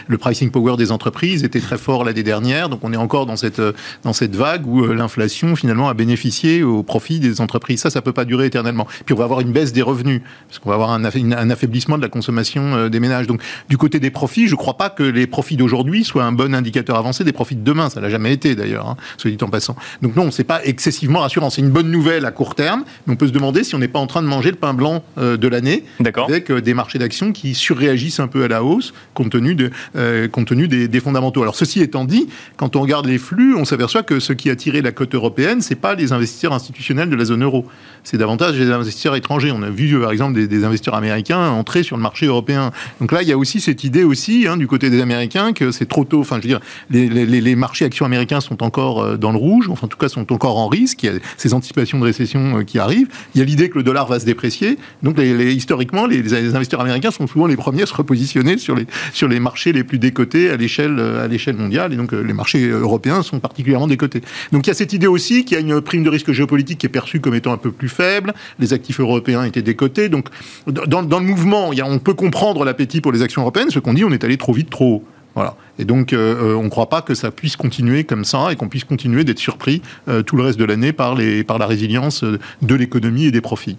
le 0.09 0.19
pricing 0.19 0.51
power 0.51 0.77
des 0.77 0.93
entreprises 0.93 1.45
était 1.45 1.61
très 1.61 1.79
fort 1.79 2.05
l'année 2.05 2.23
dernière, 2.23 2.69
donc 2.69 2.81
on 2.83 2.93
est 2.93 2.97
encore 2.97 3.27
dans 3.27 3.37
cette 3.37 3.63
dans 4.03 4.13
cette 4.13 4.37
vague 4.37 4.67
où 4.67 4.87
l'inflation 4.87 5.57
finalement 5.57 5.89
a 5.89 5.95
bénéficié 5.95 6.63
au 6.63 6.83
profit 6.83 7.21
des 7.21 7.41
entreprises. 7.41 7.81
Ça, 7.81 7.91
ça 7.91 8.03
peut 8.03 8.13
pas 8.13 8.25
durer 8.25 8.47
éternellement. 8.47 8.87
Puis 9.05 9.15
on 9.15 9.19
va 9.19 9.25
avoir 9.25 9.41
une 9.41 9.53
baisse 9.53 9.73
des 9.73 9.83
revenus 9.83 10.23
parce 10.49 10.59
qu'on 10.59 10.71
va 10.71 10.75
avoir 10.75 10.91
un, 10.91 11.05
affaiblissement 11.05 11.97
de 11.97 12.03
la 12.03 12.09
consommation 12.09 12.89
des 12.89 13.01
ménages. 13.01 13.27
Donc 13.27 13.41
du 13.69 13.77
côté 13.77 14.01
des 14.01 14.11
profits, 14.11 14.49
je 14.49 14.55
crois 14.55 14.77
pas 14.77 14.91
que 14.91 15.03
les 15.03 15.27
profits 15.27 15.57
d'aujourd'hui 15.57 16.05
soient 16.05 16.25
un 16.25 16.33
bon 16.45 16.55
indicateur 16.55 16.97
avancé 16.97 17.25
des 17.25 17.33
profits 17.33 17.57
de 17.57 17.65
demain. 17.65 17.91
Ça 17.91 18.01
l'a 18.01 18.11
jamais 18.11 18.33
été 18.33 18.55
d'ailleurs, 18.55 18.89
hein, 18.89 18.97
soit 19.17 19.31
dit 19.31 19.43
en 19.43 19.49
passant. 19.49 19.77
Donc 20.03 20.17
non, 20.17 20.31
c'est 20.31 20.45
pas 20.45 20.65
excessivement 20.65 21.21
rassurant. 21.21 21.51
C'est 21.51 21.63
une 21.63 21.71
bonne 21.71 21.91
nouvelle 21.91 22.27
à 22.27 22.31
court 22.31 22.55
terme, 22.55 22.85
mais 23.07 23.15
on 23.15 23.17
peut 23.17 23.29
se 23.29 23.33
demander 23.33 23.65
si 23.65 23.75
on 23.75 23.79
n'est 23.79 23.89
pas 23.89 23.99
en 23.99 24.07
train 24.07 24.23
de 24.23 24.27
manger 24.27 24.51
le 24.51 24.57
pain 24.57 24.75
blanc 24.75 25.03
euh, 25.19 25.37
de 25.37 25.49
l'année, 25.49 25.85
avec 26.17 26.51
euh, 26.51 26.61
des 26.61 26.75
marchés 26.75 26.99
d'actions 26.99 27.33
qui 27.33 27.55
surréagissent 27.55 28.21
un 28.21 28.29
peu 28.29 28.45
à 28.45 28.49
la 28.49 28.63
hausse 28.63 28.93
compte 29.15 29.31
tenu, 29.31 29.55
de, 29.55 29.71
euh, 29.97 30.29
compte 30.29 30.49
tenu 30.49 30.69
des, 30.69 30.89
des, 30.89 31.01
fondamentaux. 31.01 31.43
Alors 31.43 31.57
ceci 31.57 31.81
étant 31.81 32.05
dit, 32.05 32.29
quand 32.57 32.77
on 32.77 32.81
regarde 32.81 33.07
les 33.07 33.19
flux, 33.19 33.55
on 33.57 33.65
s'aperçoit 33.65 34.03
que 34.03 34.21
ce 34.21 34.33
qui 34.33 34.51
a 34.51 34.57
tiré 34.57 34.83
la 34.83 34.93
cote 34.93 35.15
européenne, 35.15 35.61
c'est 35.61 35.75
pas 35.75 35.95
les 35.95 36.13
investisseurs 36.13 36.53
institutionnels 36.53 37.11
de 37.11 37.17
la 37.17 37.25
zone 37.25 37.43
euro, 37.43 37.67
c'est 38.03 38.19
davantage 38.19 38.59
les 38.59 38.71
investisseurs 38.71 39.17
étrangers. 39.17 39.53
On 39.53 39.63
a 39.63 39.71
vu 39.71 39.99
par 40.01 40.13
exemple 40.13 40.35
des, 40.35 40.47
des, 40.47 40.65
investisseurs 40.65 40.95
américains 40.95 41.51
entrer 41.51 41.83
sur 41.83 41.97
le 41.97 42.03
marché 42.03 42.27
européen. 42.27 42.73
Donc 43.01 43.13
là, 43.13 43.23
il 43.23 43.29
y 43.29 43.33
a 43.33 43.39
aussi 43.39 43.61
cette 43.61 43.85
idée 43.85 44.05
aussi 44.05 44.47
hein, 44.49 44.57
du 44.57 44.67
côté 44.67 44.91
des 44.91 45.01
Américains 45.01 45.53
que 45.53 45.71
c'est 45.71 45.87
trop 45.87 46.05
tôt. 46.05 46.25
Je 46.43 46.49
veux 46.49 46.49
dire, 46.49 46.61
les, 46.91 47.57
marchés 47.57 47.85
actions 47.85 48.05
américains 48.05 48.41
sont 48.41 48.63
encore 48.63 49.03
euh, 49.03 49.17
dans 49.17 49.33
le 49.33 49.39
rouge, 49.39 49.69
enfin 49.71 49.87
en 49.87 49.89
tout 49.89 49.99
cas 49.99 50.09
sont 50.09 50.33
encore 50.33 50.59
en 50.59 50.69
risque. 50.69 51.03
Il 51.03 51.07
y 51.07 51.17
a 51.17 51.19
ces 51.37 51.55
anticipations 51.55 51.99
de 51.99 52.05
récession 52.05 52.59
euh, 52.59 52.63
qui 52.63 52.79
arrivent. 52.79 53.09
Il 53.35 53.39
y 53.39 53.43
a 53.43 53.45
l'idée 53.45 53.69
que 53.69 53.79
le 53.79 53.85
dollar 53.85 54.07
va 54.07 54.21
se 54.21 54.25
déprécier. 54.25 54.79
Donc 55.03 55.19
historiquement, 55.19 56.07
les, 56.07 56.35
investisseurs 56.35 56.81
américains 56.81 57.11
sont 57.11 57.27
souvent 57.27 57.47
les 57.47 57.57
premiers 57.57 57.83
à 57.83 57.87
se 57.87 57.95
repositionner 57.95 58.59
sur 58.59 58.75
les, 58.75 58.87
sur 59.13 59.29
les 59.29 59.41
marchés 59.41 59.73
les 59.73 59.85
plus 59.85 59.99
décotés 59.99 60.51
à 60.51 60.57
l'échelle 60.57 60.99
à 61.01 61.29
l'échelle 61.29 61.57
mondiale. 61.57 61.93
Et 61.93 61.97
donc 61.97 62.13
euh, 62.13 62.23
les 62.23 62.33
marchés 62.33 62.69
européens 62.69 63.23
sont 63.23 63.41
particulièrement 63.41 63.87
décotés. 63.87 64.23
Donc 64.53 64.67
il 64.67 64.69
y 64.69 64.71
a 64.71 64.75
cette 64.75 64.93
idée 64.93 65.07
aussi 65.07 65.45
qu'il 65.45 65.57
y 65.57 65.59
a 65.59 65.61
une 65.61 65.81
prime 65.81 66.05
de 66.05 66.11
risque 66.11 66.33
géopolitique 66.33 66.79
qui 66.79 66.87
est 66.87 66.91
perçue 66.91 67.21
comme 67.21 67.35
étant 67.35 67.53
un 67.53 67.57
peu 67.57 67.71
plus 67.71 67.89
faible. 67.89 68.35
Les 68.59 68.73
actifs 68.73 69.01
européens 69.01 69.45
étaient 69.45 69.63
décotés. 69.63 70.09
Donc 70.09 70.29
dans, 70.67 71.01
le 71.01 71.27
mouvement, 71.27 71.71
on 71.85 71.99
peut 71.99 72.15
comprendre 72.15 72.65
l'appétit 72.65 73.01
pour 73.01 73.13
les 73.13 73.23
actions 73.23 73.43
européennes. 73.43 73.71
Ce 73.71 73.79
qu'on 73.79 73.95
dit, 73.95 74.05
on 74.05 74.13
est 74.13 74.25
allé 74.25 74.37
trop 74.37 74.53
vite, 74.53 74.71
trop 74.71 74.97
haut. 74.97 75.05
Voilà. 75.35 75.57
Et 75.79 75.85
donc, 75.85 76.13
euh, 76.13 76.53
euh, 76.53 76.57
on 76.57 76.65
ne 76.65 76.69
croit 76.69 76.89
pas 76.89 77.03
que 77.03 77.15
ça 77.15 77.31
puisse 77.31 77.57
continuer 77.57 78.05
comme 78.05 78.25
ça 78.25 78.53
et 78.53 78.57
qu'on 78.57 78.69
puisse 78.69 78.85
continuer 78.85 79.25
d'être 79.25 79.39
surpris 79.39 79.83
euh, 80.09 80.23
tout 80.23 80.37
le 80.37 80.45
reste 80.45 80.59
de 80.59 80.65
l'année 80.65 80.93
par, 80.93 81.15
les, 81.15 81.43
par 81.43 81.59
la 81.59 81.67
résilience 81.67 82.25
de 82.25 82.75
l'économie 82.75 83.25
et 83.25 83.31
des 83.31 83.41
profits. 83.41 83.77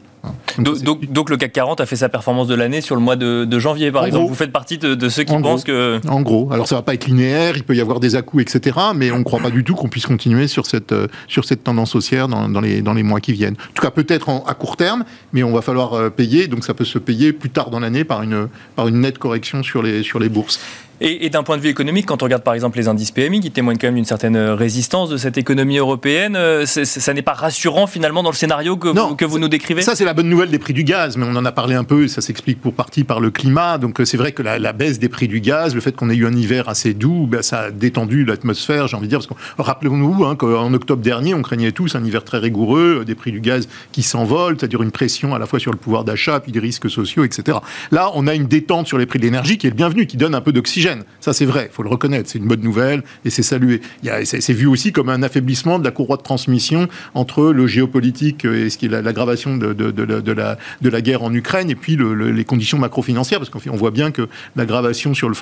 Donc, 0.57 1.29
le 1.29 1.37
CAC 1.37 1.51
40 1.51 1.81
a 1.81 1.85
fait 1.85 1.97
sa 1.97 2.09
performance 2.09 2.47
de 2.47 2.55
l'année 2.55 2.81
sur 2.81 2.95
le 2.95 3.01
mois 3.01 3.15
de, 3.15 3.59
janvier, 3.59 3.91
par 3.91 4.05
exemple. 4.05 4.27
Vous 4.27 4.35
faites 4.35 4.51
partie 4.51 4.77
de, 4.77 5.09
ceux 5.09 5.23
qui 5.23 5.37
pensent 5.37 5.63
que... 5.63 5.99
En 6.07 6.21
gros. 6.21 6.49
Alors 6.51 6.67
ça 6.67 6.75
va 6.75 6.81
pas 6.81 6.93
être 6.93 7.05
linéaire, 7.05 7.55
il 7.55 7.63
peut 7.63 7.75
y 7.75 7.81
avoir 7.81 7.99
des 7.99 8.15
à-coups, 8.15 8.43
etc. 8.43 8.77
Mais 8.95 9.11
on 9.11 9.19
ne 9.19 9.23
croit 9.23 9.39
pas 9.39 9.49
du 9.49 9.63
tout 9.63 9.75
qu'on 9.75 9.87
puisse 9.87 10.05
continuer 10.05 10.47
sur 10.47 10.65
cette, 10.65 10.91
euh, 10.91 11.07
sur 11.27 11.45
cette 11.45 11.63
tendance 11.63 11.95
haussière 11.95 12.27
dans, 12.27 12.49
dans, 12.49 12.61
les, 12.61 12.81
dans 12.81 12.93
les 12.93 13.03
mois 13.03 13.19
qui 13.19 13.33
viennent. 13.33 13.55
En 13.55 13.73
tout 13.73 13.81
cas, 13.81 13.91
peut-être 13.91 14.29
à 14.47 14.53
court 14.53 14.77
terme, 14.77 15.05
mais 15.33 15.43
on 15.43 15.51
va 15.51 15.61
falloir 15.61 15.93
euh, 15.93 16.09
payer. 16.09 16.47
Donc 16.47 16.63
ça 16.63 16.73
peut 16.73 16.85
se 16.85 16.99
payer 16.99 17.33
plus 17.33 17.49
tard 17.49 17.69
dans 17.69 17.79
l'année 17.79 18.03
par 18.03 18.21
une, 18.21 18.47
par 18.75 18.87
une 18.87 19.01
nette 19.01 19.17
correction 19.17 19.63
sur 19.63 19.81
les, 19.81 20.03
sur 20.03 20.19
les 20.19 20.29
bourses. 20.29 20.59
Et, 21.01 21.29
d'un 21.29 21.43
point 21.43 21.57
de 21.57 21.61
vue 21.61 21.69
économique, 21.69 22.05
quand 22.05 22.23
on 22.23 22.25
regarde 22.25 22.43
par 22.43 22.53
exemple 22.53 22.77
les 22.77 22.87
indices 22.87 23.11
PMI 23.11 23.41
qui 23.41 23.51
témoignent 23.51 23.77
quand 23.77 23.87
même 23.87 23.95
d'une 23.95 24.05
certaine 24.05 24.37
euh, 24.37 24.55
résistance 24.55 25.09
de 25.09 25.17
cette 25.17 25.37
économie 25.37 25.77
européenne, 25.77 26.35
euh, 26.37 26.65
ça 26.65 27.13
n'est 27.13 27.21
pas 27.21 27.33
rassurant 27.33 27.85
finalement 27.85 28.23
dans 28.23 28.29
le 28.29 28.35
scénario 28.35 28.77
que, 28.77 28.87
vous, 28.87 29.15
que 29.15 29.25
vous 29.25 29.37
nous 29.37 29.49
décrivez? 29.49 29.81
Ça, 29.81 29.95
c'est 29.95 30.05
la 30.05 30.13
bonne 30.13 30.29
nouvelle 30.29 30.49
des 30.49 30.59
prix 30.59 30.73
du 30.73 30.85
gaz, 30.85 31.17
mais 31.17 31.25
on 31.25 31.35
en 31.35 31.43
a 31.43 31.51
parlé 31.51 31.75
un 31.75 31.83
peu, 31.83 32.05
et 32.05 32.07
ça 32.07 32.21
s'explique 32.21 32.61
pour 32.61 32.73
partie 32.73 33.03
par 33.03 33.19
le 33.19 33.29
climat. 33.29 33.77
Donc 33.77 33.99
euh, 33.99 34.05
c'est 34.05 34.15
vrai 34.15 34.31
que 34.31 34.41
la, 34.41 34.73
baisse 34.73 34.99
des 34.99 35.09
prix 35.09 35.27
du 35.27 35.41
gaz, 35.41 35.75
le 35.75 35.81
fait 35.81 35.93
qu'on 35.93 36.09
ait 36.09 36.15
eu 36.15 36.25
un 36.25 36.33
hiver 36.33 36.69
assez 36.69 36.93
doux, 36.93 37.27
ben, 37.27 37.41
ça 37.41 37.59
a 37.59 37.71
détendu 37.71 38.23
l'atmosphère, 38.23 38.87
j'ai 38.87 38.95
envie 38.95 39.07
de 39.07 39.17
dire. 39.17 39.27
Rappelons-nous 39.57 40.25
hein, 40.25 40.35
qu'en 40.37 40.73
octobre 40.73 41.01
dernier, 41.01 41.33
on 41.33 41.41
craignait 41.41 41.73
tous 41.73 41.95
un 41.95 42.03
hiver 42.05 42.23
très 42.23 42.37
rigoureux, 42.37 43.03
des 43.05 43.15
prix 43.15 43.33
du 43.33 43.41
gaz 43.41 43.67
qui 43.91 44.01
s'envolent, 44.01 44.55
c'est-à-dire 44.57 44.81
une 44.81 44.91
pression 44.91 45.35
à 45.35 45.39
la 45.39 45.45
fois 45.45 45.59
sur 45.59 45.71
le 45.71 45.77
pouvoir 45.77 46.05
d'achat, 46.05 46.39
puis 46.39 46.53
des 46.53 46.59
risques 46.59 46.89
sociaux, 46.89 47.25
etc. 47.25 47.57
Là, 47.91 48.11
on 48.13 48.27
a 48.27 48.33
une 48.33 48.45
détente 48.45 48.87
sur 48.87 48.97
les 48.97 49.05
prix 49.05 49.19
de 49.19 49.25
l'énergie 49.25 49.57
qui 49.57 49.67
est 49.67 49.71
le 49.71 49.75
bienvenu, 49.75 50.07
qui 50.07 50.15
donne 50.15 50.35
un 50.35 50.41
peu 50.41 50.53
d'oxygène. 50.53 50.84
Ça, 51.19 51.33
c'est 51.33 51.45
vrai 51.45 51.69
il 51.71 51.73
faut 51.73 51.83
le 51.83 51.89
reconnaître, 51.89 52.29
c'est 52.29 52.39
une 52.39 52.47
bonne 52.47 52.61
nouvelle 52.61 53.03
et 53.23 53.29
c'est 53.29 53.43
salué. 53.43 53.81
C'est 54.23 54.53
vu 54.53 54.67
aussi 54.67 54.91
comme 54.91 55.09
un 55.09 55.23
affaiblissement 55.23 55.79
de 55.79 55.83
la 55.83 55.91
courroie 55.91 56.17
de 56.17 56.21
transmission 56.21 56.87
entre 57.13 57.51
le 57.51 57.67
géopolitique 57.67 58.45
et 58.45 58.69
qui 58.69 58.85
est 58.85 58.89
l'aggravation 58.89 59.57
de, 59.57 59.73
de, 59.73 60.31
la, 60.33 60.57
de 60.81 60.89
la 60.89 61.01
guerre 61.01 61.23
en 61.23 61.33
Ukraine 61.33 61.69
et 61.69 61.75
puis 61.75 61.97
les 61.97 62.45
conditions 62.45 62.77
macro-financières, 62.77 63.39
parce 63.39 63.49
qu'on 63.49 63.75
voit 63.75 63.91
bien 63.91 64.11
que 64.11 64.27
l'aggravation 64.55 65.13
sur 65.13 65.29
le 65.29 65.35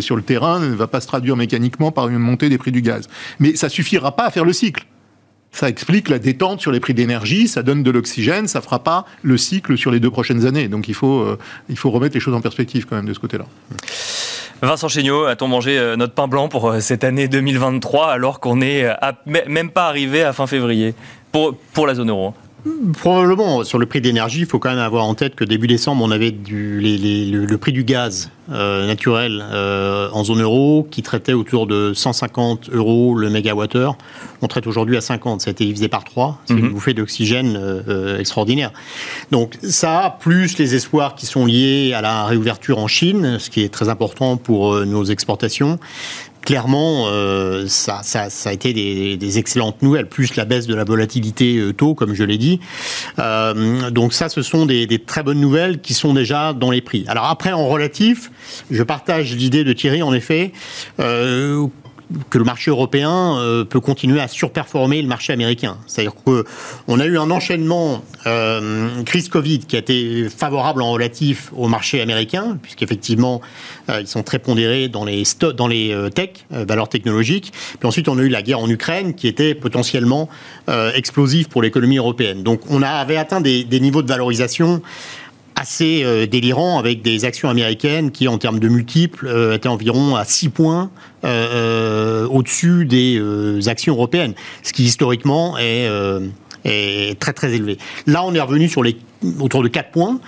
sur 0.00 0.16
le 0.16 0.22
terrain 0.22 0.60
ne 0.60 0.74
va 0.74 0.86
pas 0.86 1.00
se 1.00 1.06
traduire 1.06 1.36
mécaniquement 1.36 1.92
par 1.92 2.08
une 2.08 2.18
montée 2.18 2.48
des 2.48 2.58
prix 2.58 2.72
du 2.72 2.82
gaz. 2.82 3.08
Mais 3.38 3.56
ça 3.56 3.68
suffira 3.68 4.14
pas 4.16 4.26
à 4.26 4.30
faire 4.30 4.44
le 4.44 4.52
cycle. 4.52 4.84
Ça 5.52 5.68
explique 5.68 6.08
la 6.08 6.18
détente 6.18 6.60
sur 6.60 6.70
les 6.70 6.80
prix 6.80 6.94
d'énergie, 6.94 7.48
ça 7.48 7.62
donne 7.62 7.82
de 7.82 7.90
l'oxygène, 7.90 8.46
ça 8.46 8.60
fera 8.60 8.78
pas 8.82 9.04
le 9.22 9.36
cycle 9.36 9.76
sur 9.76 9.90
les 9.90 9.98
deux 9.98 10.10
prochaines 10.10 10.46
années. 10.46 10.68
Donc 10.68 10.88
il 10.88 10.94
faut, 10.94 11.20
euh, 11.20 11.38
il 11.68 11.76
faut 11.76 11.90
remettre 11.90 12.14
les 12.14 12.20
choses 12.20 12.34
en 12.34 12.40
perspective 12.40 12.86
quand 12.86 12.96
même 12.96 13.06
de 13.06 13.14
ce 13.14 13.18
côté-là. 13.18 13.46
Vincent 14.62 14.88
Chéniaud, 14.88 15.24
a-t-on 15.24 15.48
mangé 15.48 15.78
euh, 15.78 15.96
notre 15.96 16.14
pain 16.14 16.28
blanc 16.28 16.48
pour 16.48 16.70
euh, 16.70 16.80
cette 16.80 17.02
année 17.02 17.28
2023 17.28 18.10
alors 18.10 18.40
qu'on 18.40 18.56
n'est 18.56 18.86
même 19.26 19.70
pas 19.70 19.88
arrivé 19.88 20.22
à 20.22 20.32
fin 20.32 20.46
février 20.46 20.94
pour, 21.32 21.56
pour 21.72 21.86
la 21.86 21.94
zone 21.94 22.10
euro? 22.10 22.34
Probablement, 22.98 23.64
sur 23.64 23.78
le 23.78 23.86
prix 23.86 24.00
d'énergie, 24.00 24.40
il 24.40 24.46
faut 24.46 24.58
quand 24.58 24.70
même 24.70 24.78
avoir 24.78 25.04
en 25.04 25.14
tête 25.14 25.34
que 25.34 25.44
début 25.44 25.66
décembre, 25.66 26.04
on 26.04 26.10
avait 26.10 26.30
du, 26.30 26.80
le, 26.80 27.56
prix 27.56 27.72
du 27.72 27.84
gaz 27.84 28.30
naturel 28.48 29.44
en 30.12 30.24
zone 30.24 30.42
euro 30.42 30.86
qui 30.90 31.02
traitait 31.02 31.32
autour 31.32 31.66
de 31.66 31.92
150 31.94 32.70
euros 32.72 33.14
le 33.14 33.30
mégawattheure. 33.30 33.96
On 34.42 34.48
traite 34.48 34.66
aujourd'hui 34.66 34.96
à 34.96 35.00
50, 35.00 35.40
ça 35.40 35.50
a 35.50 35.52
été 35.52 35.64
divisé 35.64 35.88
par 35.88 36.04
3. 36.04 36.40
C'est 36.46 36.54
une 36.54 36.66
mhm. 36.66 36.72
bouffée 36.72 36.94
d'oxygène 36.94 37.82
extraordinaire. 38.18 38.72
Donc 39.30 39.56
ça, 39.62 40.16
plus 40.20 40.58
les 40.58 40.74
espoirs 40.74 41.14
qui 41.14 41.26
sont 41.26 41.46
liés 41.46 41.92
à 41.94 42.00
la 42.00 42.24
réouverture 42.24 42.78
en 42.78 42.88
Chine, 42.88 43.38
ce 43.38 43.50
qui 43.50 43.62
est 43.62 43.68
très 43.68 43.88
important 43.88 44.36
pour 44.36 44.84
nos 44.84 45.04
exportations, 45.04 45.78
clairement, 46.42 47.04
euh, 47.08 47.66
ça, 47.68 48.02
a 48.44 48.52
été 48.52 48.72
des, 48.72 49.38
excellentes 49.38 49.82
nouvelles, 49.82 50.08
plus 50.08 50.36
la 50.36 50.44
baisse 50.44 50.66
de 50.66 50.74
la 50.74 50.84
volatilité 50.84 51.58
euh, 51.58 51.72
taux, 51.72 51.94
comme 51.94 52.14
je 52.14 52.24
l'ai 52.24 52.38
dit. 52.38 52.60
Euh, 53.18 53.90
donc 53.90 54.12
ça, 54.12 54.28
ce 54.28 54.42
sont 54.42 54.66
des, 54.66 54.86
très 55.06 55.22
bonnes 55.22 55.40
nouvelles 55.40 55.80
qui 55.80 55.94
sont 55.94 56.14
déjà 56.14 56.52
dans 56.52 56.70
les 56.70 56.80
prix. 56.80 57.04
Alors 57.08 57.26
après, 57.26 57.52
en 57.52 57.66
relatif, 57.68 58.30
je 58.70 58.82
partage 58.82 59.34
l'idée 59.34 59.64
de 59.64 59.72
Thierry, 59.72 60.02
en 60.02 60.12
effet 60.12 60.52
que 62.30 62.38
le 62.38 62.44
marché 62.44 62.70
européen 62.70 63.36
euh, 63.38 63.64
peut 63.64 63.80
continuer 63.80 64.20
à 64.20 64.28
surperformer 64.28 65.02
le 65.02 65.08
marché 65.08 65.32
américain. 65.32 65.78
C'est-à-dire 65.86 66.14
qu'on 66.14 67.00
a 67.00 67.06
eu 67.06 67.18
un 67.18 67.30
enchaînement 67.30 68.02
euh, 68.26 69.02
crise 69.04 69.28
Covid 69.28 69.60
qui 69.60 69.76
a 69.76 69.78
été 69.78 70.28
favorable 70.28 70.82
en 70.82 70.90
relatif 70.90 71.50
au 71.56 71.68
marché 71.68 72.02
américain, 72.02 72.58
puisqu'effectivement, 72.60 73.40
euh, 73.88 74.00
ils 74.00 74.06
sont 74.06 74.22
très 74.22 74.38
pondérés 74.38 74.88
dans 74.88 75.04
les, 75.04 75.22
dans 75.56 75.68
les 75.68 75.92
euh, 75.92 76.10
tech, 76.10 76.30
valeurs 76.50 76.88
technologiques. 76.88 77.52
Puis 77.78 77.88
ensuite, 77.88 78.08
on 78.08 78.18
a 78.18 78.22
eu 78.22 78.28
la 78.28 78.42
guerre 78.42 78.60
en 78.60 78.68
Ukraine 78.68 79.14
qui 79.14 79.28
était 79.28 79.54
potentiellement 79.54 80.28
explosive 80.94 81.48
pour 81.48 81.62
l'économie 81.62 81.98
européenne. 81.98 82.42
Donc 82.42 82.60
on 82.70 82.82
avait 82.82 83.16
atteint 83.16 83.40
des, 83.40 83.64
des 83.64 83.80
niveaux 83.80 84.02
de 84.02 84.08
valorisation 84.08 84.82
assez 85.60 86.02
euh, 86.04 86.26
délirant 86.26 86.78
avec 86.78 87.02
des 87.02 87.26
actions 87.26 87.50
américaines 87.50 88.12
qui, 88.12 88.28
en 88.28 88.38
termes 88.38 88.58
de 88.58 88.68
multiples, 88.68 89.26
euh, 89.26 89.54
étaient 89.54 89.68
environ 89.68 90.16
à 90.16 90.24
6 90.24 90.48
points 90.48 90.90
euh, 91.24 92.26
au-dessus 92.28 92.86
des 92.86 93.68
actions 93.68 93.94
européennes, 93.94 94.32
ce 94.62 94.72
qui 94.72 94.84
historiquement 94.84 95.58
est, 95.58 95.86
très 97.20 97.32
très 97.34 97.52
élevé. 97.52 97.76
Là, 98.06 98.24
on 98.24 98.34
est 98.34 98.40
revenu 98.40 98.68
sur 98.68 98.82
les 98.82 98.96
autour 99.38 99.62
de 99.62 99.68
4 99.68 99.90
points. 99.90 100.18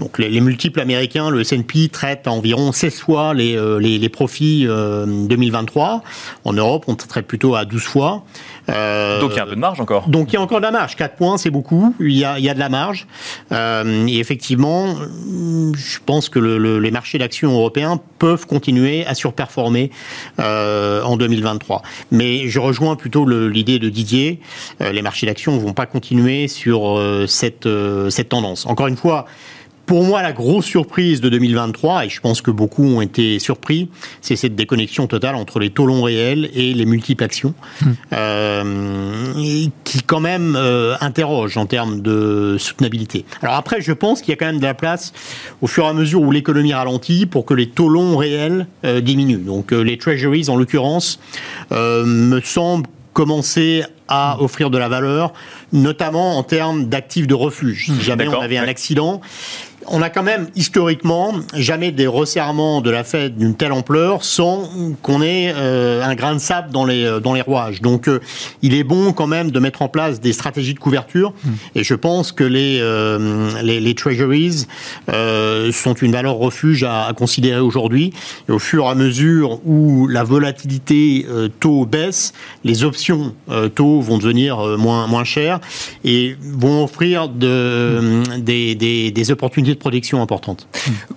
Donc 0.00 0.18
les, 0.18 0.40
multiples 0.40 0.80
américains, 0.80 1.28
le 1.28 1.42
S&P 1.42 1.88
traite 1.90 2.26
à 2.26 2.32
environ 2.32 2.72
16 2.72 3.00
fois 3.00 3.34
les, 3.34 3.54
euh, 3.54 3.78
les, 3.78 4.08
profits 4.08 4.66
2023. 4.66 6.02
Euh, 6.02 6.48
en 6.48 6.54
Europe, 6.54 6.84
on 6.88 6.94
traite 6.94 7.26
plutôt 7.26 7.54
à 7.54 7.66
12 7.66 7.82
fois. 7.82 8.24
Euh, 8.70 9.20
donc 9.20 9.32
il 9.32 9.36
y 9.36 9.40
a 9.40 9.42
un 9.42 9.46
peu 9.46 9.54
de 9.54 9.60
marge 9.60 9.78
encore. 9.78 10.08
Donc 10.08 10.32
il 10.32 10.34
y 10.34 10.36
a 10.38 10.40
encore 10.40 10.60
de 10.60 10.64
la 10.64 10.70
marge. 10.70 10.96
4 10.96 11.16
points, 11.16 11.36
c'est 11.36 11.50
beaucoup. 11.50 11.94
Il 12.00 12.12
y, 12.12 12.24
a, 12.24 12.38
il 12.38 12.44
y 12.44 12.48
a 12.48 12.54
de 12.54 12.58
la 12.58 12.70
marge. 12.70 13.06
et 13.52 14.18
effectivement, 14.18 14.96
je 15.74 15.98
pense 16.04 16.30
que 16.30 16.38
les 16.38 16.90
marchés 16.90 17.18
d'actions 17.18 17.52
européens 17.52 18.00
peuvent 18.18 18.46
continuer 18.46 19.04
à 19.04 19.14
surperformer 19.14 19.90
en 20.38 21.16
2023. 21.18 21.82
Mais 22.10 22.48
je 22.48 22.58
rejoins 22.58 22.96
plutôt 22.96 23.26
l'idée 23.26 23.78
de 23.78 23.90
Didier. 23.90 24.40
les 24.80 25.02
marchés 25.02 25.26
d'actions 25.26 25.54
ne 25.54 25.60
vont 25.60 25.74
pas 25.74 25.86
continuer 25.86 26.48
sur 26.48 26.98
cette, 27.26 27.68
cette 28.08 28.28
tendance. 28.30 28.64
Encore 28.64 28.86
une 28.86 28.96
fois, 28.96 29.26
pour 29.90 30.04
moi, 30.04 30.22
la 30.22 30.30
grosse 30.30 30.66
surprise 30.66 31.20
de 31.20 31.28
2023, 31.28 32.04
et 32.04 32.08
je 32.08 32.20
pense 32.20 32.42
que 32.42 32.52
beaucoup 32.52 32.84
ont 32.84 33.00
été 33.00 33.40
surpris, 33.40 33.88
c'est 34.20 34.36
cette 34.36 34.54
déconnexion 34.54 35.08
totale 35.08 35.34
entre 35.34 35.58
les 35.58 35.70
taux 35.70 35.84
longs 35.84 36.04
réels 36.04 36.48
et 36.54 36.74
les 36.74 36.86
multiples 36.86 37.24
actions, 37.24 37.54
hmm. 37.82 37.90
euh, 38.12 39.66
qui 39.82 40.02
quand 40.04 40.20
même 40.20 40.54
euh, 40.56 40.94
interroge 41.00 41.56
en 41.56 41.66
termes 41.66 42.02
de 42.02 42.54
soutenabilité. 42.56 43.24
Alors 43.42 43.56
après, 43.56 43.80
je 43.80 43.92
pense 43.92 44.20
qu'il 44.20 44.30
y 44.30 44.32
a 44.32 44.36
quand 44.36 44.46
même 44.46 44.60
de 44.60 44.64
la 44.64 44.74
place, 44.74 45.12
au 45.60 45.66
fur 45.66 45.86
et 45.86 45.88
à 45.88 45.92
mesure 45.92 46.22
où 46.22 46.30
l'économie 46.30 46.72
ralentit, 46.72 47.26
pour 47.26 47.44
que 47.44 47.54
les 47.54 47.68
taux 47.68 47.88
longs 47.88 48.16
réels 48.16 48.68
euh, 48.84 49.00
diminuent. 49.00 49.44
Donc 49.44 49.72
les 49.72 49.98
treasuries, 49.98 50.48
en 50.50 50.54
l'occurrence, 50.54 51.18
me 51.72 52.40
semblent 52.44 52.86
commencer 53.12 53.82
à 54.06 54.40
offrir 54.40 54.70
de 54.70 54.78
la 54.78 54.88
valeur, 54.88 55.32
notamment 55.72 56.38
en 56.38 56.42
termes 56.42 56.86
d'actifs 56.86 57.26
de 57.26 57.34
refuge. 57.34 57.86
Si 57.86 57.92
hmm. 57.92 58.00
jamais 58.00 58.28
on 58.28 58.40
avait 58.40 58.58
un 58.58 58.68
accident, 58.68 59.20
on 59.90 60.02
a 60.02 60.10
quand 60.10 60.22
même 60.22 60.48
historiquement 60.54 61.34
jamais 61.54 61.90
des 61.90 62.06
resserrements 62.06 62.80
de 62.80 62.90
la 62.90 63.04
Fed 63.04 63.36
d'une 63.36 63.56
telle 63.56 63.72
ampleur 63.72 64.24
sans 64.24 64.70
qu'on 65.02 65.20
ait 65.20 65.52
euh, 65.54 66.02
un 66.04 66.14
grain 66.14 66.34
de 66.34 66.38
sable 66.38 66.70
dans 66.70 66.84
les 66.84 67.04
euh, 67.04 67.20
dans 67.20 67.34
les 67.34 67.40
rouages. 67.40 67.82
Donc 67.82 68.08
euh, 68.08 68.20
il 68.62 68.74
est 68.74 68.84
bon 68.84 69.12
quand 69.12 69.26
même 69.26 69.50
de 69.50 69.58
mettre 69.58 69.82
en 69.82 69.88
place 69.88 70.20
des 70.20 70.32
stratégies 70.32 70.74
de 70.74 70.78
couverture 70.78 71.32
hmm. 71.44 71.50
et 71.74 71.84
je 71.84 71.94
pense 71.94 72.32
que 72.32 72.44
les 72.44 72.80
les, 73.62 73.80
les, 73.80 73.94
treasuries 73.94 74.66
sont 75.08 75.94
une 75.94 76.12
valeur 76.12 76.36
refuge 76.36 76.84
à, 76.84 77.06
à 77.06 77.12
considérer 77.12 77.60
aujourd'hui 77.60 78.12
et 78.48 78.52
au 78.52 78.58
fur 78.58 78.84
et 78.84 78.88
à 78.88 78.94
mesure 78.94 79.60
où 79.66 80.06
la 80.06 80.22
volatilité 80.22 81.26
taux 81.58 81.84
baisse, 81.84 82.32
les 82.64 82.84
options 82.84 83.34
taux 83.74 84.00
vont 84.00 84.18
devenir 84.18 84.58
moins 84.78 85.06
moins 85.06 85.24
chères 85.24 85.60
et 86.04 86.36
vont 86.40 86.84
offrir 86.84 87.28
de, 87.28 88.22
des, 88.38 88.74
des, 88.74 89.10
des 89.10 89.30
opportunités 89.30 89.74
de 89.80 89.82
protection 89.82 90.20
importante. 90.20 90.68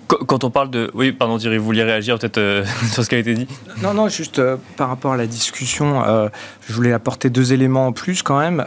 Quand 0.08 0.44
on 0.44 0.50
parle 0.50 0.70
de... 0.70 0.90
Oui, 0.94 1.12
pardon 1.12 1.38
Thierry, 1.38 1.58
vous 1.58 1.66
vouliez 1.66 1.84
réagir 1.84 2.18
peut-être 2.18 2.38
euh, 2.38 2.66
sur 2.92 3.04
ce 3.04 3.10
qui 3.10 3.16
a 3.16 3.18
été 3.18 3.34
dit 3.34 3.48
Non, 3.82 3.94
non, 3.94 4.08
juste 4.08 4.40
euh, 4.40 4.56
par 4.78 4.88
rapport 4.88 5.12
à 5.12 5.18
la 5.18 5.28
discussion, 5.28 6.04
euh, 6.06 6.30
je 6.68 6.74
voulais 6.74 6.94
apporter 6.94 7.30
deux 7.30 7.52
éléments 7.52 7.88
en 7.88 7.92
plus 7.92 8.24
quand 8.24 8.40
même. 8.40 8.66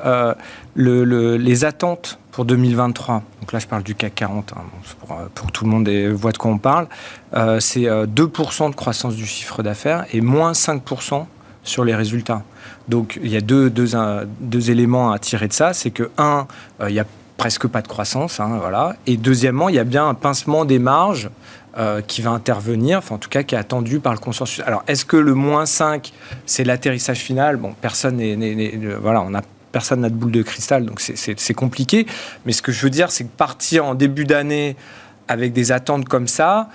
Le, 0.74 1.36
les 1.38 1.64
attentes 1.64 2.18
pour 2.30 2.44
2023, 2.44 3.22
donc 3.40 3.52
là 3.52 3.58
je 3.58 3.66
parle 3.66 3.82
du 3.82 3.94
CAC 3.94 4.14
40, 4.16 4.52
hein, 4.52 4.60
pour, 5.00 5.16
pour, 5.34 5.46
que 5.46 5.52
tout 5.52 5.64
le 5.64 5.70
monde 5.70 5.88
voit 5.88 6.32
de 6.32 6.38
quoi 6.38 6.50
on 6.50 6.58
parle, 6.58 6.86
c'est 7.60 7.84
2% 7.84 8.70
de 8.70 8.74
croissance 8.74 9.16
du 9.16 9.24
chiffre 9.24 9.62
d'affaires 9.62 10.04
et 10.12 10.20
moins 10.20 10.52
5% 10.52 11.24
sur 11.64 11.84
les 11.84 11.94
résultats. 11.94 12.42
Donc 12.88 13.18
il 13.22 13.30
y 13.30 13.36
a 13.36 13.40
deux, 13.40 13.70
deux, 13.70 13.92
deux 14.40 14.70
éléments 14.70 15.12
à 15.12 15.18
tirer 15.18 15.48
de 15.48 15.54
ça, 15.54 15.72
c'est 15.72 15.90
que, 15.90 16.10
un, 16.18 16.46
il 16.86 16.94
y 16.94 17.00
a 17.00 17.06
presque 17.36 17.66
pas 17.66 17.82
de 17.82 17.88
croissance. 17.88 18.40
Hein, 18.40 18.58
voilà. 18.60 18.96
Et 19.06 19.16
deuxièmement, 19.16 19.68
il 19.68 19.74
y 19.74 19.78
a 19.78 19.84
bien 19.84 20.08
un 20.08 20.14
pincement 20.14 20.64
des 20.64 20.78
marges 20.78 21.30
euh, 21.78 22.00
qui 22.00 22.22
va 22.22 22.30
intervenir, 22.30 22.98
enfin 22.98 23.16
en 23.16 23.18
tout 23.18 23.28
cas 23.28 23.42
qui 23.42 23.54
est 23.54 23.58
attendu 23.58 24.00
par 24.00 24.12
le 24.14 24.18
consensus. 24.18 24.62
Alors 24.66 24.82
est-ce 24.88 25.04
que 25.04 25.16
le 25.16 25.34
moins 25.34 25.66
5, 25.66 26.12
c'est 26.46 26.64
l'atterrissage 26.64 27.18
final? 27.18 27.56
Bon, 27.56 27.74
personne 27.80 28.16
n'est... 28.16 28.78
Voilà, 29.00 29.20
on 29.22 29.30
n'a 29.30 29.42
personne 29.72 30.00
n'a 30.00 30.08
de 30.08 30.14
boule 30.14 30.32
de 30.32 30.40
cristal, 30.40 30.86
donc 30.86 31.00
c'est 31.00 31.54
compliqué. 31.54 32.06
Mais 32.46 32.52
ce 32.52 32.62
que 32.62 32.72
je 32.72 32.80
veux 32.80 32.88
dire, 32.88 33.10
c'est 33.10 33.24
que 33.24 33.36
partir 33.36 33.84
en 33.84 33.94
début 33.94 34.24
d'année 34.24 34.74
avec 35.28 35.52
des 35.52 35.70
attentes 35.70 36.08
comme 36.08 36.28
ça, 36.28 36.70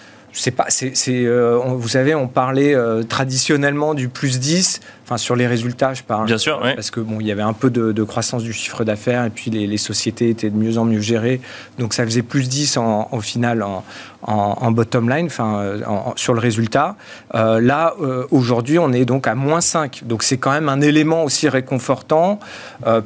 pas, 0.56 0.68
euh, 1.08 1.60
vous 1.66 1.88
savez, 1.88 2.16
on 2.16 2.28
parlait 2.28 2.76
euh, 2.76 3.02
traditionnellement 3.02 3.96
du 3.96 4.08
plus 4.08 4.40
10 4.40 4.82
sur 5.18 5.36
les 5.36 5.48
résultats, 5.48 5.94
je 5.94 6.04
parle. 6.04 6.26
Bien 6.26 6.38
sûr, 6.38 6.60
Parce 6.62 6.92
que 6.92 7.00
bon, 7.00 7.20
il 7.20 7.28
y 7.28 7.32
avait 7.32 7.42
un 7.42 7.54
peu 7.54 7.70
de, 7.70 8.04
croissance 8.04 8.44
du 8.44 8.54
chiffre 8.54 8.84
d'affaires 8.84 9.26
et 9.26 9.30
puis 9.30 9.52
les, 9.52 9.78
sociétés 9.78 10.30
étaient 10.30 10.50
de 10.50 10.58
mieux 10.58 10.78
en 10.78 10.86
mieux 10.86 11.02
gérées. 11.02 11.42
Donc 11.80 11.94
ça 11.94 12.04
faisait 12.06 12.22
plus 12.22 12.50
10 12.50 12.78
en, 12.78 13.10
au 13.12 13.22
final 13.22 13.64
en, 14.24 14.72
bottom 14.72 15.10
line, 15.10 15.26
enfin, 15.26 15.58
euh, 15.58 15.82
sur 16.16 16.34
le 16.34 16.40
résultat. 16.40 16.96
Euh, 17.36 17.60
là, 17.60 17.94
euh, 18.02 18.26
aujourd'hui, 18.32 18.80
on 18.80 18.92
est 18.94 19.06
donc 19.06 19.28
à 19.28 19.36
moins 19.36 19.62
5. 19.62 20.04
Donc 20.06 20.24
c'est 20.24 20.38
quand 20.38 20.52
même 20.52 20.70
un 20.70 20.82
élément 20.82 21.24
aussi 21.24 21.50
réconfortant 21.50 22.40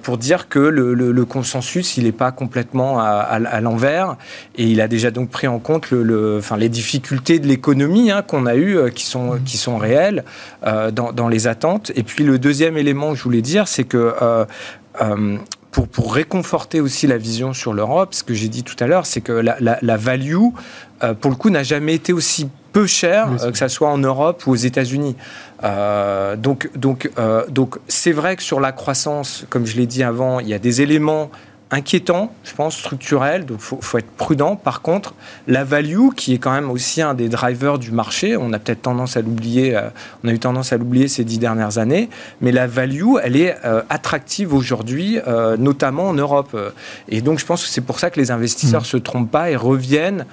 pour 0.04 0.18
dire 0.18 0.48
que 0.48 0.60
le, 0.60 1.26
consensus, 1.26 1.98
il 1.98 2.04
n'est 2.04 2.12
pas 2.12 2.32
complètement 2.32 3.00
à, 3.00 3.62
l'envers 3.62 4.16
et 4.56 4.64
il 4.64 4.80
a 4.80 4.88
déjà 4.88 5.12
donc 5.12 5.30
pris 5.30 5.48
en 5.48 5.60
compte 5.60 5.92
le, 5.92 6.38
enfin, 6.38 6.58
les 6.58 6.70
difficultés 6.70 7.40
de 7.40 7.48
l'économie 7.48 8.12
hein, 8.12 8.22
qu'on 8.22 8.46
a 8.46 8.56
eues, 8.56 8.92
qui, 8.94 9.06
sont, 9.06 9.40
qui 9.44 9.58
sont 9.58 9.78
réelles 9.78 10.24
dans, 10.64 11.12
dans 11.12 11.28
les 11.28 11.48
attentes. 11.48 11.85
Et 11.96 12.04
puis 12.04 12.24
le 12.24 12.40
deuxième 12.40 12.78
élément 12.78 13.12
que 13.12 13.18
je 13.18 13.24
voulais 13.24 13.42
dire, 13.42 13.68
c'est 13.68 13.84
que 13.84 14.16
euh, 14.22 14.46
euh, 15.02 15.38
pour, 15.72 15.88
pour, 15.88 16.14
réconforter 16.14 16.80
aussi 16.80 17.06
la 17.06 17.18
vision 17.18 17.54
sur 17.54 17.74
l'Europe, 17.74 18.14
ce 18.14 18.24
que 18.24 18.34
j'ai 18.34 18.48
dit 18.48 18.64
tout 18.64 18.76
à 18.80 18.88
l'heure, 18.88 19.06
c'est 19.06 19.22
que 19.22 19.34
la, 19.34 19.58
la, 19.60 19.98
value, 19.98 20.38
euh, 21.04 21.14
pour 21.14 21.30
le 21.30 21.36
coup, 21.36 21.50
n'a 21.50 21.64
jamais 21.64 21.96
été 21.96 22.14
aussi 22.14 22.50
peu 22.72 22.88
chère, 22.88 23.30
que 23.52 23.58
ce 23.58 23.68
soit 23.68 23.90
en 23.90 23.98
Europe 23.98 24.48
ou 24.48 24.52
aux 24.52 24.56
États-Unis. 24.56 25.16
donc, 26.38 26.70
donc, 26.76 27.10
donc, 27.50 27.78
c'est 27.88 28.12
vrai 28.12 28.36
que 28.36 28.44
sur 28.44 28.60
la 28.60 28.72
croissance, 28.72 29.46
comme 29.50 29.66
je 29.66 29.78
l'ai 29.78 29.86
dit 29.86 30.04
avant, 30.04 30.40
il 30.40 30.48
y 30.48 30.54
a 30.54 30.60
des 30.60 30.82
éléments 30.82 31.30
inquiétant, 31.72 32.34
je 32.44 32.54
pense, 32.54 32.78
structurel, 32.78 33.46
donc 33.46 33.58
il 33.60 33.78
faut, 33.82 33.98
être 33.98 34.12
prudent. 34.12 34.56
Par 34.56 34.82
contre, 34.82 35.16
la 35.48 35.64
value, 35.64 36.10
qui 36.16 36.34
est 36.34 36.38
quand 36.38 36.52
même 36.52 36.70
aussi 36.70 37.02
un 37.02 37.14
des 37.14 37.28
drivers 37.28 37.80
du 37.80 37.92
marché, 37.92 38.38
on 38.38 38.54
a 38.54 38.60
peut-être 38.60 38.84
tendance 38.84 39.18
à 39.18 39.22
l'oublier, 39.22 39.76
euh, 39.76 39.90
on 40.24 40.28
a 40.28 40.32
eu 40.32 40.40
tendance 40.40 40.74
à 40.74 40.78
l'oublier 40.78 41.08
ces 41.08 41.24
dix 41.24 41.40
dernières 41.40 41.78
années, 41.80 42.10
mais 42.40 42.52
la 42.52 42.68
value, 42.68 43.16
elle 43.24 43.36
est 43.36 43.56
euh, 43.66 43.82
attractive 43.90 44.54
aujourd'hui, 44.54 45.20
euh, 45.28 45.58
notamment 45.58 46.10
en 46.10 46.14
Europe. 46.14 46.56
Et 47.10 47.22
donc, 47.22 47.40
je 47.40 47.46
pense 47.46 47.64
que 47.64 47.70
c'est 47.70 47.82
pour 47.82 48.00
ça 48.00 48.12
que 48.12 48.20
les 48.20 48.30
investisseurs 48.30 48.82
ne 48.82 48.86
mmh. 48.86 48.90
se 48.90 48.98
trompent 48.98 49.32
pas 49.32 49.50
et 49.50 49.56
reviennent 49.56 50.26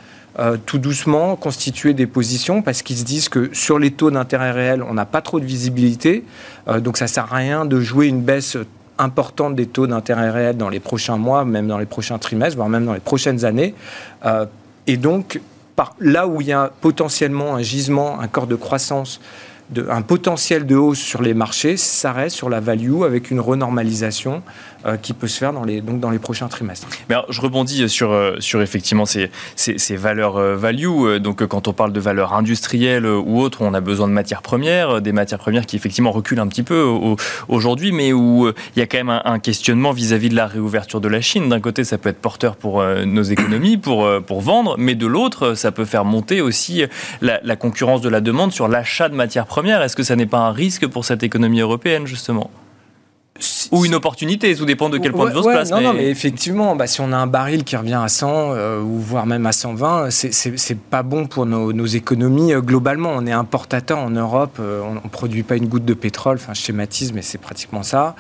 tout 0.65 0.79
doucement 0.79 1.37
constituer 1.37 1.93
des 1.93 2.07
positions 2.07 2.63
parce 2.63 2.81
qu'ils 2.81 2.97
se 2.97 3.05
disent 3.05 3.29
que 3.29 3.51
sur 3.53 3.79
les 3.79 3.91
taux 3.91 4.11
d'intérêt 4.11 4.51
réels, 4.51 4.83
on 4.83 4.95
n'a 4.95 5.05
pas 5.05 5.21
trop 5.21 5.39
de 5.39 5.45
visibilité. 5.45 6.25
donc 6.79 6.97
ça 6.97 7.07
sert 7.07 7.31
à 7.31 7.37
rien 7.37 7.67
de 7.67 7.79
jouer 7.81 8.07
une 8.07 8.23
baisse 8.23 8.57
importante 9.03 9.55
des 9.55 9.67
taux 9.67 9.87
d'intérêt 9.87 10.31
réels 10.31 10.57
dans 10.57 10.69
les 10.69 10.81
prochains 10.81 11.17
mois, 11.17 11.45
même 11.45 11.69
dans 11.69 11.79
les 11.79 11.87
prochains 11.87 12.19
trimestres, 12.19 12.57
voire 12.57 12.69
même 12.69 12.87
dans 12.87 12.95
les 12.95 13.01
prochaines 13.01 13.45
années. 13.45 13.75
Euh, 14.25 14.47
et 14.87 14.97
donc, 14.97 15.41
là 16.01 16.27
où 16.27 16.41
il 16.41 16.47
y 16.47 16.53
a 16.53 16.71
potentiellement 16.81 17.57
un 17.57 17.63
gisement, 17.63 18.21
un 18.21 18.29
corps 18.29 18.47
de 18.47 18.57
croissance 18.57 19.21
un 19.89 20.03
potentiel 20.03 20.67
de 20.67 20.77
hausse 20.77 20.99
sur 20.99 21.23
les 21.23 21.35
marchés 21.35 21.77
s'arrête 21.77 22.31
sur 22.31 22.49
la 22.49 22.61
value 22.61 23.03
avec 23.03 23.31
une 23.31 23.41
renormalisation 23.41 24.43
qui 25.01 25.13
peut 25.13 25.29
se 25.29 25.39
faire 25.39 25.53
dans 25.53 25.65
les, 25.65 25.81
donc 25.81 26.01
dans 26.01 26.11
les 26.11 26.19
prochains 26.19 26.49
trimestres. 26.49 26.89
Mais 27.09 27.17
je 27.29 27.41
rebondis 27.41 27.89
sur, 27.89 28.13
euh, 28.13 28.37
effectivement 28.55 29.05
ces, 29.07 29.31
valeurs 29.97 30.37
euh, 30.37 30.57
value. 30.57 31.19
Donc 31.19 31.45
quand 31.47 31.69
on 31.69 31.73
parle 31.73 31.93
de 31.93 32.01
valeurs 32.01 32.35
industrielles 32.35 33.07
ou 33.07 33.41
autres, 33.41 33.63
on 33.63 33.75
a 33.75 33.81
besoin 33.81 34.09
de 34.09 34.13
matières 34.13 34.43
premières, 34.43 35.01
des 35.01 35.13
matières 35.13 35.39
premières 35.39 35.67
qui 35.67 35.77
effectivement 35.77 36.13
reculent 36.13 36.41
un 36.41 36.49
petit 36.49 36.63
peu 36.63 36.83
aujourd'hui, 37.49 37.93
mais 37.93 38.13
où 38.13 38.51
il 38.77 38.79
y 38.79 38.83
a 38.83 38.87
quand 38.87 38.99
même 38.99 39.21
un, 39.25 39.39
questionnement 39.39 39.93
vis-à-vis 39.93 40.29
de 40.29 40.37
la 40.37 40.47
réouverture 40.47 41.01
de 41.01 41.09
la 41.09 41.21
Chine. 41.21 41.49
D'un 41.49 41.61
côté, 41.61 41.85
ça 41.85 41.99
peut 41.99 42.09
être 42.09 42.21
porteur 42.21 42.57
pour 42.57 42.83
nos 42.85 43.23
économies, 43.23 43.77
pour, 43.77 44.07
vendre, 44.41 44.77
mais 44.79 44.95
de 44.95 45.07
l'autre, 45.07 45.55
ça 45.55 45.73
peut 45.73 45.85
faire 45.85 46.05
monter 46.05 46.41
aussi 46.41 46.85
la 47.21 47.57
concurrence 47.57 48.01
de 48.01 48.09
la 48.09 48.21
demande 48.21 48.53
sur 48.53 48.69
l'achat 48.69 49.09
de 49.09 49.15
matières 49.15 49.47
premières 49.47 49.83
est-ce 49.83 49.97
que 49.97 50.03
ça 50.03 50.17
n'est 50.17 50.27
pas 50.27 50.39
un 50.39 50.53
risque 50.53 50.87
pour 50.87 51.05
cette 51.05 51.23
économie 51.23 51.61
européenne, 51.61 52.07
justement? 52.07 52.51
Ou 53.71 53.85
une 53.87 53.95
opportunité, 53.95 54.55
tout 54.55 54.67
dépend 54.67 54.89
de 54.89 54.99
quel 54.99 55.13
point 55.13 55.27
de 55.27 55.31
vue 55.31 55.39
on 55.39 55.43
se 55.43 55.49
place. 55.49 55.71
Non, 55.71 55.79
mais... 55.79 55.85
non, 55.85 55.95
mais 55.95 56.09
effectivement, 56.11 56.77
bah, 56.77 56.87
si 56.87 57.01
on 57.01 57.13
a 57.13 57.17
un 57.17 57.27
baril 57.27 57.65
qui 57.65 57.77
revient 57.77 58.01
à 58.03 58.09
100 58.09 58.53
euh, 58.53 58.81
ou 58.81 58.99
voire 58.99 59.27
même 59.27 59.47
à 59.47 59.53
120, 59.53 60.11
c'est 60.11 60.79
pas 60.79 61.03
bon 61.03 61.27
pour 61.27 61.47
nos, 61.47 61.87
économies 61.87 62.53
euh, 62.53 62.61
globalement. 62.61 63.13
On 63.15 63.27
est 63.27 63.33
importateur 63.33 63.99
en 63.99 64.11
Europe, 64.11 64.59
euh, 64.61 64.83
on 64.83 64.95
ne 64.95 65.11
produit 65.11 65.43
pas 65.43 65.57
une 65.57 65.67
goutte 65.67 65.85
de 65.85 65.95
pétrole, 65.95 66.37
enfin 66.37 66.55
je 66.55 66.61
schématise, 66.61 67.13
mais 67.13 67.23
c'est 67.23 67.39
pratiquement 67.39 67.83
ça. 67.83 68.15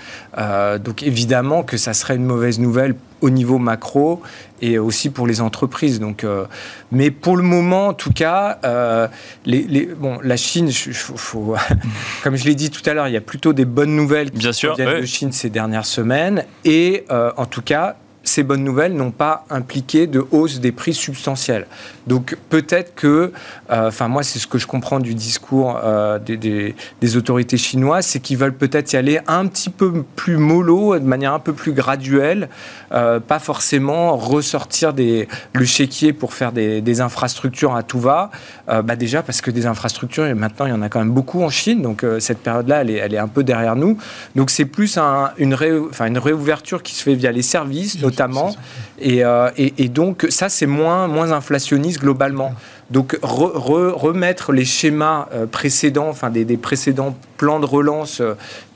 donc 0.85 1.03
évidemment 1.03 1.63
que 1.63 1.77
ça 1.77 1.93
serait 1.93 2.17
une 2.17 2.25
mauvaise 2.25 2.59
nouvelle 2.59 2.95
au 3.23 3.31
niveau 3.31 3.59
macro 3.59 4.21
et 4.61 4.79
aussi 4.79 5.11
pour 5.11 5.27
les 5.27 5.41
entreprises. 5.41 5.99
Donc, 5.99 6.25
euh, 6.25 6.45
mais 6.91 7.11
pour 7.11 7.37
le 7.37 7.43
moment, 7.43 7.89
en 7.89 7.95
tout 7.95 8.13
cas, 8.13 8.59
euh, 8.65 9.09
les, 9.47 9.87
bon, 9.87 10.19
la 10.23 10.37
Chine, 10.37 10.71
faut, 10.71 11.55
comme 12.23 12.37
je 12.37 12.45
l'ai 12.45 12.55
dit 12.55 12.71
tout 12.71 12.89
à 12.89 12.93
l'heure, 12.93 13.09
il 13.09 13.15
y 13.15 13.17
a 13.17 13.23
plutôt 13.23 13.53
des 13.53 13.65
bonnes 13.65 13.97
nouvelles 13.97 14.31
qui 14.31 14.39
Bien 14.39 14.53
sûr, 14.53 14.75
viennent 14.77 15.01
de 15.01 15.07
Chine 15.07 15.33
ces 15.33 15.51
dernières 15.51 15.87
semaines. 15.87 16.45
Et 16.65 17.05
euh, 17.11 17.33
en 17.37 17.47
tout 17.47 17.63
cas, 17.63 17.97
ces 18.25 18.43
bonnes 18.43 18.63
nouvelles 18.63 18.95
n'ont 18.95 19.11
pas 19.11 19.45
impliqué 19.51 20.07
de 20.07 20.25
hausse 20.31 20.61
des 20.61 20.73
prix 20.73 20.95
substantielle. 20.95 21.67
Donc 22.07 22.37
peut-être 22.49 22.95
que, 22.95 23.33
euh, 23.71 23.89
enfin 23.89 24.09
moi 24.09 24.23
c'est 24.23 24.39
ce 24.39 24.47
que 24.47 24.59
je 24.59 24.67
comprends 24.67 25.01
du 25.01 25.15
discours 25.15 25.79
euh, 25.83 26.19
des, 26.19 27.17
autorités 27.17 27.57
chinoises, 27.57 28.07
c'est 28.07 28.21
qu'ils 28.21 28.39
veulent 28.39 28.55
peut-être 28.55 28.93
y 28.93 28.97
aller 28.97 29.21
un 29.27 29.47
petit 29.47 29.71
peu 29.71 30.03
plus 30.17 30.37
mollo, 30.37 30.99
de 30.99 31.05
manière 31.05 31.33
un 31.33 31.39
peu 31.39 31.53
plus 31.53 31.73
graduelle, 31.73 32.49
euh, 32.93 33.21
pas 33.21 33.39
forcément 33.39 34.17
ressortir 34.17 34.93
des, 34.93 35.29
le 35.53 35.65
chéquier 35.65 36.13
pour 36.13 36.35
faire 36.35 36.53
des, 36.53 37.01
infrastructures 37.01 37.75
à 37.75 37.83
tout 37.83 37.99
va. 37.99 38.31
bah 38.69 38.97
déjà 38.97 39.23
parce 39.23 39.41
que 39.41 39.51
des 39.51 39.65
infrastructures, 39.65 40.25
maintenant 40.37 40.67
il 40.67 40.71
y 40.71 40.75
en 40.75 40.83
a 40.83 40.91
quand 40.91 40.99
même 40.99 41.11
beaucoup 41.11 41.43
en 41.43 41.49
Chine, 41.49 41.81
donc 41.81 42.05
cette 42.19 42.39
période-là 42.39 42.83
elle 42.83 42.91
est, 42.91 42.97
elle 42.97 43.15
est 43.15 43.19
un 43.19 43.29
peu 43.29 43.43
derrière 43.43 43.77
nous. 43.77 43.97
Donc 44.37 44.51
c'est 44.51 44.67
plus 44.67 44.99
une, 45.39 45.55
réouverture 45.55 46.83
qui 46.83 46.95
se 46.95 47.03
fait 47.03 47.15
via 47.15 47.33
les 47.33 47.43
services 47.43 48.01
notamment. 48.03 48.55
Et, 48.99 49.23
et, 49.57 49.75
et, 49.79 49.89
donc 49.89 50.27
ça 50.29 50.51
c'est 50.51 50.67
moins, 50.67 51.09
moins 51.09 51.33
inflationniste 51.33 51.92
globalement. 51.99 52.55
Donc 52.93 53.19
remettre 53.23 54.53
les 54.53 54.67
schémas 54.67 55.27
euh, 55.33 55.47
précédents, 55.47 56.09
enfin 56.11 56.29
des, 56.29 56.45
précédents 56.59 57.17
plans 57.39 57.59
de 57.59 57.65
relance 57.65 58.21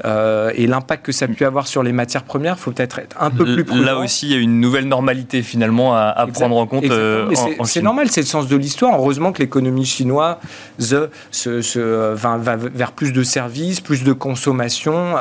euh, 0.04 0.50
et 0.54 0.66
l'impact 0.66 1.04
que 1.04 1.12
ça 1.12 1.26
a 1.26 1.28
pu 1.28 1.44
avoir 1.44 1.66
sur 1.66 1.82
les 1.82 1.92
matières 1.92 2.24
premières, 2.24 2.58
faut 2.58 2.70
peut-être 2.72 2.98
être 2.98 3.14
un 3.20 3.30
peu 3.30 3.44
plus 3.44 3.64
prudent. 3.64 3.84
Là 3.84 3.98
aussi, 3.98 4.26
il 4.26 4.32
y 4.32 4.34
a 4.34 4.38
une 4.38 4.58
nouvelle 4.58 4.88
normalité 4.88 5.42
finalement 5.42 5.94
à, 5.94 6.26
prendre 6.32 6.56
en 6.56 6.66
compte. 6.66 6.84
Euh, 6.84 7.30
c'est 7.64 7.82
normal, 7.82 8.08
c'est 8.10 8.22
le 8.22 8.26
sens 8.26 8.48
de 8.48 8.56
l'histoire. 8.56 8.98
Heureusement 8.98 9.32
que 9.32 9.40
l'économie 9.40 9.84
chinoise 9.84 10.36
se, 10.78 12.14
va, 12.14 12.38
vers 12.56 12.92
plus 12.92 13.12
de 13.12 13.22
services, 13.22 13.80
plus 13.80 14.02
de 14.02 14.14
consommation, 14.14 15.14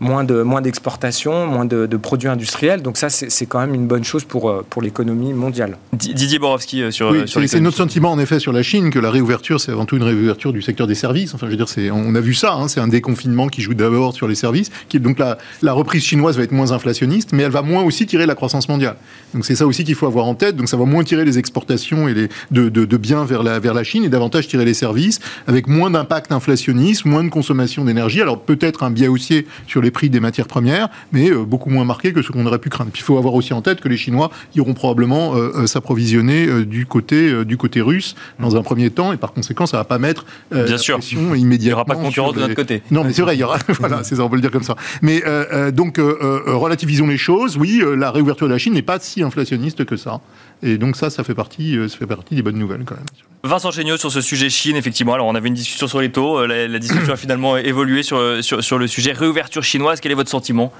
moins 0.00 0.24
de 0.24 0.42
moins 0.42 0.62
d'exportation, 0.62 1.46
moins 1.46 1.66
de, 1.66 1.96
produits 1.98 2.28
industriels. 2.28 2.80
Donc 2.80 2.96
ça, 2.96 3.10
c'est 3.10 3.46
quand 3.46 3.60
même 3.60 3.74
une 3.74 3.86
bonne 3.86 4.04
chose 4.04 4.24
pour 4.24 4.64
pour 4.64 4.80
l'économie 4.80 5.34
mondiale. 5.34 5.76
Didier 5.92 6.38
Borowski 6.38 6.90
sur, 6.90 7.10
oui, 7.10 7.24
c'est 7.26 7.60
notre 7.60 7.76
sentiment 7.76 8.12
en 8.12 8.18
effet 8.18 8.29
sur 8.38 8.52
la 8.52 8.62
Chine 8.62 8.90
que 8.90 8.98
la 8.98 9.10
réouverture, 9.10 9.60
c'est 9.60 9.72
avant 9.72 9.84
tout 9.84 9.96
une 9.96 10.02
réouverture 10.02 10.52
du 10.52 10.62
secteur 10.62 10.86
des 10.86 10.94
services. 10.94 11.34
Enfin, 11.34 11.46
je 11.46 11.52
veux 11.52 11.56
dire, 11.56 11.68
c'est, 11.68 11.90
on 11.90 12.14
a 12.14 12.20
vu 12.20 12.34
ça, 12.34 12.54
hein, 12.54 12.68
c'est 12.68 12.80
un 12.80 12.88
déconfinement 12.88 13.48
qui 13.48 13.62
joue 13.62 13.74
d'abord 13.74 14.14
sur 14.14 14.28
les 14.28 14.34
services. 14.34 14.70
Donc 14.94 15.18
la, 15.18 15.38
la 15.62 15.72
reprise 15.72 16.04
chinoise 16.04 16.36
va 16.36 16.42
être 16.42 16.52
moins 16.52 16.72
inflationniste, 16.72 17.32
mais 17.32 17.42
elle 17.42 17.50
va 17.50 17.62
moins 17.62 17.82
aussi 17.82 18.06
tirer 18.06 18.26
la 18.26 18.34
croissance 18.34 18.68
mondiale. 18.68 18.96
Donc 19.34 19.44
c'est 19.44 19.54
ça 19.54 19.66
aussi 19.66 19.84
qu'il 19.84 19.94
faut 19.94 20.06
avoir 20.06 20.26
en 20.26 20.34
tête. 20.34 20.56
Donc 20.56 20.68
ça 20.68 20.76
va 20.76 20.84
moins 20.84 21.04
tirer 21.04 21.24
les 21.24 21.38
exportations 21.38 22.08
et 22.08 22.14
les, 22.14 22.28
de, 22.50 22.68
de, 22.68 22.84
de 22.84 22.96
biens 22.96 23.24
vers 23.24 23.42
la, 23.42 23.58
vers 23.58 23.74
la 23.74 23.84
Chine 23.84 24.04
et 24.04 24.08
davantage 24.08 24.48
tirer 24.48 24.64
les 24.64 24.74
services, 24.74 25.20
avec 25.46 25.66
moins 25.66 25.90
d'impact 25.90 26.32
inflationniste, 26.32 27.04
moins 27.04 27.24
de 27.24 27.30
consommation 27.30 27.84
d'énergie. 27.84 28.20
Alors 28.20 28.40
peut-être 28.40 28.82
un 28.82 28.90
biais 28.90 29.08
haussier 29.08 29.46
sur 29.66 29.80
les 29.80 29.90
prix 29.90 30.10
des 30.10 30.20
matières 30.20 30.46
premières, 30.46 30.88
mais 31.12 31.30
euh, 31.30 31.44
beaucoup 31.44 31.70
moins 31.70 31.84
marqué 31.84 32.12
que 32.12 32.22
ce 32.22 32.30
qu'on 32.32 32.46
aurait 32.46 32.58
pu 32.58 32.68
craindre. 32.68 32.90
Puis 32.90 33.00
il 33.02 33.04
faut 33.04 33.18
avoir 33.18 33.34
aussi 33.34 33.52
en 33.54 33.62
tête 33.62 33.80
que 33.80 33.88
les 33.88 33.96
Chinois 33.96 34.30
iront 34.54 34.74
probablement 34.74 35.34
euh, 35.34 35.50
euh, 35.54 35.66
s'approvisionner 35.66 36.64
du 36.64 36.86
côté 36.86 37.44
du 37.44 37.56
côté 37.56 37.80
russe 37.80 38.09
dans 38.38 38.56
un 38.56 38.62
premier 38.62 38.90
temps, 38.90 39.12
et 39.12 39.16
par 39.16 39.32
conséquent, 39.32 39.66
ça 39.66 39.76
va 39.76 39.84
pas 39.84 39.98
mettre 39.98 40.24
euh, 40.52 40.64
Bien 40.64 40.78
sûr. 40.78 40.98
pression 40.98 41.34
immédiatement. 41.34 41.60
Il 41.60 41.66
n'y 41.66 41.72
aura 41.72 41.84
pas 41.84 41.94
de 41.94 42.00
concurrence 42.00 42.34
de 42.34 42.40
notre 42.40 42.54
côté. 42.54 42.82
Non, 42.90 43.04
mais 43.04 43.12
c'est 43.12 43.22
vrai, 43.22 43.36
il 43.36 43.40
y 43.40 43.44
aura. 43.44 43.58
voilà, 43.78 44.02
c'est 44.04 44.16
ça, 44.16 44.24
on 44.24 44.28
peut 44.28 44.36
le 44.36 44.42
dire 44.42 44.50
comme 44.50 44.62
ça. 44.62 44.76
Mais 45.02 45.22
euh, 45.26 45.44
euh 45.52 45.70
donc, 45.70 45.98
euh, 45.98 46.18
euh, 46.22 46.54
relativisons 46.56 47.06
les 47.06 47.18
choses. 47.18 47.56
Oui, 47.56 47.82
la 47.96 48.10
réouverture 48.10 48.46
de 48.46 48.52
la 48.52 48.58
Chine 48.58 48.74
n'est 48.74 48.82
pas 48.82 48.98
si 48.98 49.22
inflationniste 49.22 49.84
que 49.84 49.96
ça. 49.96 50.20
Et 50.62 50.78
donc 50.78 50.96
ça, 50.96 51.10
ça 51.10 51.24
fait 51.24 51.34
partie, 51.34 51.76
ça 51.88 51.96
fait 51.96 52.06
partie 52.06 52.34
des 52.34 52.42
bonnes 52.42 52.58
nouvelles 52.58 52.84
quand 52.84 52.96
même. 52.96 53.04
Vincent 53.42 53.70
Chéniaud 53.70 53.96
sur 53.96 54.12
ce 54.12 54.20
sujet 54.20 54.50
Chine, 54.50 54.76
effectivement. 54.76 55.14
Alors 55.14 55.26
on 55.26 55.34
avait 55.34 55.48
une 55.48 55.54
discussion 55.54 55.88
sur 55.88 56.00
les 56.00 56.10
taux, 56.10 56.44
la, 56.46 56.78
discussion 56.78 57.12
a 57.12 57.16
finalement 57.16 57.56
évolué 57.56 58.02
sur, 58.02 58.44
sur, 58.44 58.62
sur 58.62 58.78
le 58.78 58.86
sujet 58.86 59.12
réouverture 59.12 59.62
chinoise. 59.62 60.00
Quel 60.00 60.12
est 60.12 60.16
votre 60.16 60.30
sentiment? 60.30 60.72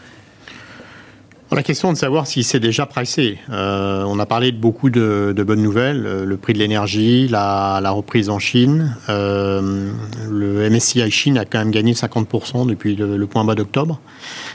La 1.56 1.62
question 1.64 1.92
de 1.92 1.98
savoir 1.98 2.28
si 2.28 2.44
c'est 2.44 2.60
déjà 2.60 2.86
pricé. 2.86 3.38
Euh, 3.50 4.04
on 4.06 4.18
a 4.20 4.26
parlé 4.26 4.52
de 4.52 4.56
beaucoup 4.56 4.88
de, 4.88 5.34
bonnes 5.44 5.62
nouvelles, 5.62 6.06
euh, 6.06 6.24
le 6.24 6.36
prix 6.36 6.52
de 6.52 6.58
l'énergie, 6.58 7.26
la, 7.26 7.90
reprise 7.90 8.30
en 8.30 8.38
Chine. 8.38 8.96
Euh, 9.08 9.90
le 10.28 10.70
MSCI 10.70 11.10
Chine 11.10 11.38
a 11.38 11.44
quand 11.44 11.58
même 11.58 11.72
gagné 11.72 11.92
50% 11.92 12.66
depuis 12.66 12.94
le, 12.94 13.26
point 13.26 13.44
bas 13.44 13.56
d'octobre. 13.56 14.00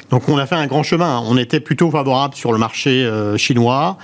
Donc 0.10 0.30
on 0.30 0.38
a 0.38 0.46
fait 0.46 0.56
un 0.56 0.68
grand 0.68 0.84
chemin. 0.84 1.22
On 1.28 1.38
était 1.38 1.60
plutôt 1.60 1.92
favorable 1.92 2.36
sur 2.36 2.54
le 2.54 2.58
marché 2.58 3.10
chinois. 3.38 3.98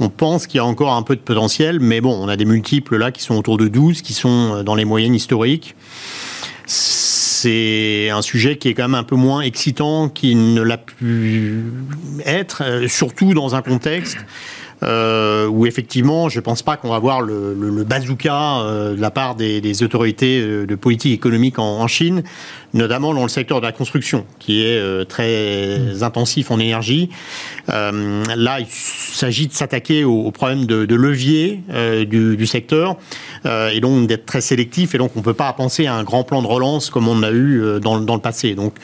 On 0.00 0.08
pense 0.08 0.46
qu'il 0.46 0.58
y 0.58 0.60
a 0.60 0.64
encore 0.64 0.92
un 0.92 1.02
peu 1.02 1.16
de 1.16 1.20
potentiel, 1.20 1.80
mais 1.80 2.00
bon, 2.00 2.14
on 2.20 2.28
a 2.28 2.36
des 2.36 2.44
multiples 2.44 2.96
là 2.96 3.10
qui 3.10 3.22
sont 3.22 3.36
autour 3.36 3.56
de 3.56 3.68
12, 3.68 4.02
qui 4.02 4.12
sont 4.12 4.62
dans 4.62 4.74
les 4.74 4.84
moyennes 4.84 5.14
historiques 5.14 5.76
un 7.46 8.22
sujet 8.22 8.56
qui 8.56 8.68
est 8.68 8.74
quand 8.74 8.84
même 8.84 8.94
un 8.94 9.04
peu 9.04 9.16
moins 9.16 9.40
excitant 9.40 10.08
qu'il 10.08 10.54
ne 10.54 10.62
l'a 10.62 10.78
pu 10.78 11.64
être, 12.24 12.62
euh, 12.64 12.88
surtout 12.88 13.34
dans 13.34 13.54
un 13.54 13.62
contexte 13.62 14.18
euh, 14.82 15.46
où 15.46 15.66
effectivement, 15.66 16.28
je 16.28 16.38
ne 16.38 16.42
pense 16.42 16.62
pas 16.62 16.76
qu'on 16.76 16.90
va 16.90 16.98
voir 16.98 17.22
le, 17.22 17.84
bazooka 17.84 18.60
euh, 18.60 18.94
de 18.94 19.00
la 19.00 19.10
part 19.10 19.34
des, 19.34 19.82
autorités 19.82 20.40
de 20.40 20.74
politique 20.74 21.14
économique 21.14 21.58
en, 21.58 21.86
Chine, 21.86 22.22
notamment 22.74 23.14
dans 23.14 23.22
le 23.22 23.28
secteur 23.28 23.60
de 23.60 23.66
la 23.66 23.72
construction, 23.72 24.26
qui 24.38 24.62
est 24.62 25.08
très 25.08 25.78
mmh. 25.78 26.02
intensif 26.02 26.50
en 26.50 26.58
énergie. 26.58 27.08
là, 27.68 28.60
il 28.60 28.66
s'agit 28.68 29.46
de 29.46 29.52
s'attaquer 29.52 30.04
aux, 30.04 30.30
problèmes 30.30 30.66
de, 30.66 30.94
levier 30.94 31.62
du, 32.06 32.46
secteur 32.46 32.96
et 33.44 33.80
donc 33.80 34.06
d'être 34.06 34.26
très 34.26 34.40
sélectif. 34.40 34.94
Et 34.94 34.98
donc, 34.98 35.12
on 35.14 35.20
ne 35.20 35.24
peut 35.24 35.34
pas 35.34 35.52
penser 35.52 35.86
à 35.86 35.94
un 35.94 36.04
grand 36.04 36.24
plan 36.24 36.42
de 36.42 36.46
relance 36.46 36.90
comme 36.90 37.08
on 37.08 37.22
a 37.22 37.30
eu 37.30 37.80
dans, 37.80 38.00
dans 38.00 38.14
le 38.14 38.20
passé. 38.20 38.54
Donc, 38.54 38.74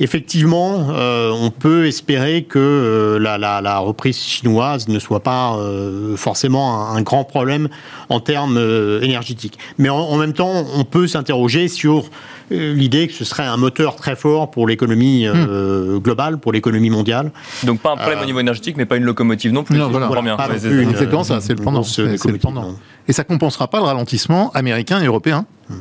effectivement, 0.00 0.88
on 0.88 1.50
peut 1.50 1.86
espérer 1.86 2.42
que 2.42 3.18
la, 3.20 3.38
la 3.38 3.78
reprise 3.78 4.18
chinoise 4.18 4.88
ne 4.88 4.98
soit 4.98 5.22
pas 5.22 5.56
euh, 5.56 6.16
forcément 6.16 6.88
un, 6.88 7.02
grand 7.02 7.24
problème 7.24 7.68
en 8.08 8.20
termes 8.20 8.56
euh, 8.58 9.00
énergétiques. 9.00 9.58
Mais 9.78 9.88
en, 9.88 10.16
même 10.16 10.32
temps, 10.32 10.64
on 10.74 10.84
peut 10.84 11.06
s'interroger 11.06 11.68
sur 11.68 11.98
euh, 11.98 12.02
l'idée 12.50 13.08
que 13.08 13.14
ce 13.14 13.24
serait 13.24 13.44
un 13.44 13.56
moteur 13.56 13.96
très 13.96 14.16
fort 14.16 14.50
pour 14.50 14.66
l'économie 14.66 15.26
hmm. 15.26 15.98
globale, 15.98 16.38
pour 16.38 16.52
l'économie 16.52 16.90
mondiale. 16.90 17.32
Donc 17.64 17.80
pas 17.80 17.92
un 17.92 17.96
problème 17.96 18.20
au 18.22 18.26
niveau 18.26 18.40
énergétique, 18.40 18.76
mais 18.76 18.86
pas 18.86 18.96
une 18.96 19.04
locomotive 19.04 19.52
non 19.52 19.64
plus. 19.64 19.76
Non, 19.76 19.88
voilà. 19.88 20.36
c'est 20.58 20.68
exactement 20.82 21.24
ça, 21.24 21.40
c'est 21.40 21.54
le 21.54 22.38
pendant. 22.38 22.74
Et 23.06 23.12
ça 23.12 23.24
compensera 23.24 23.68
pas 23.68 23.78
le 23.78 23.84
ralentissement 23.84 24.50
américain 24.52 25.00
et 25.00 25.06
européen. 25.06 25.46
Hmm. 25.68 25.74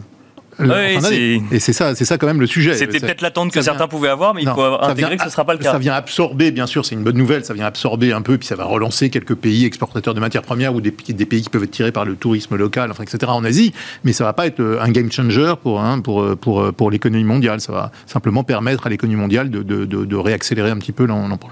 Oui, 0.60 1.41
et 1.51 1.60
c'est 1.60 1.74
ça, 1.74 1.95
c'est 1.95 2.05
ça 2.05 2.18
quand 2.18 2.28
même 2.28 2.39
le 2.39 2.47
sujet. 2.47 2.76
C'était 2.76 2.99
peut-être 2.99 3.22
l'attente 3.22 3.51
que 3.51 3.62
certains 3.62 3.88
pouvaient 3.88 4.10
avoir, 4.10 4.34
mais 4.34 4.43
il 4.43 4.49
faut 4.49 4.62
intégrer 4.82 5.16
que 5.16 5.22
ce 5.22 5.28
ne 5.28 5.32
sera 5.32 5.45
pas 5.45 5.53
le 5.53 5.60
cas. 5.60 5.72
Ça 5.72 5.78
vient 5.78 5.93
absorber, 5.93 6.51
bien 6.51 6.68
sûr, 6.68 6.86
c'est 6.86 6.95
une 6.95 7.03
bonne 7.03 7.18
nouvelle, 7.18 7.45
ça 7.45 7.53
vient 7.53 7.66
absorber 7.66 8.14
un 8.14 8.22
peu, 8.22 8.38
puis 8.38 8.47
ça 8.47 8.55
va 8.55 8.66
relancer 8.66 9.10
quelques 9.10 9.36
pays 9.36 9.66
exportateurs 9.66 10.14
de 10.14 10.20
matières 10.20 10.41
premières 10.41 10.74
ou 10.74 10.82
des, 10.82 10.91
des 10.91 11.26
pays 11.26 11.41
qui 11.41 11.49
peuvent 11.49 11.64
être 11.64 11.72
tirés 11.72 11.91
par 11.91 12.05
le 12.05 12.16
tourisme 12.16 12.55
local, 12.55 12.91
enfin, 12.91 13.03
etc. 13.03 13.32
en 13.32 13.43
Asie, 13.43 13.74
mais 14.03 14.14
ça 14.14 14.24
ne 14.24 14.30
va 14.30 14.34
pas 14.34 14.47
être 14.47 14.60
euh, 14.60 14.82
un 14.82 14.89
game 14.89 15.12
changer 15.12 15.53
pour, 15.62 15.82
hein, 15.82 15.99
pour, 16.01 16.22
euh, 16.22 16.36
pour, 16.36 16.62
euh, 16.62 16.72
pour 16.72 16.91
l'économie 16.91 17.24
mondiale. 17.24 17.62
Ça 17.62 17.72
va 17.72 17.91
simplement 18.05 18.43
permettre 18.43 18.88
à 18.88 18.89
l'économie 18.89 19.20
mondiale 19.20 19.49
de, 19.49 19.64
de, 19.64 19.86
de, 19.86 20.16
réaccélérer 20.16 20.72
un 20.72 20.78
petit 20.78 20.91
peu 20.91 21.08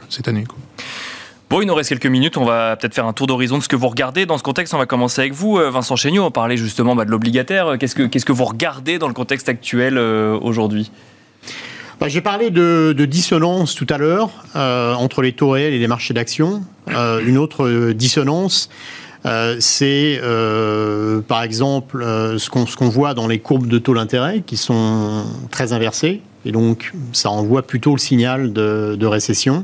cette 0.10 0.28
année. 0.28 0.44
Quoi. 0.46 0.58
Bon, 1.48 1.62
il 1.62 1.68
nous 1.68 1.76
reste 1.76 1.90
quelques 1.90 2.08
minutes. 2.08 2.38
On 2.38 2.46
va 2.46 2.76
peut-être 2.76 2.96
faire 2.96 3.06
un 3.06 3.14
tour 3.14 3.28
d'horizon 3.28 3.60
de 3.60 3.64
ce 3.64 3.68
que 3.68 3.76
vous 3.76 3.88
regardez. 3.88 4.26
Dans 4.26 4.38
ce 4.38 4.44
contexte, 4.44 4.74
on 4.74 4.80
va 4.80 4.88
commencer 4.88 5.22
avec 5.22 5.34
vous, 5.34 5.60
euh, 5.60 5.70
Vincent 5.70 5.96
Chéniaud. 5.96 6.24
On 6.24 6.32
parlait 6.32 6.58
justement 6.58 6.96
bah, 6.96 7.06
de 7.06 7.12
l'obligataire. 7.12 7.78
Qu'est-ce 7.80 7.94
que, 7.94 8.04
qu'est-ce 8.04 8.26
que 8.26 8.32
vous 8.32 8.46
regardez 8.46 8.98
dans 8.98 9.08
le 9.08 9.14
contexte 9.14 9.48
actuel 9.48 10.00
euh, 10.00 10.40
aujourd'hui? 10.42 10.92
Bah, 12.00 12.08
J'ai 12.08 12.22
parlé 12.22 12.50
de, 12.50 12.94
dissonance 13.08 13.76
tout 13.76 13.86
à 13.92 14.00
l'heure 14.00 14.32
euh, 14.56 14.96
entre 14.96 15.22
les 15.22 15.34
taux 15.34 15.52
réels 15.52 15.74
et 15.74 15.80
les 15.80 15.88
marchés 15.88 16.16
d'actions. 16.16 16.64
une 16.88 17.38
autre 17.38 17.92
dissonance, 17.92 18.70
c'est 19.60 20.20
par 21.28 21.44
exemple 21.44 22.04
ce, 22.04 22.50
qu'on, 22.50 22.90
voit 22.90 23.14
dans 23.14 23.28
les 23.28 23.40
courbes 23.40 23.68
de 23.68 23.78
taux 23.78 23.94
d'intérêt 23.94 24.42
qui 24.42 24.58
sont 24.58 25.26
très 25.52 25.74
inversées. 25.74 26.22
Et 26.44 26.52
donc, 26.52 26.92
ça 27.14 27.30
envoie 27.30 27.62
plutôt 27.62 27.94
le 27.94 28.00
signal 28.00 28.52
de 28.52 29.06
récession. 29.06 29.64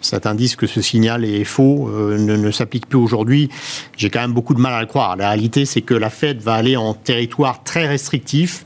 Cet 0.00 0.26
indice 0.26 0.56
que 0.56 0.66
ce 0.66 0.80
signal 0.80 1.24
est 1.24 1.44
faux 1.44 1.88
euh, 1.88 2.16
ne, 2.16 2.50
s'applique 2.50 2.86
plus 2.86 2.98
aujourd'hui. 2.98 3.50
J'ai 3.96 4.08
quand 4.08 4.20
même 4.20 4.32
beaucoup 4.32 4.54
de 4.54 4.60
mal 4.60 4.72
à 4.72 4.80
le 4.80 4.86
croire. 4.86 5.16
La 5.16 5.28
réalité, 5.28 5.66
c'est 5.66 5.82
que 5.82 5.94
la 5.94 6.10
Fed 6.10 6.40
va 6.40 6.54
aller 6.54 6.76
en 6.76 6.94
territoire 6.94 7.62
très 7.64 7.86
restrictif 7.86 8.64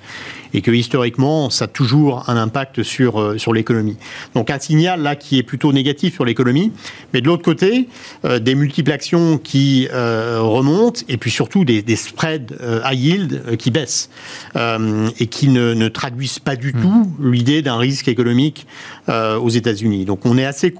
et 0.56 0.62
que 0.62 0.70
historiquement, 0.70 1.50
ça 1.50 1.64
a 1.64 1.68
toujours 1.68 2.28
un 2.28 2.36
impact 2.36 2.84
sur, 2.84 3.20
euh, 3.20 3.38
sur 3.38 3.52
l'économie. 3.52 3.96
Donc 4.36 4.50
un 4.50 4.60
signal 4.60 5.02
là 5.02 5.16
qui 5.16 5.38
est 5.38 5.42
plutôt 5.42 5.72
négatif 5.72 6.14
sur 6.14 6.24
l'économie, 6.24 6.70
mais 7.12 7.20
de 7.20 7.26
l'autre 7.26 7.42
côté, 7.42 7.88
euh, 8.24 8.38
des 8.38 8.54
multiples 8.54 8.92
actions 8.92 9.38
qui 9.38 9.88
remontent 9.90 11.00
et 11.08 11.16
puis 11.16 11.32
surtout 11.32 11.64
des, 11.64 11.82
des 11.82 11.96
spreads 11.96 12.54
high 12.84 12.98
yield 12.98 13.56
qui 13.56 13.70
baissent 13.70 14.10
et 14.54 15.26
qui 15.26 15.48
ne, 15.48 15.74
ne, 15.74 15.88
traduisent 15.88 16.38
pas 16.38 16.54
du 16.56 16.72
mmh. 16.72 16.80
tout 16.80 17.12
l'idée 17.20 17.62
d'un 17.62 17.76
risque 17.76 18.08
économique 18.08 18.66
aux 19.08 19.48
États-Unis. 19.48 20.04
Donc 20.04 20.24
on 20.26 20.38
est 20.38 20.44
assez 20.44 20.74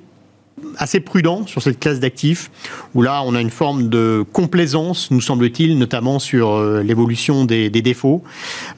assez 0.78 1.00
prudent 1.00 1.46
sur 1.46 1.62
cette 1.62 1.78
classe 1.78 2.00
d'actifs, 2.00 2.50
où 2.94 3.02
là, 3.02 3.22
on 3.24 3.34
a 3.34 3.40
une 3.40 3.50
forme 3.50 3.88
de 3.88 4.24
complaisance, 4.32 5.10
nous 5.10 5.20
semble-t-il, 5.20 5.78
notamment 5.78 6.18
sur 6.18 6.50
euh, 6.50 6.82
l'évolution 6.82 7.44
des, 7.44 7.70
défauts. 7.70 8.22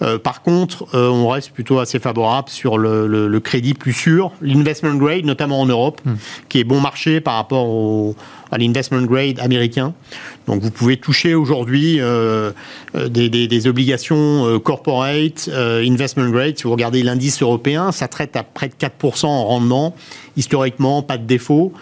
Euh, 0.03 0.19
par 0.19 0.43
contre, 0.43 0.87
euh, 0.95 1.09
on 1.09 1.29
reste 1.29 1.51
plutôt 1.51 1.79
assez 1.79 1.99
favorable 1.99 2.49
sur 2.49 2.79
le, 2.79 3.41
crédit 3.41 3.75
plus 3.75 3.93
sûr, 3.93 4.33
l'investment 4.41 4.95
grade, 4.95 5.25
notamment 5.25 5.61
en 5.61 5.67
Europe, 5.67 6.01
hmm. 6.05 6.15
qui 6.49 6.61
est 6.61 6.65
bon 6.65 6.81
marché 6.81 7.21
par 7.21 7.35
rapport 7.35 7.69
au, 7.69 8.17
à 8.51 8.59
l'investment 8.59 9.03
grade 9.03 9.39
américain. 9.41 9.95
Donc 10.47 10.63
vous 10.63 10.71
pouvez 10.71 10.97
toucher 10.97 11.35
aujourd'hui 11.35 12.01
des, 12.95 13.67
obligations 13.67 14.61
corporate, 14.61 15.49
investment 15.53 16.31
grade. 16.31 16.57
Si 16.57 16.65
vous 16.65 16.73
regardez 16.73 17.03
l'indice 17.03 17.43
européen, 17.43 17.93
ça 17.93 18.09
traite 18.09 18.37
à 18.37 18.45
près 18.45 18.69
de 18.69 18.75
4% 18.75 19.27
en 19.27 19.45
rendement 19.45 19.95
historiquement, 20.37 21.03
pas 21.03 21.19
de 21.19 21.25
défaut. 21.25 21.73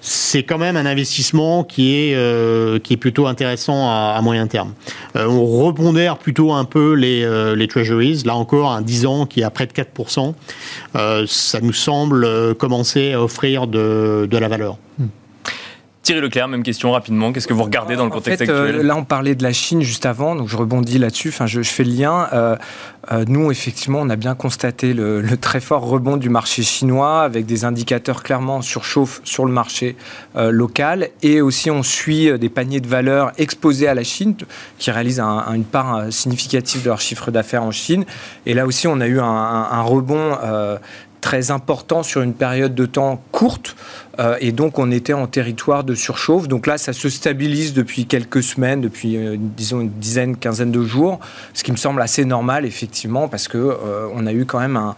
C'est 0.00 0.44
quand 0.44 0.58
même 0.58 0.76
un 0.76 0.86
investissement 0.86 1.64
qui 1.64 1.94
est, 1.94 2.14
euh, 2.14 2.78
qui 2.78 2.94
est 2.94 2.96
plutôt 2.96 3.26
intéressant 3.26 3.90
à, 3.90 4.20
moyen 4.22 4.46
terme. 4.46 4.72
Euh, 5.16 5.26
on 5.26 5.44
rebondère 5.44 6.18
plutôt 6.18 6.52
un 6.52 6.64
peu 6.64 6.92
les, 6.92 7.24
euh, 7.24 7.56
les 7.56 7.66
treasuries. 7.66 8.22
Là 8.24 8.36
encore, 8.36 8.70
un 8.70 8.82
10 8.82 9.06
ans 9.06 9.26
qui 9.26 9.40
est 9.40 9.44
à 9.44 9.50
près 9.50 9.66
de 9.66 9.72
4%. 9.72 10.34
ça 11.26 11.60
nous 11.60 11.72
semble 11.72 12.54
commencer 12.54 13.12
à 13.12 13.22
offrir 13.22 13.66
de, 13.66 14.28
de 14.30 14.38
la 14.38 14.48
valeur. 14.48 14.76
Hmm. 14.98 15.06
Thierry 16.06 16.20
Leclerc, 16.20 16.46
même 16.46 16.62
question 16.62 16.92
rapidement. 16.92 17.32
Qu'est-ce 17.32 17.48
que 17.48 17.52
vous 17.52 17.64
regardez 17.64 17.96
dans 17.96 18.04
le 18.04 18.12
contexte 18.12 18.42
actuel 18.42 18.76
Là, 18.82 18.94
on 18.94 19.02
parlait 19.02 19.34
de 19.34 19.42
la 19.42 19.52
Chine 19.52 19.82
juste 19.82 20.06
avant, 20.06 20.36
donc 20.36 20.46
je 20.46 20.56
rebondis 20.56 21.00
là-dessus. 21.00 21.30
Enfin, 21.30 21.46
je, 21.46 21.60
fais 21.62 21.82
le 21.82 21.90
lien. 21.90 22.28
Euh, 22.32 23.24
nous, 23.26 23.50
effectivement, 23.50 23.98
on 24.02 24.08
a 24.08 24.14
bien 24.14 24.36
constaté 24.36 24.94
le, 24.94 25.24
très 25.36 25.58
fort 25.58 25.82
rebond 25.82 26.16
du 26.16 26.28
marché 26.28 26.62
chinois 26.62 27.22
avec 27.22 27.44
des 27.44 27.64
indicateurs 27.64 28.22
clairement 28.22 28.62
surchauffe 28.62 29.20
sur 29.24 29.46
le 29.46 29.52
marché 29.52 29.96
euh, 30.36 30.52
local. 30.52 31.08
Et 31.24 31.40
aussi, 31.40 31.72
on 31.72 31.82
suit 31.82 32.30
euh, 32.30 32.38
des 32.38 32.50
paniers 32.50 32.78
de 32.78 32.86
valeur 32.86 33.32
exposés 33.36 33.88
à 33.88 33.94
la 33.94 34.04
Chine 34.04 34.36
qui 34.78 34.92
réalisent 34.92 35.18
une 35.18 35.64
part 35.64 36.12
significative 36.12 36.84
de 36.84 36.88
leur 36.88 37.00
chiffre 37.00 37.32
d'affaires 37.32 37.64
en 37.64 37.72
Chine. 37.72 38.04
Et 38.46 38.54
là 38.54 38.64
aussi, 38.64 38.86
on 38.86 39.00
a 39.00 39.08
eu 39.08 39.18
un, 39.18 39.82
rebond 39.82 40.36
très 41.26 41.50
important 41.50 42.04
sur 42.04 42.22
une 42.22 42.34
période 42.34 42.76
de 42.76 42.86
temps 42.86 43.20
courte. 43.32 43.74
Euh, 44.18 44.36
et 44.40 44.52
donc, 44.52 44.78
on 44.78 44.90
était 44.90 45.12
en 45.12 45.26
territoire 45.26 45.84
de 45.84 45.94
surchauffe. 45.94 46.48
Donc 46.48 46.66
là, 46.66 46.78
ça 46.78 46.92
se 46.92 47.08
stabilise 47.08 47.74
depuis 47.74 48.06
quelques 48.06 48.42
semaines, 48.42 48.80
depuis, 48.80 49.16
euh, 49.16 49.36
disons, 49.38 49.80
une 49.80 49.90
dizaine, 49.90 50.36
quinzaine 50.36 50.70
de 50.70 50.82
jours, 50.82 51.20
ce 51.54 51.62
qui 51.62 51.72
me 51.72 51.76
semble 51.76 52.00
assez 52.00 52.24
normal, 52.24 52.64
effectivement, 52.64 53.28
parce 53.28 53.48
que 53.48 53.58
euh, 53.58 54.08
on 54.14 54.26
a 54.26 54.32
eu 54.32 54.44
quand 54.44 54.60
même 54.60 54.76
un, 54.76 54.94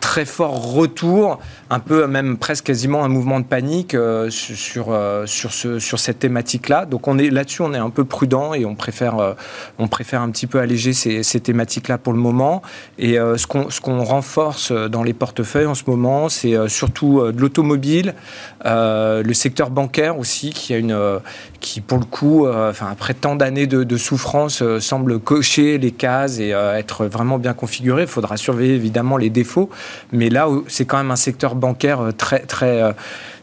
très 0.00 0.24
fort 0.24 0.72
retour, 0.72 1.38
un 1.70 1.80
peu 1.80 2.06
même 2.06 2.36
presque 2.36 2.64
quasiment 2.64 3.04
un 3.04 3.08
mouvement 3.08 3.40
de 3.40 3.44
panique 3.44 3.96
sur, 4.28 4.98
sur, 5.26 5.52
ce, 5.52 5.78
sur 5.78 5.98
cette 5.98 6.18
thématique-là. 6.18 6.86
Donc 6.86 7.06
là-dessus, 7.06 7.62
on 7.62 7.72
est 7.74 7.78
un 7.78 7.90
peu 7.90 8.04
prudent 8.04 8.54
et 8.54 8.64
on 8.64 8.74
préfère, 8.74 9.36
on 9.78 9.88
préfère 9.88 10.22
un 10.22 10.30
petit 10.30 10.46
peu 10.46 10.60
alléger 10.60 10.92
ces, 10.92 11.40
thématiques-là 11.40 11.98
pour 11.98 12.12
le 12.12 12.18
moment. 12.18 12.62
Et 12.98 13.14
ce 13.14 13.46
qu'on 13.46 13.68
qu'on 13.82 14.02
renforce 14.02 14.72
dans 14.72 15.02
les 15.02 15.12
portefeuilles 15.12 15.66
en 15.66 15.74
ce 15.74 15.84
moment, 15.86 16.28
c'est 16.28 16.56
surtout 16.68 17.22
de 17.32 17.40
l'automobile, 17.40 18.14
le 18.64 19.32
secteur 19.32 19.70
bancaire 19.70 20.18
aussi, 20.18 20.50
qui, 20.50 20.74
a 20.74 20.78
une, 20.78 20.92
euh, 20.92 21.18
qui 21.60 21.80
pour 21.80 21.98
le 21.98 22.04
coup, 22.04 22.46
euh, 22.46 22.70
enfin, 22.70 22.88
après 22.90 23.14
tant 23.14 23.36
d'années 23.36 23.66
de, 23.66 23.96
souffrance, 23.96 24.62
semble 24.78 25.18
cocher 25.18 25.78
les 25.78 25.90
cases 25.90 26.38
et 26.38 26.50
être 26.50 27.06
vraiment 27.06 27.38
bien 27.38 27.52
configuré. 27.52 28.02
Il 28.02 28.08
faudra 28.08 28.36
surveiller 28.36 28.74
évidemment 28.74 29.16
les 29.16 29.30
défauts, 29.30 29.70
mais 30.12 30.30
là, 30.30 30.48
c'est 30.68 30.84
quand 30.84 30.98
même 30.98 31.10
un 31.10 31.16
secteur 31.16 31.54
bancaire 31.54 32.12
très, 32.16 32.40
très 32.40 32.94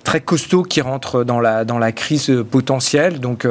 très 0.05 0.21
costaud 0.21 0.63
qui 0.63 0.79
rentre 0.79 1.25
dans 1.25 1.41
la, 1.41 1.65
dans 1.65 1.77
la 1.77 1.91
crise 1.91 2.31
potentielle, 2.49 3.19
donc 3.19 3.45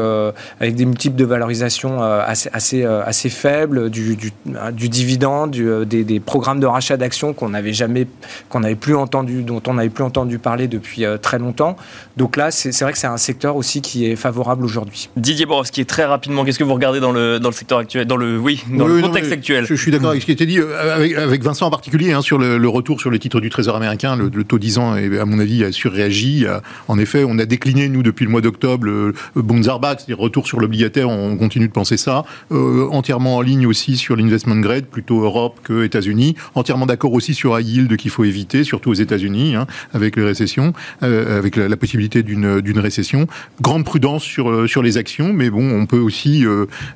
avec 0.60 0.74
des 0.74 0.86
multiples 0.86 1.16
de 1.16 1.24
valorisation 1.24 2.02
assez, 2.02 2.48
assez, 2.52 2.84
assez 2.84 3.28
faibles, 3.28 3.90
du, 3.90 4.16
du, 4.16 4.32
du 4.72 4.88
dividende, 4.88 5.50
du, 5.50 5.68
des, 5.84 6.04
des, 6.04 6.20
programmes 6.20 6.60
de 6.60 6.66
rachat 6.66 6.96
d'actions 6.96 7.32
qu'on 7.34 7.50
n'avait 7.50 7.72
jamais, 7.72 8.06
qu'on 8.48 8.60
n'avait 8.60 8.74
plus 8.74 8.94
entendu, 8.94 9.42
dont 9.42 9.62
on 9.66 9.74
n'avait 9.74 9.90
plus 9.90 10.04
entendu 10.04 10.38
parler 10.38 10.68
depuis 10.68 11.04
très 11.20 11.38
longtemps. 11.38 11.76
Donc 12.16 12.36
là, 12.36 12.50
c'est 12.50 12.78
vrai 12.80 12.92
que 12.92 12.98
c'est 12.98 13.06
un 13.06 13.16
secteur 13.16 13.56
aussi 13.56 13.82
qui 13.82 14.06
est 14.06 14.16
favorable 14.16 14.64
aujourd'hui. 14.64 15.10
Didier 15.16 15.46
Borowski, 15.46 15.84
très 15.84 16.04
rapidement, 16.04 16.44
qu'est-ce 16.44 16.58
que 16.58 16.64
vous 16.64 16.74
regardez 16.74 17.00
dans 17.00 17.12
le, 17.12 17.40
dans 17.40 17.48
le 17.48 17.54
secteur 17.54 17.78
actuel, 17.78 18.06
dans 18.06 18.16
le, 18.16 18.38
oui, 18.38 18.62
dans 18.70 18.86
le 18.86 19.00
contexte 19.00 19.32
actuel? 19.32 19.66
je, 19.66 19.74
suis 19.74 19.90
d'accord 19.90 20.10
avec 20.10 20.22
ce 20.22 20.26
qui 20.26 20.32
a 20.32 20.34
été 20.34 20.46
dit, 20.46 20.58
avec, 20.60 21.14
avec 21.14 21.42
Vincent 21.42 21.66
en 21.66 21.70
particulier, 21.70 22.12
hein, 22.12 22.22
sur 22.22 22.38
le, 22.38 22.68
retour 22.68 23.00
sur 23.00 23.10
les 23.10 23.18
titres 23.18 23.40
du 23.40 23.50
Trésor 23.50 23.76
américain. 23.76 24.16
Le, 24.16 24.44
taux 24.44 24.58
10 24.58 24.78
ans, 24.78 24.92
à 24.92 25.24
mon 25.24 25.38
avis, 25.38 25.64
a 25.64 25.72
surréagi. 25.72 26.43
En 26.88 26.98
effet, 26.98 27.24
on 27.26 27.38
a 27.38 27.44
décliné, 27.46 27.88
nous, 27.88 28.02
depuis 28.02 28.24
le 28.24 28.30
mois 28.30 28.40
d'octobre, 28.40 28.86
le 28.86 29.14
Bunzarbach, 29.36 29.98
c'est-à-dire 29.98 30.18
retour 30.18 30.46
sur 30.46 30.60
l'obligataire, 30.60 31.08
on 31.08 31.36
continue 31.36 31.68
de 31.68 31.72
penser 31.72 31.96
ça. 31.96 32.24
Euh, 32.52 32.88
entièrement 32.90 33.36
en 33.36 33.40
ligne 33.40 33.66
aussi 33.66 33.96
sur 33.96 34.16
l'investment 34.16 34.56
grade, 34.56 34.86
plutôt 34.86 35.22
Europe 35.22 35.60
que 35.62 35.84
États-Unis. 35.84 36.34
Entièrement 36.54 36.86
d'accord 36.86 37.12
aussi 37.12 37.34
sur 37.34 37.58
high 37.58 37.66
yield 37.66 37.96
qu'il 37.96 38.10
faut 38.10 38.24
éviter, 38.24 38.64
surtout 38.64 38.90
aux 38.90 38.94
États-Unis, 38.94 39.54
hein, 39.54 39.66
avec 39.92 40.16
les 40.16 40.24
récessions, 40.24 40.72
euh, 41.02 41.38
avec 41.38 41.56
la, 41.56 41.76
possibilité 41.76 42.22
d'une 42.22 42.78
récession. 42.78 43.26
Grande 43.60 43.84
prudence 43.84 44.22
sur, 44.22 44.50
euh, 44.50 44.66
les 44.82 44.96
actions, 44.98 45.32
mais 45.32 45.50
bon, 45.50 45.70
on 45.70 45.86
peut 45.86 45.98
aussi 45.98 46.44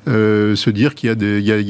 se 0.05 0.69
dire 0.69 0.95
qu'il 0.95 1.09
y, 1.09 1.11
a 1.11 1.15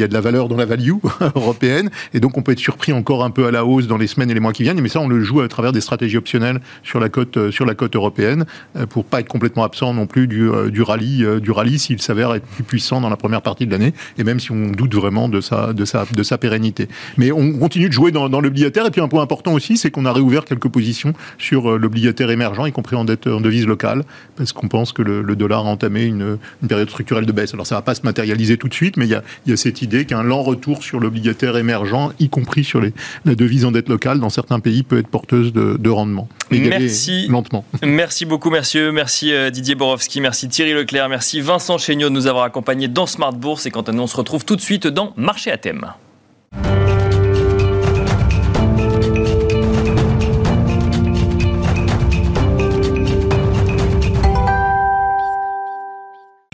de 0.08 0.14
la 0.14 0.22
valeur 0.22 0.50
dans 0.50 0.58
la 0.58 0.66
value 0.66 0.92
européenne, 1.36 1.90
et 2.14 2.20
donc 2.20 2.38
on 2.38 2.42
peut 2.42 2.52
être 2.52 2.60
surpris 2.60 2.92
encore 2.92 3.24
un 3.24 3.30
peu 3.30 3.46
à 3.46 3.52
la 3.52 3.66
hausse 3.66 3.88
dans 3.88 3.98
les 3.98 4.08
semaines 4.08 4.30
et 4.32 4.34
les 4.34 4.40
mois 4.40 4.54
qui 4.54 4.64
viennent, 4.64 4.82
mais 4.82 4.90
ça 4.90 5.00
on 5.00 5.08
le 5.08 5.22
joue 5.22 5.42
à 5.42 5.48
travers 5.48 5.72
des 5.72 5.82
stratégies 5.82 6.18
optionnelles 6.18 6.60
sur 6.84 7.00
la 7.00 7.10
euh, 7.38 7.52
sur 7.52 7.66
côte 7.76 7.96
européenne, 7.96 8.46
euh, 8.76 8.86
pour 8.86 9.06
pas 9.06 9.20
être 9.20 9.28
complètement 9.28 9.64
absent 9.64 9.94
non 9.94 10.08
plus 10.08 10.28
du, 10.28 10.50
euh, 10.50 10.70
du 10.70 10.82
rallye, 10.82 11.26
du 11.42 11.52
rallye 11.52 11.80
s'il 11.80 12.02
s'avère 12.02 12.34
être 12.34 12.46
plus 12.46 12.64
puissant 12.64 13.02
dans 13.02 13.10
la 13.10 13.18
première 13.18 13.42
partie 13.42 13.66
de 13.66 13.72
l'année, 13.72 13.94
et 14.18 14.24
même 14.24 14.40
si 14.40 14.52
on 14.52 14.72
doute 14.72 14.94
vraiment 14.96 15.30
de 15.30 15.42
sa, 15.42 15.74
de 15.74 15.86
sa, 15.86 16.06
de 16.06 16.24
sa 16.24 16.38
pérennité. 16.38 16.88
Mais 17.18 17.32
on 17.32 17.54
continue 17.54 17.88
de 17.88 17.94
jouer 17.94 18.12
dans, 18.12 18.30
dans 18.30 18.42
l'obligataire, 18.42 18.86
et 18.86 18.92
puis 18.92 19.02
un 19.02 19.08
point 19.08 19.22
important 19.22 19.54
aussi, 19.54 19.78
c'est 19.78 19.92
qu'on 19.92 20.06
a 20.06 20.14
réouvert 20.14 20.46
quelques 20.46 20.70
positions 20.70 21.14
sur 21.38 21.78
l'obligataire 21.78 22.32
émergent, 22.32 22.68
y 22.68 22.72
compris 22.72 22.96
en 22.96 23.06
dette 23.06 23.28
en 23.28 23.42
devise 23.42 23.66
locale, 23.66 24.04
parce 24.36 24.54
qu'on 24.54 24.68
pense 24.68 24.94
que 24.94 25.02
le, 25.02 25.36
dollar 25.36 25.66
a 25.66 25.70
entamé 25.70 26.04
une, 26.04 26.38
une, 26.62 26.68
période 26.68 26.90
structurelle 26.90 27.26
de 27.26 27.32
baisse. 27.32 27.54
Alors 27.54 27.66
ça 27.66 27.76
va 27.76 27.82
pas 27.82 27.96
se 27.96 28.02
matérialiser 28.04 28.58
tout 28.58 28.68
de 28.68 28.74
suite, 28.74 28.98
mais 28.98 29.06
il 29.06 29.12
y 29.12 29.16
a, 29.16 29.24
y 29.48 29.54
a 29.54 29.58
cette 29.58 29.82
idée 29.82 30.06
qu'un 30.06 30.24
lent 30.24 30.42
retour 30.42 30.84
sur 30.84 31.00
l'obligataire 31.00 31.56
émergent, 31.58 32.12
y 32.20 32.30
compris 32.30 32.64
sur 32.64 32.82
les, 32.82 32.94
la 33.26 33.36
devise 33.36 33.66
en 33.66 33.72
dette 33.72 33.90
locale, 33.90 34.20
dans 34.20 34.30
certains 34.30 34.60
pays, 34.60 34.84
peut 34.84 34.98
être 34.98 35.08
porteuse 35.08 35.54
de, 35.54 35.90
rendement. 35.90 36.28
merci. 36.52 37.28
Lentement. 37.28 37.59
Merci 37.84 38.26
beaucoup, 38.26 38.50
merci, 38.50 38.80
merci 38.92 39.34
euh, 39.34 39.50
Didier 39.50 39.76
Borowski, 39.76 40.22
merci 40.22 40.48
Thierry 40.48 40.74
Leclerc, 40.74 41.10
merci 41.10 41.42
Vincent 41.42 41.78
Chéniaud 41.78 42.10
de 42.10 42.14
nous 42.14 42.28
avoir 42.28 42.44
accompagnés 42.44 42.88
dans 42.88 43.06
Smart 43.06 43.34
Bourse. 43.34 43.66
Et 43.66 43.72
quant 43.72 43.82
à 43.82 43.92
nous, 43.92 44.04
on 44.04 44.08
se 44.08 44.18
retrouve 44.18 44.46
tout 44.46 44.56
de 44.56 44.62
suite 44.62 44.88
dans 44.88 45.14
Marché 45.16 45.52
à 45.52 45.58
thème. 45.58 45.94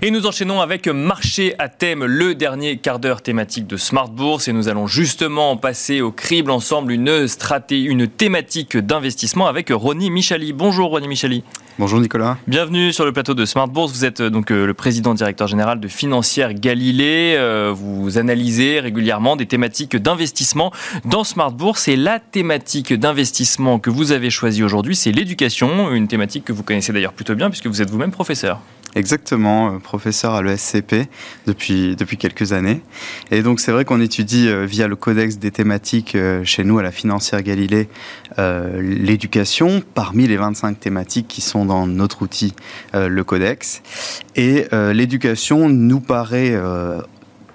Et 0.06 0.12
nous 0.12 0.28
enchaînons 0.28 0.62
avec 0.62 0.88
Marché 0.88 1.56
à 1.58 1.68
thème, 1.68 2.06
le 2.06 2.36
dernier 2.36 2.78
quart 2.78 3.00
d'heure 3.00 3.24
thématique 3.24 3.66
de 3.66 3.76
Smart 3.76 4.08
Bourse. 4.08 4.48
Et 4.48 4.54
nous 4.54 4.70
allons 4.70 4.86
justement 4.86 5.58
passer 5.58 6.02
au 6.02 6.12
crible 6.12 6.52
ensemble 6.52 6.92
une, 6.92 7.28
stratégie, 7.28 7.86
une 7.86 8.08
thématique 8.08 8.78
d'investissement 8.78 9.48
avec 9.48 9.70
Ronnie 9.72 10.12
Michali. 10.12 10.54
Bonjour 10.54 10.92
Ronnie 10.92 11.08
Michali. 11.08 11.44
Bonjour 11.80 12.00
Nicolas. 12.00 12.38
Bienvenue 12.46 12.94
sur 12.94 13.04
le 13.04 13.14
plateau 13.14 13.34
de 13.34 13.46
Smart 13.46 13.68
Bourse. 13.68 13.94
Vous 13.94 14.06
êtes 14.06 14.22
euh, 14.22 14.30
donc 14.30 14.52
euh, 14.52 14.68
le 14.68 14.76
président 14.76 15.16
directeur 15.16 15.48
général 15.48 15.80
de 15.80 15.88
Financière 15.88 16.54
Galilée. 16.54 17.34
Euh, 17.36 17.74
vous 17.76 18.20
analysez 18.20 18.82
régulièrement 18.82 19.36
des 19.36 19.48
thématiques 19.48 19.96
d'investissement 19.96 20.72
dans 21.06 21.24
Smart 21.24 21.52
Bourse. 21.52 21.88
Et 21.88 21.96
la 21.96 22.20
thématique 22.20 22.94
d'investissement 22.94 23.80
que 23.80 23.90
vous 23.90 24.12
avez 24.12 24.30
choisie 24.30 24.62
aujourd'hui, 24.62 24.96
c'est 24.96 25.12
l'éducation. 25.12 25.92
Une 25.92 26.08
thématique 26.08 26.46
que 26.46 26.54
vous 26.54 26.62
connaissez 26.62 26.94
d'ailleurs 26.94 27.14
plutôt 27.14 27.34
bien 27.34 27.50
puisque 27.50 27.66
vous 27.66 27.82
êtes 27.82 27.90
vous-même 27.90 28.12
professeur. 28.12 28.62
Exactement, 28.96 29.74
euh, 29.74 29.80
professeur 29.80 30.36
à 30.36 30.42
l'ESCP 30.42 31.10
depuis, 31.46 31.98
depuis 31.98 32.16
quelques 32.16 32.54
années. 32.54 32.82
Et 33.30 33.42
donc 33.42 33.60
c'est 33.60 33.74
vrai 33.74 33.84
qu'on 33.84 34.00
étudie 34.00 34.48
euh, 34.48 34.66
via 34.66 34.88
le 34.88 34.96
codex 34.96 35.38
des 35.38 35.52
thématiques 35.52 36.16
euh, 36.16 36.46
chez 36.46 36.64
nous 36.64 36.80
à 36.80 36.84
la 36.84 36.92
financière 36.92 37.44
Galilée 37.44 37.90
l'éducation 38.38 39.82
parmi 39.94 40.28
les 40.28 40.36
25 40.36 40.80
thématiques 40.80 41.28
qui 41.28 41.42
sont 41.42 41.66
dans 41.66 41.88
notre 41.88 42.22
outil, 42.22 42.54
le 42.94 43.24
codex. 43.24 43.82
Et 44.36 44.66
l'éducation 44.94 45.70
nous 45.70 46.02
paraît 46.02 46.54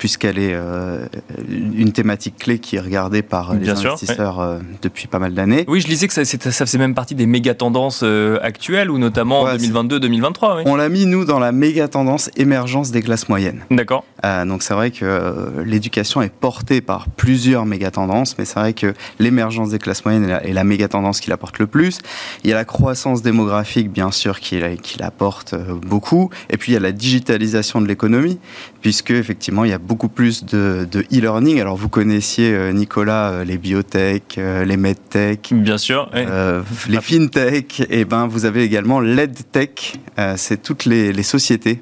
puisqu'elle 0.01 0.39
est 0.39 0.55
euh, 0.55 1.05
une 1.47 1.93
thématique 1.93 2.39
clé 2.39 2.59
qui 2.59 2.77
est 2.77 2.81
regardée 2.81 3.21
par 3.21 3.53
les 3.53 3.69
investisseurs 3.69 4.41
euh, 4.41 4.59
depuis 4.81 5.09
pas 5.09 5.19
mal 5.19 5.35
d'années. 5.35 5.67
Oui, 5.69 5.83
je 5.83 5.89
lisais 5.89 6.09
que 6.09 6.15
ça, 6.15 6.25
ça, 6.25 6.65
faisait 6.65 6.79
même 6.79 6.95
partie 6.95 7.15
des 7.15 7.27
méga 7.27 7.53
tendances 7.53 8.01
euh, 8.03 8.39
actuelles, 8.41 8.91
ou 8.91 8.97
notamment 8.97 9.43
en 9.43 9.57
2022-2023. 9.57 10.63
On 10.65 10.77
l'a 10.77 10.89
mis, 10.89 11.05
nous, 11.05 11.27
dans 11.27 11.39
la 11.39 11.53
méga 11.53 11.87
tendance 11.87 12.31
émergence 12.39 12.93
des 12.93 13.03
classes 13.03 13.29
moyennes. 13.29 13.61
D'accord. 13.71 14.05
donc 14.47 14.63
c'est 14.63 14.73
vrai 14.73 14.91
que 14.91 15.63
l'éducation 15.67 16.23
est 16.23 16.33
portée 16.33 16.81
par 16.81 17.07
plusieurs 17.11 17.67
méga 17.67 17.91
tendances, 17.91 18.39
mais 18.39 18.47
c'est 18.47 18.59
vrai 18.59 18.73
que 18.73 18.95
l'émergence 19.19 19.69
des 19.69 19.79
classes 19.79 20.03
moyennes 20.07 20.25
est 20.25 20.29
la, 20.29 20.47
est 20.47 20.55
la 20.55 20.65
méga 20.65 20.89
tendance 20.89 21.21
qui 21.21 21.29
la 21.29 21.37
porte 21.37 21.59
le 21.59 21.67
plus. 21.67 21.99
Il 22.43 22.49
y 22.49 22.55
a 22.55 22.57
la 22.57 22.65
croissance 22.65 23.21
démographique, 23.21 23.93
bien 23.93 24.13
sûr, 24.13 24.41
qui, 24.41 24.63
qui 24.81 24.99
la 24.99 25.11
porte 25.11 25.55
beaucoup. 25.55 26.31
Et 26.49 26.57
puis 26.57 26.73
il 26.73 26.75
y 26.75 26.79
a 26.79 26.81
la 26.81 26.93
digitalisation 26.93 27.83
de 27.83 27.87
l'économie, 27.87 28.39
puisque 28.81 29.11
effectivement, 29.11 29.65
il 29.65 29.71
y 29.71 29.75
a 29.75 29.90
beaucoup 29.91 30.09
plus 30.09 30.45
de, 30.45 30.87
e-learning. 31.13 31.61
Alors 31.61 31.77
vous 31.77 31.89
connaissiez, 31.89 32.55
euh, 32.55 32.71
Nicolas, 32.71 33.31
euh, 33.31 33.45
les 33.45 33.59
biotech, 33.59 34.39
euh, 34.39 34.65
les 34.65 34.77
medtech. 34.77 35.53
Bien 35.53 35.79
sûr. 35.79 36.09
les 36.15 37.01
fintech. 37.01 37.83
Et 37.91 38.05
ben 38.05 38.29
vous 38.29 38.45
avez 38.45 38.63
également 38.63 39.01
l'edtech. 39.01 39.97
C'est 40.37 40.63
toutes 40.63 40.85
les, 40.85 41.23
sociétés 41.25 41.81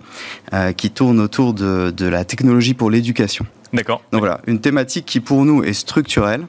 qui 0.77 0.91
tournent 0.91 1.21
autour 1.21 1.53
de, 1.53 1.93
de 1.95 2.07
la 2.07 2.25
technologie 2.25 2.75
pour 2.75 2.91
l'éducation. 2.91 3.45
D'accord. 3.75 4.03
Donc 4.11 4.21
voilà, 4.21 4.41
une 4.47 4.61
thématique 4.61 5.05
qui 5.05 5.21
pour 5.21 5.45
nous 5.45 5.63
est 5.63 5.75
structurelle 5.75 6.47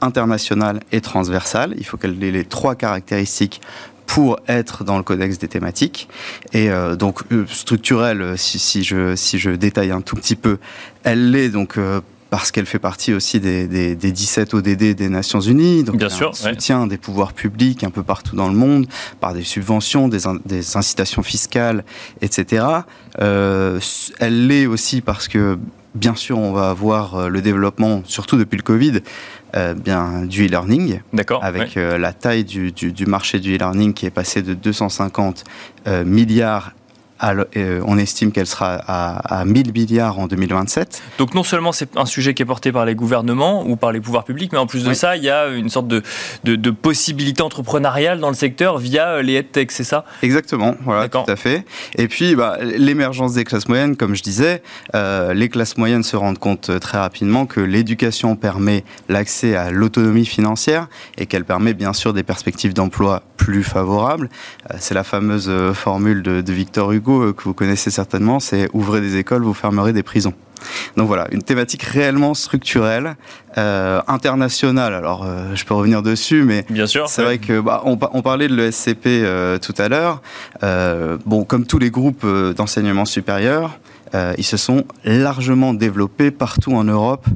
internationale 0.00 0.80
et 0.92 1.00
transversale. 1.00 1.74
Il 1.78 1.84
faut 1.84 1.96
qu'elle 1.96 2.22
ait 2.24 2.30
les 2.30 2.44
trois 2.44 2.74
caractéristiques 2.74 3.60
pour 4.06 4.38
être 4.48 4.84
dans 4.84 4.96
le 4.96 5.02
codex 5.02 5.38
des 5.38 5.48
thématiques. 5.48 6.08
Et 6.52 6.70
euh, 6.70 6.96
donc 6.96 7.20
euh, 7.32 7.46
structurelle, 7.48 8.22
euh, 8.22 8.36
si, 8.36 8.58
si, 8.58 8.84
je, 8.84 9.16
si 9.16 9.38
je 9.38 9.50
détaille 9.50 9.90
un 9.90 10.00
tout 10.00 10.16
petit 10.16 10.36
peu, 10.36 10.58
elle 11.04 11.30
l'est 11.30 11.48
donc 11.48 11.78
parce 12.30 12.50
qu'elle 12.50 12.64
fait 12.64 12.78
partie 12.78 13.12
aussi 13.12 13.40
des, 13.40 13.66
des, 13.66 13.94
des, 13.94 14.10
17 14.10 14.54
ODD 14.54 14.94
des 14.94 15.08
Nations 15.10 15.40
Unies, 15.40 15.84
donc 15.84 15.96
Bien 15.96 16.08
sûr, 16.08 16.30
un 16.30 16.32
soutien 16.32 16.86
des 16.86 16.96
pouvoirs 16.96 17.34
publics 17.34 17.84
un 17.84 17.90
peu 17.90 18.02
partout 18.02 18.36
dans 18.36 18.48
le 18.48 18.54
monde, 18.54 18.86
par 19.20 19.34
des 19.34 19.42
subventions, 19.42 20.08
des, 20.08 20.20
des 20.46 20.76
incitations 20.78 21.22
fiscales, 21.22 21.84
etc. 22.22 22.64
Euh, 23.20 23.78
elle 24.18 24.46
l'est 24.46 24.66
aussi 24.66 25.02
parce 25.02 25.28
que 25.28 25.58
bien 25.94 26.14
sûr, 26.14 26.38
on 26.38 26.52
va 26.52 26.70
avoir 26.70 27.28
le 27.28 27.42
développement, 27.42 28.02
surtout 28.06 28.38
depuis 28.38 28.56
le 28.56 28.62
Covid, 28.62 29.00
euh, 29.54 29.74
bien, 29.74 30.22
du 30.24 30.46
e-learning. 30.46 31.00
D'accord. 31.12 31.44
Avec 31.44 31.76
euh, 31.76 31.98
la 31.98 32.12
taille 32.12 32.44
du, 32.44 32.72
du, 32.72 32.92
du, 32.92 33.06
marché 33.06 33.38
du 33.38 33.54
e-learning 33.54 33.92
qui 33.92 34.06
est 34.06 34.10
passé 34.10 34.42
de 34.42 34.54
250 34.54 35.44
euh, 35.86 36.04
milliards 36.04 36.72
euh, 37.22 37.80
on 37.86 37.98
estime 37.98 38.32
qu'elle 38.32 38.46
sera 38.46 38.74
à, 38.74 39.44
1000 39.44 39.72
milliards 39.72 40.18
en 40.18 40.26
2027. 40.26 41.02
Donc 41.18 41.34
non 41.34 41.42
seulement 41.42 41.72
c'est 41.72 41.96
un 41.96 42.06
sujet 42.06 42.34
qui 42.34 42.42
est 42.42 42.46
porté 42.46 42.72
par 42.72 42.84
les 42.84 42.94
gouvernements 42.94 43.66
ou 43.66 43.76
par 43.76 43.92
les 43.92 44.00
pouvoirs 44.00 44.24
publics, 44.24 44.52
mais 44.52 44.58
en 44.58 44.66
plus 44.66 44.84
de 44.84 44.92
ça, 44.92 45.16
il 45.16 45.24
y 45.24 45.30
a 45.30 45.48
une 45.48 45.68
sorte 45.68 45.88
de, 45.88 46.02
de, 46.44 46.70
possibilité 46.70 47.42
entrepreneuriale 47.42 48.18
dans 48.18 48.28
le 48.28 48.34
secteur 48.34 48.78
via 48.78 49.08
euh, 49.08 49.22
les 49.22 49.34
EdTech, 49.34 49.70
c'est 49.70 49.84
ça? 49.84 50.04
Exactement, 50.22 50.74
voilà, 50.84 51.08
tout 51.08 51.18
à 51.26 51.36
fait. 51.36 51.64
Et 51.96 52.08
puis 52.08 52.34
bah, 52.34 52.58
l'émergence 52.60 53.34
des 53.34 53.44
classes 53.44 53.68
moyennes, 53.68 53.96
comme 53.96 54.14
je 54.14 54.22
disais, 54.22 54.62
euh, 54.94 55.34
les 55.34 55.48
classes 55.48 55.76
moyennes 55.76 56.02
se 56.02 56.16
rendent 56.16 56.38
compte 56.38 56.78
très 56.80 56.98
rapidement 56.98 57.46
que 57.46 57.60
l'éducation 57.60 58.36
permet 58.36 58.84
l'accès 59.08 59.54
à 59.54 59.70
l'autonomie 59.70 60.26
financière 60.26 60.88
et 61.18 61.26
qu'elle 61.26 61.44
permet 61.44 61.74
bien 61.74 61.92
sûr 61.92 62.12
des 62.12 62.22
perspectives 62.22 62.74
d'emploi 62.74 63.22
plus 63.42 63.64
favorables. 63.64 64.28
c'est 64.78 64.94
la 64.94 65.02
fameuse 65.02 65.50
formule 65.74 66.22
de, 66.22 66.40
de 66.40 66.52
Victor 66.52 66.92
Hugo 66.92 67.22
euh, 67.22 67.32
que 67.32 67.42
vous 67.42 67.54
connaissez 67.54 67.90
certainement, 67.90 68.38
c'est 68.38 68.68
ouvrez 68.72 69.00
des 69.00 69.16
écoles, 69.16 69.42
vous 69.42 69.54
fermerez 69.54 69.92
des 69.92 70.04
prisons. 70.04 70.32
Donc 70.96 71.08
voilà, 71.08 71.26
une 71.32 71.42
thématique 71.42 71.82
réellement 71.82 72.34
structurelle, 72.34 73.16
euh, 73.58 74.00
internationale. 74.06 74.94
Alors, 74.94 75.24
euh, 75.24 75.56
je 75.56 75.64
peux 75.64 75.74
revenir 75.74 76.02
dessus, 76.02 76.44
mais 76.44 76.64
bien 76.70 76.86
sûr, 76.86 77.08
c'est 77.08 77.24
vrai 77.24 77.38
que 77.38 77.60
bah, 77.60 77.82
on, 77.84 77.96
parlait 78.22 78.46
de 78.46 78.54
l'ESCP 78.54 79.24
tout 79.60 79.74
à 79.76 79.88
l'heure. 79.88 80.22
bon, 81.26 81.44
comme 81.44 81.66
tous 81.66 81.78
les 81.78 81.90
groupes 81.90 82.24
d'enseignement 82.56 83.04
supérieur, 83.04 83.76
ils 84.14 84.44
se 84.44 84.56
sont 84.56 84.84
largement 85.04 85.74
développés 85.74 86.30
partout 86.30 86.72
en 86.74 86.84
Europe 86.84 87.26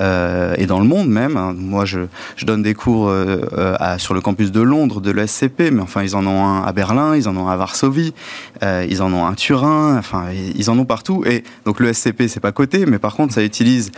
et 0.00 0.66
dans 0.66 0.78
le 0.78 0.84
monde 0.84 1.08
même. 1.08 1.36
Hein. 1.36 1.54
Moi, 1.56 1.84
je, 1.84 2.00
donne 2.42 2.62
des 2.62 2.74
cours 2.74 3.10
à, 3.10 3.98
sur 3.98 4.14
le 4.14 4.20
campus 4.20 4.52
de 4.52 4.60
Londres 4.60 5.00
de 5.00 5.10
l'ESCP, 5.10 5.70
mais 5.72 5.80
enfin, 5.80 6.02
ils 6.02 6.14
en 6.14 6.26
ont 6.26 6.44
un 6.44 6.62
à 6.62 6.72
Berlin, 6.72 7.16
ils 7.16 7.28
en 7.28 7.36
ont 7.36 7.48
un 7.48 7.52
à 7.52 7.56
Varsovie, 7.56 8.14
ils 8.62 9.02
en 9.02 9.12
ont 9.12 9.26
un 9.26 9.32
à 9.32 9.34
Turin, 9.34 9.96
enfin, 9.98 10.26
ils 10.32 10.70
en 10.70 10.78
ont 10.78 10.84
partout. 10.84 11.24
Et 11.26 11.44
donc, 11.64 11.80
le 11.80 11.92
SCP, 11.92 12.28
c'est 12.28 12.40
pas 12.40 12.52
coté, 12.52 12.86
mais 12.86 12.98
par 12.98 13.14
contre, 13.14 13.34
ça 13.34 13.42
utilise 13.42 13.90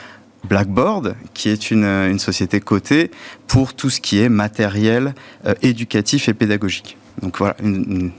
Blackboard, 0.45 1.17
qui 1.35 1.49
est 1.49 1.71
une, 1.71 2.19
société 2.19 2.61
cotée 2.61 3.11
pour 3.47 3.75
tout 3.75 3.91
ce 3.91 4.01
qui 4.01 4.21
est 4.21 4.29
matériel 4.29 5.15
euh, 5.47 5.55
éducatif 5.63 6.29
et 6.29 6.35
pédagogique. 6.35 6.97
Donc 7.23 7.39
voilà, 7.39 7.57
une, 7.63 8.11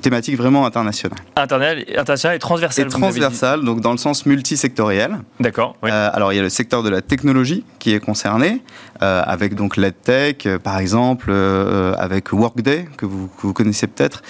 thématique 0.00 0.36
vraiment 0.36 0.66
internationale. 0.66 1.18
internationale 1.36 2.36
et 2.36 2.38
transversale. 2.38 2.86
Et 2.86 2.88
transversale, 2.88 3.64
donc 3.64 3.80
dans 3.80 3.92
le 3.92 3.98
sens 3.98 4.26
multisectoriel. 4.26 5.18
D'accord. 5.40 5.76
Euh, 5.84 6.10
alors 6.12 6.32
il 6.32 6.36
y 6.36 6.38
a 6.38 6.42
le 6.42 6.48
secteur 6.48 6.82
de 6.82 6.88
la 6.88 7.02
technologie 7.02 7.64
qui 7.78 7.92
est 7.92 8.00
concerné, 8.00 8.62
euh, 9.02 9.22
avec 9.24 9.54
donc 9.54 9.76
l'EdTech, 9.76 10.46
euh, 10.46 10.58
par 10.58 10.78
exemple, 10.78 11.32
avec 11.98 12.32
Workday 12.32 12.88
que 12.96 13.06
vous, 13.06 13.28
que 13.28 13.42
vous 13.42 13.52
connaissez 13.52 13.86
peut-être, 13.86 14.22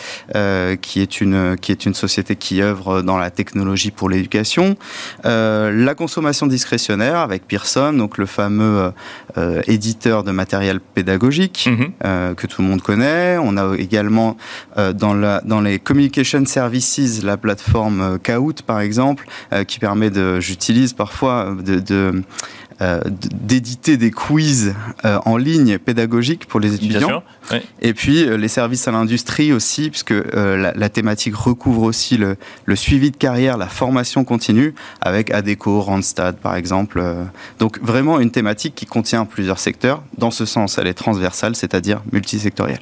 qui 0.81 1.01
est 1.01 1.21
une 1.21 1.57
qui 1.57 1.73
est 1.73 1.87
une 1.87 1.95
société 1.95 2.37
qui 2.37 2.63
œuvre 2.63 3.03
dans 3.03 3.19
la 3.19 3.31
technologie 3.31 3.91
pour 3.91 4.09
l'éducation. 4.09 4.77
la 5.25 5.95
consommation 5.95 6.47
discrétionnaire 6.47 7.19
avec 7.19 7.47
Pearson, 7.47 7.93
donc 7.93 8.19
le 8.19 8.27
fameux 8.27 8.93
éditeur 9.67 10.25
de 10.25 10.31
matériel 10.31 10.81
pédagogique 10.81 11.69
mhm. 11.71 12.35
que 12.35 12.47
tout 12.47 12.63
le 12.63 12.69
monde 12.69 12.83
connaît. 12.83 13.39
On 13.39 13.57
a 13.57 13.77
également 13.77 14.37
dans, 14.97 15.15
la, 15.15 15.41
dans 15.45 15.61
les 15.61 15.79
communication 15.79 16.45
services, 16.45 17.23
la 17.23 17.37
plateforme 17.37 18.01
euh, 18.01 18.19
Kahoot 18.19 18.63
par 18.63 18.81
exemple, 18.81 19.27
euh, 19.53 19.65
qui 19.65 19.79
permet 19.79 20.11
de, 20.11 20.41
j'utilise 20.41 20.93
parfois 20.93 21.57
de, 21.59 21.79
de 21.79 22.23
euh, 22.83 23.01
d'éditer 23.07 23.97
des 23.97 24.11
quiz 24.11 24.75
en 25.03 25.39
ligne 25.39 25.79
pédagogiques 25.79 26.45
pour 26.47 26.61
les 26.61 26.75
étudiants. 26.75 27.23
Et 27.81 27.95
puis 27.95 28.27
les 28.37 28.49
services 28.49 28.87
à 28.87 28.91
l'industrie 28.91 29.55
aussi, 29.55 29.89
puisque 29.89 30.13
la, 30.35 30.75
la, 30.75 30.89
thématique 30.91 31.35
recouvre 31.37 31.85
aussi 31.85 32.19
le, 32.19 32.37
le, 32.67 32.77
suivi 32.77 33.11
de 33.11 33.17
carrière, 33.17 33.57
la 33.57 33.69
formation 33.69 34.25
continue, 34.25 34.75
avec 35.01 35.31
ADECO, 35.31 35.81
Randstad 35.81 36.37
par 36.37 36.55
exemple. 36.55 37.03
donc 37.59 37.81
vraiment 37.81 38.21
une 38.21 38.31
thématique 38.31 38.75
qui 38.75 38.85
contient 38.85 39.25
plusieurs 39.25 39.59
secteurs. 39.59 40.03
Dans 40.19 40.31
ce 40.31 40.45
sens, 40.45 40.77
elle 40.77 40.87
est 40.87 40.95
transversale, 40.95 41.57
c'est-à-dire 41.57 42.03
multisectorielle. 42.13 42.81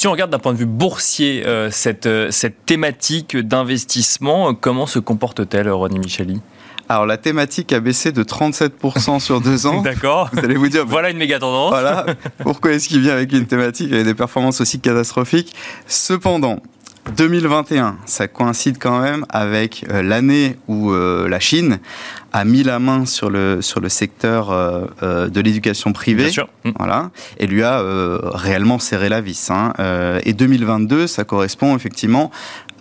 Si 0.00 0.06
on 0.06 0.12
regarde 0.12 0.30
d'un 0.30 0.38
point 0.38 0.54
de 0.54 0.58
vue 0.58 0.64
boursier 0.64 1.46
euh, 1.46 1.70
cette, 1.70 2.06
euh, 2.06 2.30
cette 2.30 2.64
thématique 2.64 3.36
d'investissement, 3.36 4.54
comment 4.54 4.86
se 4.86 4.98
comporte-t-elle, 4.98 5.68
René 5.68 5.98
Micheli? 5.98 6.40
Alors 6.88 7.04
la 7.04 7.18
thématique 7.18 7.70
a 7.74 7.80
baissé 7.80 8.10
de 8.10 8.22
37% 8.22 9.20
sur 9.20 9.42
deux 9.42 9.66
ans. 9.66 9.82
D'accord. 9.82 10.30
Vous 10.32 10.38
allez 10.38 10.54
vous 10.54 10.70
dire. 10.70 10.86
voilà 10.86 11.10
une 11.10 11.18
méga 11.18 11.38
tendance. 11.38 11.68
Voilà. 11.68 12.06
Pourquoi 12.38 12.72
est-ce 12.72 12.88
qu'il 12.88 13.02
vient 13.02 13.12
avec 13.12 13.30
une 13.30 13.44
thématique 13.44 13.92
avec 13.92 14.06
des 14.06 14.14
performances 14.14 14.62
aussi 14.62 14.80
catastrophiques? 14.80 15.54
Cependant, 15.86 16.60
2021, 17.16 17.98
ça 18.06 18.28
coïncide 18.28 18.78
quand 18.78 19.00
même 19.00 19.24
avec 19.30 19.84
euh, 19.90 20.02
l'année 20.02 20.56
où 20.68 20.92
euh, 20.92 21.28
la 21.28 21.40
Chine 21.40 21.80
a 22.32 22.44
mis 22.44 22.62
la 22.62 22.78
main 22.78 23.06
sur 23.06 23.30
le 23.30 23.60
sur 23.62 23.80
le 23.80 23.88
secteur 23.88 24.50
euh, 24.50 25.28
de 25.28 25.40
l'éducation 25.40 25.92
privée, 25.92 26.24
Bien 26.24 26.32
sûr. 26.32 26.48
Mmh. 26.64 26.70
voilà, 26.78 27.10
et 27.38 27.46
lui 27.46 27.62
a 27.62 27.82
réellement 28.34 28.78
serré 28.78 29.08
la 29.08 29.20
vis. 29.20 29.50
Hein. 29.50 29.72
et 30.24 30.32
2022, 30.32 31.06
ça 31.06 31.24
correspond 31.24 31.74
effectivement 31.74 32.30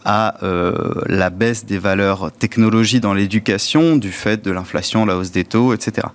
à 0.05 0.43
euh, 0.43 0.73
la 1.07 1.29
baisse 1.29 1.65
des 1.65 1.77
valeurs 1.77 2.31
technologie 2.31 2.99
dans 2.99 3.13
l'éducation 3.13 3.95
du 3.95 4.11
fait 4.11 4.43
de 4.43 4.51
l'inflation, 4.51 5.05
la 5.05 5.17
hausse 5.17 5.31
des 5.31 5.43
taux, 5.43 5.73
etc. 5.73 6.07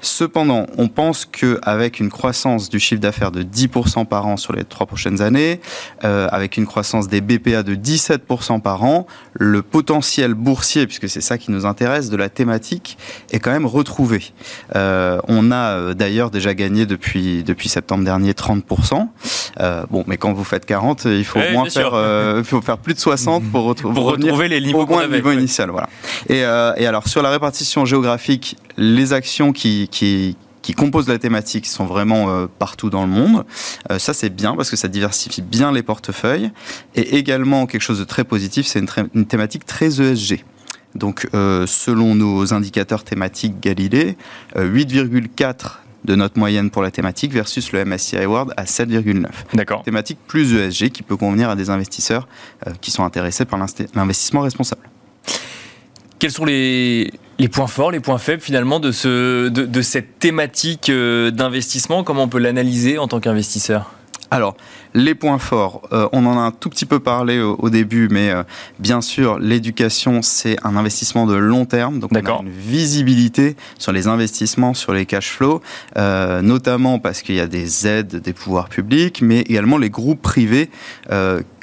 Cependant, 0.00 0.66
on 0.78 0.88
pense 0.88 1.24
qu'avec 1.24 2.00
une 2.00 2.10
croissance 2.10 2.68
du 2.68 2.80
chiffre 2.80 3.00
d'affaires 3.00 3.30
de 3.30 3.42
10% 3.42 4.06
par 4.06 4.26
an 4.26 4.36
sur 4.36 4.52
les 4.52 4.64
trois 4.64 4.86
prochaines 4.86 5.22
années, 5.22 5.60
euh, 6.04 6.28
avec 6.30 6.56
une 6.56 6.66
croissance 6.66 7.08
des 7.08 7.20
BPA 7.20 7.62
de 7.62 7.74
17% 7.74 8.60
par 8.60 8.84
an, 8.84 9.06
le 9.34 9.62
potentiel 9.62 10.34
boursier, 10.34 10.86
puisque 10.86 11.08
c'est 11.08 11.20
ça 11.20 11.38
qui 11.38 11.50
nous 11.50 11.66
intéresse, 11.66 12.10
de 12.10 12.16
la 12.16 12.28
thématique, 12.28 12.98
est 13.30 13.38
quand 13.38 13.52
même 13.52 13.66
retrouvé. 13.66 14.32
Euh, 14.74 15.20
on 15.28 15.50
a 15.50 15.72
euh, 15.76 15.94
d'ailleurs 15.94 16.30
déjà 16.30 16.54
gagné 16.54 16.86
depuis, 16.86 17.42
depuis 17.42 17.68
septembre 17.68 18.04
dernier 18.04 18.32
30%. 18.32 19.08
Euh, 19.60 19.84
bon, 19.90 20.04
mais 20.06 20.16
quand 20.16 20.32
vous 20.32 20.44
faites 20.44 20.66
40, 20.66 21.04
il 21.06 21.24
faut 21.24 21.38
au 21.38 21.52
moins 21.52 21.68
faire, 21.68 21.92
euh, 21.94 22.36
il 22.38 22.44
faut 22.44 22.60
faire 22.60 22.78
plus 22.78 22.94
de 22.94 22.98
60 22.98 23.31
pour, 23.40 23.64
retrouver 23.64 24.48
les 24.48 24.60
niveaux 24.60 24.86
au 24.86 25.00
le 25.00 25.08
niveau 25.08 25.32
initial. 25.32 25.70
Voilà. 25.70 25.88
Et, 26.28 26.44
euh, 26.44 26.72
et, 26.76 26.86
alors 26.86 27.08
sur 27.08 27.22
la 27.22 27.30
répartition 27.30 27.84
géographique, 27.84 28.56
les 28.76 29.12
actions 29.12 29.52
qui, 29.52 29.88
qui 29.90 30.36
qui 30.62 30.74
composent 30.74 31.08
la 31.08 31.18
thématique 31.18 31.66
sont 31.66 31.84
vraiment 31.84 32.30
euh, 32.30 32.46
partout 32.46 32.88
dans 32.88 33.02
le 33.02 33.10
monde. 33.10 33.44
Euh, 33.90 33.98
ça, 33.98 34.14
c'est 34.14 34.30
bien 34.30 34.56
parce 34.56 34.70
que 34.70 34.76
ça 34.76 34.88
diversifie 34.88 35.42
bien 35.42 35.72
les 35.72 35.82
portefeuilles. 35.82 36.50
Et 36.94 37.16
également, 37.16 37.66
quelque 37.66 37.82
chose 37.82 37.98
de 37.98 38.04
très 38.04 38.24
positif, 38.24 38.66
c'est 38.66 38.78
une, 38.78 38.88
une, 39.14 39.26
thématique 39.26 39.66
très 39.66 40.00
ESG. 40.00 40.44
Donc, 40.94 41.28
euh, 41.34 41.66
selon 41.66 42.14
nos 42.14 42.54
indicateurs 42.54 43.02
thématiques 43.02 43.60
Galilée, 43.60 44.16
8,4 44.56 45.81
de 46.04 46.14
note 46.14 46.36
moyenne 46.36 46.70
pour 46.70 46.82
la 46.82 46.90
thématique 46.90 47.32
versus 47.32 47.72
le 47.72 47.84
MSCI 47.84 48.18
Award 48.18 48.54
à 48.56 48.64
7,9. 48.64 49.26
D'accord. 49.54 49.82
Thématique 49.82 50.18
plus 50.26 50.54
ESG 50.54 50.90
qui 50.90 51.02
peut 51.02 51.16
convenir 51.16 51.50
à 51.50 51.56
des 51.56 51.70
investisseurs 51.70 52.28
euh, 52.66 52.72
qui 52.80 52.90
sont 52.90 53.04
intéressés 53.04 53.44
par 53.44 53.58
l'investissement 53.94 54.40
responsable. 54.40 54.88
Quels 56.18 56.30
sont 56.30 56.44
les, 56.44 57.12
les, 57.38 57.48
points 57.48 57.66
forts, 57.66 57.90
les 57.90 58.00
points 58.00 58.18
faibles 58.18 58.42
finalement 58.42 58.78
de, 58.78 58.92
ce, 58.92 59.48
de, 59.48 59.66
de 59.66 59.82
cette 59.82 60.18
thématique 60.18 60.88
euh, 60.88 61.30
d'investissement? 61.30 62.04
Comment 62.04 62.24
on 62.24 62.28
peut 62.28 62.38
l'analyser 62.38 62.98
en 62.98 63.08
tant 63.08 63.18
qu'investisseur? 63.18 63.90
Alors, 64.32 64.56
les 64.94 65.14
points 65.14 65.36
forts, 65.36 65.82
euh, 65.92 66.08
on 66.12 66.24
en 66.24 66.38
a 66.38 66.40
un 66.40 66.52
tout 66.52 66.70
petit 66.70 66.86
peu 66.86 67.00
parlé 67.00 67.38
au, 67.38 67.68
début, 67.68 68.08
mais 68.10 68.30
euh, 68.30 68.44
bien 68.78 69.02
sûr, 69.02 69.38
l'éducation, 69.38 70.22
c'est 70.22 70.56
un 70.64 70.74
investissement 70.74 71.26
de 71.26 71.34
long 71.34 71.66
terme, 71.66 72.00
donc 72.00 72.12
on 72.12 72.16
a 72.16 72.40
une 72.40 72.48
visibilité 72.48 73.56
sur 73.78 73.92
les 73.92 74.08
investissements, 74.08 74.72
sur 74.72 74.94
les 74.94 75.04
cash 75.04 75.32
flows, 75.32 75.60
euh, 75.98 76.40
notamment 76.40 76.98
parce 76.98 77.20
qu'il 77.20 77.34
y 77.34 77.40
a 77.40 77.46
des 77.46 77.86
aides 77.86 78.22
des 78.22 78.32
pouvoirs 78.32 78.70
publics, 78.70 79.20
mais 79.20 79.40
également 79.40 79.76
les 79.76 79.90
groupes 79.90 80.22
privés 80.22 80.70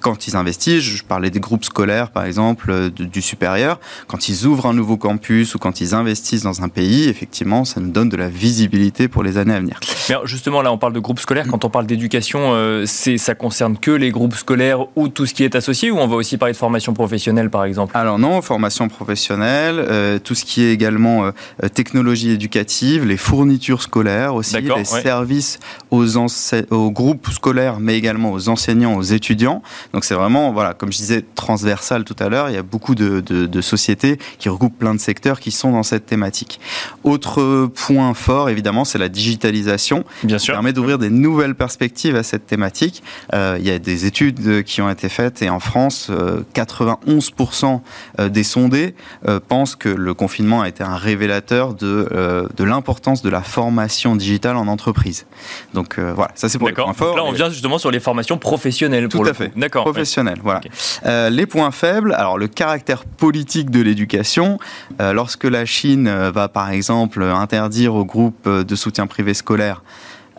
quand 0.01 0.27
ils 0.27 0.35
investissent, 0.35 0.83
je 0.83 1.03
parlais 1.03 1.29
des 1.29 1.39
groupes 1.39 1.65
scolaires 1.65 2.11
par 2.11 2.25
exemple 2.25 2.71
euh, 2.71 2.89
du 2.89 3.21
supérieur, 3.21 3.79
quand 4.07 4.29
ils 4.29 4.45
ouvrent 4.45 4.67
un 4.67 4.73
nouveau 4.73 4.97
campus 4.97 5.55
ou 5.55 5.59
quand 5.59 5.81
ils 5.81 5.95
investissent 5.95 6.43
dans 6.43 6.61
un 6.61 6.69
pays, 6.69 7.07
effectivement, 7.09 7.65
ça 7.65 7.79
nous 7.79 7.91
donne 7.91 8.09
de 8.09 8.17
la 8.17 8.29
visibilité 8.29 9.07
pour 9.07 9.23
les 9.23 9.37
années 9.37 9.53
à 9.53 9.59
venir. 9.59 9.79
Mais 10.09 10.15
justement, 10.25 10.61
là, 10.61 10.71
on 10.71 10.77
parle 10.77 10.93
de 10.93 10.99
groupes 10.99 11.19
scolaires. 11.19 11.47
Quand 11.47 11.65
on 11.65 11.69
parle 11.69 11.85
d'éducation, 11.85 12.53
euh, 12.53 12.83
c'est 12.85 13.17
ça 13.17 13.35
concerne 13.35 13.77
que 13.77 13.91
les 13.91 14.11
groupes 14.11 14.35
scolaires 14.35 14.85
ou 14.95 15.07
tout 15.07 15.25
ce 15.25 15.33
qui 15.33 15.43
est 15.43 15.55
associé, 15.55 15.91
ou 15.91 15.97
on 15.97 16.07
va 16.07 16.15
aussi 16.15 16.37
parler 16.37 16.53
de 16.53 16.57
formation 16.57 16.93
professionnelle, 16.93 17.49
par 17.49 17.63
exemple? 17.65 17.95
Alors 17.95 18.19
non, 18.19 18.41
formation 18.41 18.87
professionnelle, 18.87 19.75
euh, 19.79 20.19
tout 20.19 20.35
ce 20.35 20.45
qui 20.45 20.63
est 20.63 20.73
également 20.73 21.31
technologie 21.73 22.31
éducative, 22.31 23.05
les 23.05 23.17
fournitures 23.17 23.81
scolaires 23.81 24.35
aussi, 24.35 24.57
les 24.61 24.85
services 24.85 25.59
aux, 25.91 26.05
aux 26.17 26.91
groupes 26.91 27.29
scolaires, 27.29 27.79
mais 27.79 27.97
également 27.97 28.31
aux 28.31 28.49
enseignants, 28.49 28.95
aux 28.95 29.03
étudiants. 29.03 29.61
Donc 29.93 30.05
c'est 30.05 30.15
vraiment, 30.15 30.51
voilà, 30.53 30.73
comme 30.73 30.91
je 30.91 30.97
disais, 30.97 31.25
transversal 31.35 32.03
tout 32.03 32.15
à 32.19 32.29
l'heure. 32.29 32.49
Il 32.49 32.55
y 32.55 32.57
a 32.57 32.63
beaucoup 32.63 32.95
de, 32.95 33.21
de, 33.21 33.61
sociétés 33.61 34.19
qui 34.37 34.47
regroupent 34.49 34.77
plein 34.77 34.93
de 34.93 34.99
secteurs 34.99 35.39
qui 35.39 35.51
sont 35.51 35.71
dans 35.71 35.83
cette 35.83 36.05
thématique. 36.05 36.59
Autre 37.03 37.65
point 37.67 38.13
fort, 38.13 38.49
évidemment, 38.49 38.85
c'est 38.85 38.97
la 38.97 39.09
digitalisation. 39.09 40.03
Bien 40.23 40.37
sûr. 40.37 40.53
Qui 40.53 40.55
permet 40.55 40.73
d'ouvrir 40.73 40.97
des 40.97 41.09
nouvelles 41.09 41.55
perspectives 41.55 42.15
à 42.15 42.23
cette 42.23 42.45
thématique. 42.45 43.03
Euh, 43.33 43.57
il 43.59 43.65
y 43.65 43.71
a 43.71 43.79
des 43.79 44.05
études 44.05 44.63
qui 44.63 44.81
ont 44.81 44.89
été 44.89 45.09
faites 45.09 45.41
et 45.41 45.49
en 45.49 45.59
France, 45.59 46.11
91% 46.55 47.81
euh, 48.19 48.29
des 48.29 48.43
sondés 48.43 48.95
euh, 49.27 49.39
pensent 49.45 49.75
que 49.75 49.89
le 49.89 50.13
confinement 50.13 50.61
a 50.61 50.69
été 50.69 50.83
un 50.83 50.95
révélateur 50.95 51.73
de, 51.73 52.47
de 52.55 52.63
l'importance 52.63 53.21
de 53.21 53.29
la 53.29 53.41
formation 53.41 54.15
digitale 54.15 54.55
en 54.55 54.67
entreprise. 54.67 55.25
Donc 55.73 55.99
voilà, 55.99 56.31
ça 56.35 56.49
c'est 56.49 56.57
pour 56.57 56.67
les 56.67 56.73
points 56.73 56.93
forts. 56.93 57.15
Là, 57.15 57.23
on 57.23 57.31
vient 57.31 57.49
justement 57.49 57.77
sur 57.77 57.91
les 57.91 57.99
formations 57.99 58.37
professionnelles. 58.37 59.07
Tout 59.09 59.23
à 59.23 59.33
fait. 59.33 59.51
D'accord 59.55 59.78
professionnel. 59.81 60.39
Voilà. 60.43 60.61
Euh, 61.05 61.29
les 61.29 61.45
points 61.45 61.71
faibles, 61.71 62.13
alors 62.13 62.37
le 62.37 62.47
caractère 62.47 63.05
politique 63.05 63.69
de 63.69 63.81
l'éducation. 63.81 64.59
Euh, 65.01 65.13
lorsque 65.13 65.45
la 65.45 65.65
Chine 65.65 66.07
euh, 66.07 66.31
va 66.31 66.47
par 66.47 66.69
exemple 66.69 67.23
interdire 67.23 67.95
aux 67.95 68.05
groupes 68.05 68.47
de 68.47 68.75
soutien 68.75 69.07
privé 69.07 69.33
scolaire 69.33 69.83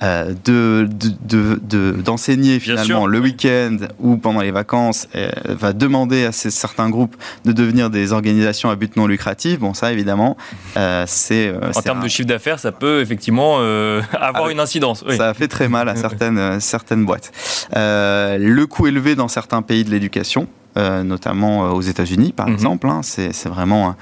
euh, 0.03 0.35
de, 0.45 1.93
d'enseigner 2.03 2.59
finalement 2.59 3.07
le 3.07 3.19
week-end 3.19 3.77
ou 3.99 4.17
pendant 4.17 4.41
les 4.41 4.51
vacances 4.51 5.09
euh, 5.15 5.31
va 5.45 5.73
demander 5.73 6.25
à 6.25 6.33
ces, 6.33 6.51
certains 6.51 6.89
groupes 6.89 7.17
de 7.45 7.53
devenir 7.53 7.91
des 7.91 8.13
organisations 8.13 8.71
à 8.71 8.77
but 8.77 8.97
non 8.97 9.07
lucratif. 9.07 9.59
Bon, 9.59 9.75
ça 9.75 9.93
évidemment, 9.93 10.37
euh, 10.77 11.05
c'est 11.07 11.53
en 11.77 11.83
termes 11.83 12.03
de 12.03 12.09
chiffre 12.09 12.29
d'affaires, 12.29 12.59
ça 12.59 12.73
peut 12.73 13.01
effectivement 13.01 13.59
avoir 14.13 14.49
une 14.49 14.61
incidence. 14.61 15.05
Ça 15.17 15.29
a 15.29 15.35
fait 15.35 15.49
très 15.49 15.69
mal 15.69 15.89
à 15.89 15.97
certaines 15.97 16.61
certaines 16.61 17.05
boîtes. 17.05 17.33
le 17.75 18.65
coût 18.65 18.87
élevé 18.87 19.15
dans 19.15 19.29
certains 19.29 19.63
pays 19.63 19.85
de 19.85 19.91
l'éducation 19.91 20.49
notamment 20.77 21.73
aux 21.73 21.81
États-Unis, 21.81 22.33
par 22.33 22.47
mhm. 22.47 22.55
exemple. 22.55 22.89
Hein. 22.89 23.01
C'est 23.03 23.49
vraiment 23.49 23.97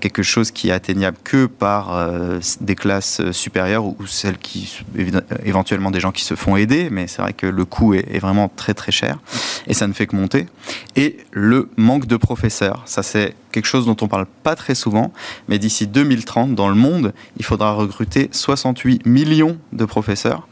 quelque 0.00 0.22
chose 0.22 0.50
qui 0.50 0.68
est 0.68 0.72
atteignable 0.72 1.16
que 1.24 1.46
par 1.46 2.08
des 2.60 2.74
classes 2.74 3.30
supérieures 3.32 3.84
ou, 3.84 3.96
celles 4.06 4.38
qui, 4.38 4.84
éventuellement 5.44 5.90
des 5.90 6.00
gens 6.00 6.12
qui 6.12 6.24
se 6.24 6.34
font 6.34 6.56
aider, 6.56 6.88
mais 6.90 7.06
c'est 7.06 7.22
vrai 7.22 7.32
que 7.32 7.46
le 7.46 7.64
coût 7.64 7.94
est, 7.94 8.06
est, 8.14 8.18
vraiment 8.18 8.48
très 8.48 8.74
très 8.74 8.92
cher 8.92 9.18
et 9.66 9.74
ça 9.74 9.86
ne 9.86 9.92
fait 9.92 10.06
que 10.06 10.16
monter. 10.16 10.46
Et 10.96 11.18
le 11.32 11.68
manque 11.76 12.06
de 12.06 12.16
professeurs, 12.16 12.82
ça 12.86 13.02
c'est 13.02 13.34
quelque 13.54 13.66
chose 13.66 13.86
dont 13.86 13.96
on 14.00 14.08
parle 14.08 14.26
pas 14.42 14.56
très 14.56 14.74
souvent, 14.74 15.12
mais 15.48 15.58
d'ici 15.58 15.86
2030, 15.86 16.54
dans 16.54 16.68
le 16.68 16.74
monde, 16.74 17.14
il 17.36 17.44
faudra 17.44 17.72
recruter 17.72 18.28
68 18.32 19.06
millions 19.06 19.58
de 19.72 19.84
professeurs. 19.84 20.48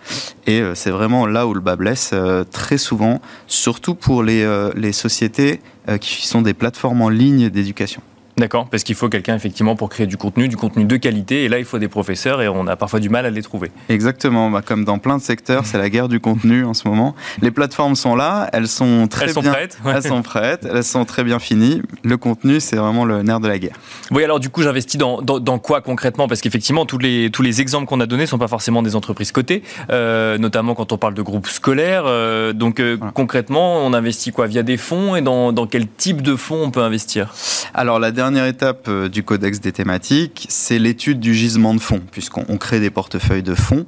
Et 0.46 0.60
euh, 0.60 0.74
c'est 0.74 0.90
vraiment 0.90 1.26
là 1.26 1.46
où 1.46 1.52
le 1.52 1.60
bas 1.60 1.76
blesse 1.76 2.10
euh, 2.12 2.44
très 2.44 2.78
souvent, 2.78 3.20
surtout 3.48 3.96
pour 3.96 4.22
les, 4.22 4.42
euh, 4.42 4.70
les 4.76 4.92
sociétés 4.92 5.60
qui 6.00 6.28
sont 6.28 6.42
des 6.42 6.54
plateformes 6.54 7.02
en 7.02 7.08
ligne 7.08 7.50
d'éducation. 7.50 8.02
D'accord, 8.38 8.66
parce 8.70 8.82
qu'il 8.82 8.94
faut 8.94 9.10
quelqu'un 9.10 9.36
effectivement 9.36 9.76
pour 9.76 9.90
créer 9.90 10.06
du 10.06 10.16
contenu, 10.16 10.48
du 10.48 10.56
contenu 10.56 10.86
de 10.86 10.96
qualité, 10.96 11.44
et 11.44 11.48
là 11.48 11.58
il 11.58 11.66
faut 11.66 11.78
des 11.78 11.88
professeurs 11.88 12.40
et 12.40 12.48
on 12.48 12.66
a 12.66 12.76
parfois 12.76 12.98
du 12.98 13.10
mal 13.10 13.26
à 13.26 13.30
les 13.30 13.42
trouver. 13.42 13.70
Exactement, 13.90 14.50
bah, 14.50 14.62
comme 14.64 14.86
dans 14.86 14.98
plein 14.98 15.18
de 15.18 15.22
secteurs, 15.22 15.66
c'est 15.66 15.76
la 15.76 15.90
guerre 15.90 16.08
du 16.08 16.18
contenu 16.18 16.64
en 16.64 16.72
ce 16.72 16.88
moment. 16.88 17.14
Les 17.42 17.50
plateformes 17.50 17.94
sont 17.94 18.16
là, 18.16 18.48
elles 18.54 18.68
sont 18.68 19.06
très 19.06 19.26
elles 19.26 19.32
sont 19.32 19.42
bien, 19.42 19.52
prêtes, 19.52 19.78
elles 19.84 20.02
sont 20.02 20.22
prêtes, 20.22 20.66
elles 20.72 20.82
sont 20.82 21.04
très 21.04 21.24
bien 21.24 21.38
finies. 21.38 21.82
Le 22.04 22.16
contenu, 22.16 22.58
c'est 22.60 22.76
vraiment 22.76 23.04
le 23.04 23.22
nerf 23.22 23.40
de 23.40 23.48
la 23.48 23.58
guerre. 23.58 23.76
Oui, 24.10 24.24
alors 24.24 24.40
du 24.40 24.48
coup, 24.48 24.62
j'investis 24.62 24.98
dans, 24.98 25.20
dans, 25.20 25.58
quoi 25.58 25.82
concrètement? 25.82 26.26
Parce 26.26 26.40
qu'effectivement, 26.40 26.86
tous 26.86 26.98
les 26.98 27.30
tous 27.30 27.42
les 27.42 27.60
exemples 27.60 27.86
qu'on 27.86 28.00
a 28.00 28.06
donnés 28.06 28.26
sont 28.26 28.38
pas 28.38 28.48
forcément 28.48 28.82
des 28.82 28.96
entreprises 28.96 29.32
cotées, 29.32 29.62
euh, 29.90 30.38
notamment 30.38 30.74
quand 30.74 30.92
on 30.92 30.98
parle 30.98 31.14
de 31.14 31.22
groupes 31.22 31.48
scolaires. 31.48 32.04
Euh, 32.06 32.54
donc 32.54 32.80
euh, 32.80 32.96
concrètement, 33.14 33.84
on 33.84 33.92
investit 33.92 34.32
quoi? 34.32 34.46
Via 34.46 34.62
des 34.62 34.78
fonds 34.78 35.16
et 35.16 35.20
dans, 35.20 35.52
dans 35.52 35.66
quel 35.66 35.86
type 35.86 36.22
de 36.22 36.34
fonds 36.34 36.62
on 36.62 36.70
peut 36.70 36.82
investir? 36.82 37.34
Alors 37.74 37.98
la 37.98 38.10
dernière 38.10 38.21
étape 38.30 38.86
euh, 38.88 39.08
du 39.08 39.22
codex 39.22 39.60
des 39.60 39.72
thématiques, 39.72 40.46
c'est 40.48 40.78
l'étude 40.78 41.20
du 41.20 41.34
gisement 41.34 41.74
de 41.74 41.80
fonds, 41.80 42.00
puisqu'on 42.10 42.56
crée 42.56 42.80
des 42.80 42.90
portefeuilles 42.90 43.42
de 43.42 43.54
fonds 43.54 43.86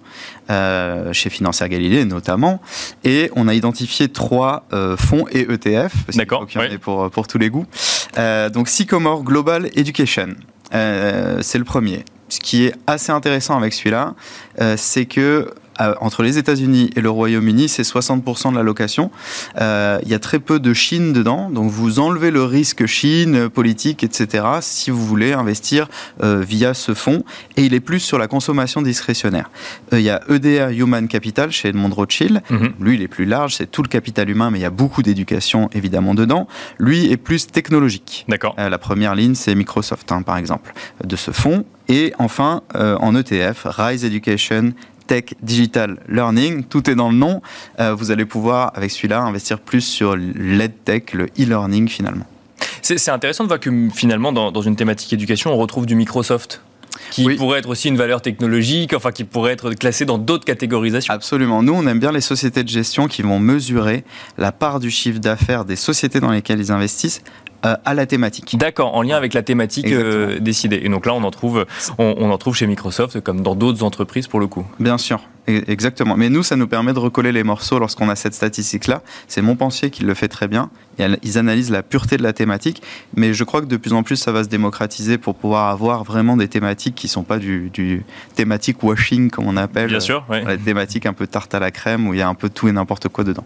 euh, 0.50 1.12
chez 1.12 1.30
Financière 1.30 1.68
Galilée 1.68 2.04
notamment, 2.04 2.60
et 3.04 3.30
on 3.36 3.48
a 3.48 3.54
identifié 3.54 4.08
trois 4.08 4.66
euh, 4.72 4.96
fonds 4.96 5.26
et 5.30 5.40
ETF, 5.52 5.92
D'accord, 6.14 6.46
pour, 6.80 7.10
pour 7.10 7.26
tous 7.26 7.38
les 7.38 7.50
goûts. 7.50 7.66
donc 8.52 8.68
Sycomore 8.68 9.22
Global 9.22 9.70
Education, 9.74 10.34
c'est 10.70 11.58
le 11.58 11.64
premier. 11.64 12.04
Ce 12.28 12.40
qui 12.40 12.64
est 12.64 12.74
assez 12.86 13.12
intéressant 13.12 13.56
avec 13.56 13.74
celui-là, 13.74 14.14
c'est 14.76 15.06
que 15.06 15.50
euh, 15.80 15.94
entre 16.00 16.22
les 16.22 16.38
États-Unis 16.38 16.90
et 16.94 17.00
le 17.00 17.10
Royaume-Uni, 17.10 17.68
c'est 17.68 17.82
60% 17.82 18.52
de 18.52 18.56
la 18.56 18.62
location. 18.62 19.10
Euh, 19.60 19.98
il 20.02 20.08
y 20.08 20.14
a 20.14 20.18
très 20.18 20.38
peu 20.38 20.60
de 20.60 20.72
Chine 20.72 21.12
dedans, 21.12 21.50
donc 21.50 21.70
vous 21.70 21.98
enlevez 21.98 22.30
le 22.30 22.44
risque 22.44 22.86
Chine, 22.86 23.48
politique, 23.48 24.04
etc. 24.04 24.44
si 24.60 24.90
vous 24.90 25.04
voulez 25.04 25.32
investir 25.32 25.88
euh, 26.22 26.44
via 26.46 26.74
ce 26.74 26.94
fonds. 26.94 27.24
Et 27.56 27.64
il 27.64 27.74
est 27.74 27.80
plus 27.80 28.00
sur 28.00 28.18
la 28.18 28.28
consommation 28.28 28.82
discrétionnaire. 28.82 29.50
Il 29.92 30.00
y 30.00 30.10
a 30.10 30.20
EDR 30.28 30.70
Human 30.70 31.08
Capital 31.08 31.50
chez 31.50 31.68
Edmond 31.68 31.90
Rothschild. 31.90 32.42
Mhm. 32.50 32.74
Lui, 32.80 32.94
il 32.94 33.02
est 33.02 33.08
plus 33.08 33.24
large, 33.24 33.56
c'est 33.56 33.70
tout 33.70 33.82
le 33.82 33.88
capital 33.88 34.28
humain, 34.30 34.50
mais 34.50 34.58
il 34.58 34.62
y 34.62 34.66
a 34.66 34.70
beaucoup 34.70 35.02
d'éducation 35.02 35.68
évidemment 35.72 36.14
dedans. 36.14 36.46
Lui 36.78 37.10
est 37.10 37.16
plus 37.16 37.46
technologique. 37.48 38.24
D'accord. 38.28 38.54
la 38.56 38.78
première 38.78 39.14
ligne, 39.14 39.34
c'est 39.34 39.54
Microsoft, 39.54 40.10
hein, 40.12 40.22
par 40.22 40.36
exemple, 40.36 40.72
de 41.04 41.16
ce 41.16 41.30
fonds. 41.30 41.64
Et 41.88 42.14
enfin, 42.18 42.62
en 42.74 43.14
ETF, 43.14 43.66
Rise 43.66 44.04
Education 44.04 44.72
Tech 45.06 45.24
Digital 45.42 45.98
Learning, 46.08 46.64
tout 46.64 46.90
est 46.90 46.94
dans 46.94 47.10
le 47.10 47.16
nom. 47.16 47.42
Euh, 47.80 47.94
vous 47.94 48.10
allez 48.10 48.24
pouvoir, 48.24 48.72
avec 48.74 48.90
celui-là, 48.90 49.20
investir 49.20 49.60
plus 49.60 49.82
sur 49.82 50.16
l'EdTech, 50.16 51.12
le 51.12 51.26
e-learning 51.38 51.88
finalement. 51.88 52.26
C'est 52.82 53.10
intéressant 53.10 53.44
de 53.44 53.48
voir 53.48 53.60
que 53.60 53.70
finalement, 53.94 54.30
dans, 54.32 54.60
une 54.60 54.76
thématique 54.76 55.12
éducation, 55.12 55.52
on 55.52 55.56
retrouve 55.56 55.86
du 55.86 55.94
Microsoft 55.94 56.60
qui 57.10 57.36
pourrait 57.36 57.58
être 57.58 57.68
aussi 57.68 57.88
une 57.88 57.96
valeur 57.96 58.20
technologique, 58.20 58.94
enfin 58.94 59.12
qui 59.12 59.24
pourrait 59.24 59.52
être 59.52 59.70
classé 59.70 60.04
dans 60.04 60.18
d'autres 60.18 60.44
catégorisations. 60.44 61.12
Absolument. 61.12 61.62
Nous, 61.62 61.72
on 61.72 61.86
aime 61.86 61.98
bien 61.98 62.12
les 62.12 62.20
sociétés 62.20 62.62
de 62.62 62.68
gestion 62.68 63.08
qui 63.08 63.22
vont 63.22 63.38
mesurer 63.38 64.04
la 64.38 64.52
part 64.52 64.80
du 64.80 64.90
chiffre 64.90 65.18
d'affaires 65.18 65.64
des 65.64 65.76
sociétés 65.76 66.20
dans 66.20 66.30
lesquelles 66.30 66.60
ils 66.60 66.72
investissent 66.72 67.22
euh, 67.64 67.76
à 67.84 67.94
la 67.94 68.06
thématique. 68.06 68.56
D'accord, 68.58 68.94
en 68.94 69.02
lien 69.02 69.16
avec 69.16 69.32
la 69.32 69.42
thématique 69.42 69.90
euh, 69.90 70.38
décidée. 70.38 70.80
Et 70.82 70.88
donc 70.88 71.06
là, 71.06 71.14
on 71.14 71.22
en 71.22 71.30
trouve, 71.30 71.64
on, 71.98 72.30
en 72.30 72.38
trouve 72.38 72.54
chez 72.54 72.66
Microsoft 72.66 73.20
comme 73.20 73.40
dans 73.40 73.54
d'autres 73.54 73.82
entreprises 73.82 74.26
pour 74.26 74.40
le 74.40 74.46
coup. 74.46 74.66
Bien 74.78 74.98
sûr. 74.98 75.20
E-, 75.48 75.62
exactement. 75.68 76.16
Mais 76.16 76.30
nous, 76.30 76.42
ça 76.42 76.56
nous 76.56 76.66
permet 76.66 76.92
de 76.92 76.98
recoller 76.98 77.32
les 77.32 77.44
morceaux 77.44 77.78
lorsqu'on 77.78 78.08
a 78.08 78.16
cette 78.16 78.34
statistique-là. 78.34 79.02
C'est 79.28 79.42
Montpensier 79.42 79.90
qui 79.90 80.04
le 80.04 80.14
fait 80.14 80.28
très 80.28 80.48
bien. 80.48 80.70
Ils 81.22 81.38
analysent 81.38 81.70
la 81.70 81.82
pureté 81.82 82.16
de 82.16 82.22
la 82.22 82.32
thématique. 82.32 82.82
Mais 83.16 83.34
je 83.34 83.44
crois 83.44 83.60
que 83.60 83.66
de 83.66 83.76
plus 83.76 83.92
en 83.92 84.02
plus, 84.02 84.16
ça 84.16 84.32
va 84.32 84.44
se 84.44 84.48
démocratiser 84.48 85.18
pour 85.18 85.34
pouvoir 85.34 85.68
avoir 85.68 86.04
vraiment 86.04 86.36
des 86.36 86.48
thématiques 86.48 86.94
qui 86.94 87.06
ne 87.06 87.10
sont 87.10 87.24
pas 87.24 87.38
du, 87.38 88.04
thématique 88.34 88.82
washing, 88.82 89.30
comme 89.30 89.46
on 89.46 89.56
appelle. 89.56 89.88
Bien 89.88 90.00
sûr. 90.00 90.24
Oui. 90.28 90.44
Des 90.44 90.58
thématiques 90.58 91.06
un 91.06 91.12
peu 91.12 91.26
tarte 91.26 91.54
à 91.54 91.58
la 91.58 91.70
crème 91.70 92.06
où 92.06 92.14
il 92.14 92.18
y 92.18 92.22
a 92.22 92.28
un 92.28 92.34
peu 92.34 92.48
tout 92.48 92.68
et 92.68 92.72
n'importe 92.72 93.08
quoi 93.08 93.24
dedans. 93.24 93.44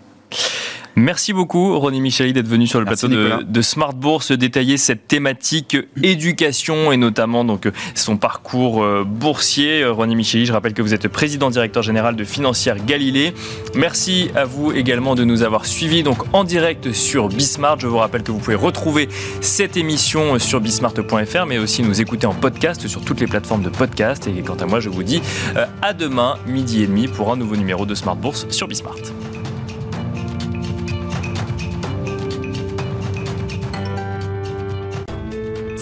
Merci 0.98 1.32
beaucoup, 1.32 1.78
Ronnie 1.78 2.00
Micheli, 2.00 2.32
d'être 2.32 2.48
venu 2.48 2.66
sur 2.66 2.80
le 2.80 2.84
plateau 2.84 3.06
de, 3.06 3.62
Smart 3.62 3.94
Bourse, 3.94 4.32
détailler 4.32 4.76
cette 4.76 5.06
thématique 5.06 5.76
éducation 6.02 6.90
et 6.90 6.96
notamment 6.96 7.44
donc 7.44 7.70
son 7.94 8.16
parcours 8.16 8.82
euh, 8.82 9.04
boursier. 9.06 9.86
Ronnie 9.86 10.16
Micheli, 10.16 10.44
je 10.44 10.52
rappelle 10.52 10.74
que 10.74 10.82
vous 10.82 10.94
êtes 10.94 11.06
président 11.06 11.50
directeur 11.50 11.84
général 11.84 12.16
de 12.16 12.24
Financière 12.24 12.84
Galilée. 12.84 13.32
Merci 13.76 14.30
à 14.34 14.44
vous 14.44 14.72
également 14.72 15.14
de 15.14 15.22
nous 15.22 15.44
avoir 15.44 15.66
suivis 15.66 16.02
donc 16.02 16.18
en 16.34 16.42
direct 16.42 16.92
sur 16.92 17.28
Bismart. 17.28 17.78
Je 17.78 17.86
vous 17.86 17.98
rappelle 17.98 18.24
que 18.24 18.32
vous 18.32 18.40
pouvez 18.40 18.56
retrouver 18.56 19.08
cette 19.40 19.76
émission 19.76 20.36
sur 20.40 20.60
bismart.fr, 20.60 21.46
mais 21.46 21.58
aussi 21.58 21.84
nous 21.84 22.00
écouter 22.00 22.26
en 22.26 22.34
podcast 22.34 22.88
sur 22.88 23.04
toutes 23.04 23.20
les 23.20 23.28
plateformes 23.28 23.62
de 23.62 23.70
podcast. 23.70 24.26
Et 24.26 24.42
quant 24.42 24.56
à 24.56 24.66
moi, 24.66 24.80
je 24.80 24.88
vous 24.88 25.04
dis 25.04 25.22
euh, 25.56 25.64
à 25.80 25.92
demain, 25.92 26.38
midi 26.48 26.82
et 26.82 26.88
demi, 26.88 27.06
pour 27.06 27.30
un 27.30 27.36
nouveau 27.36 27.54
numéro 27.54 27.86
de 27.86 27.94
Smart 27.94 28.16
Bourse 28.16 28.48
sur 28.50 28.66
Bismart. 28.66 28.96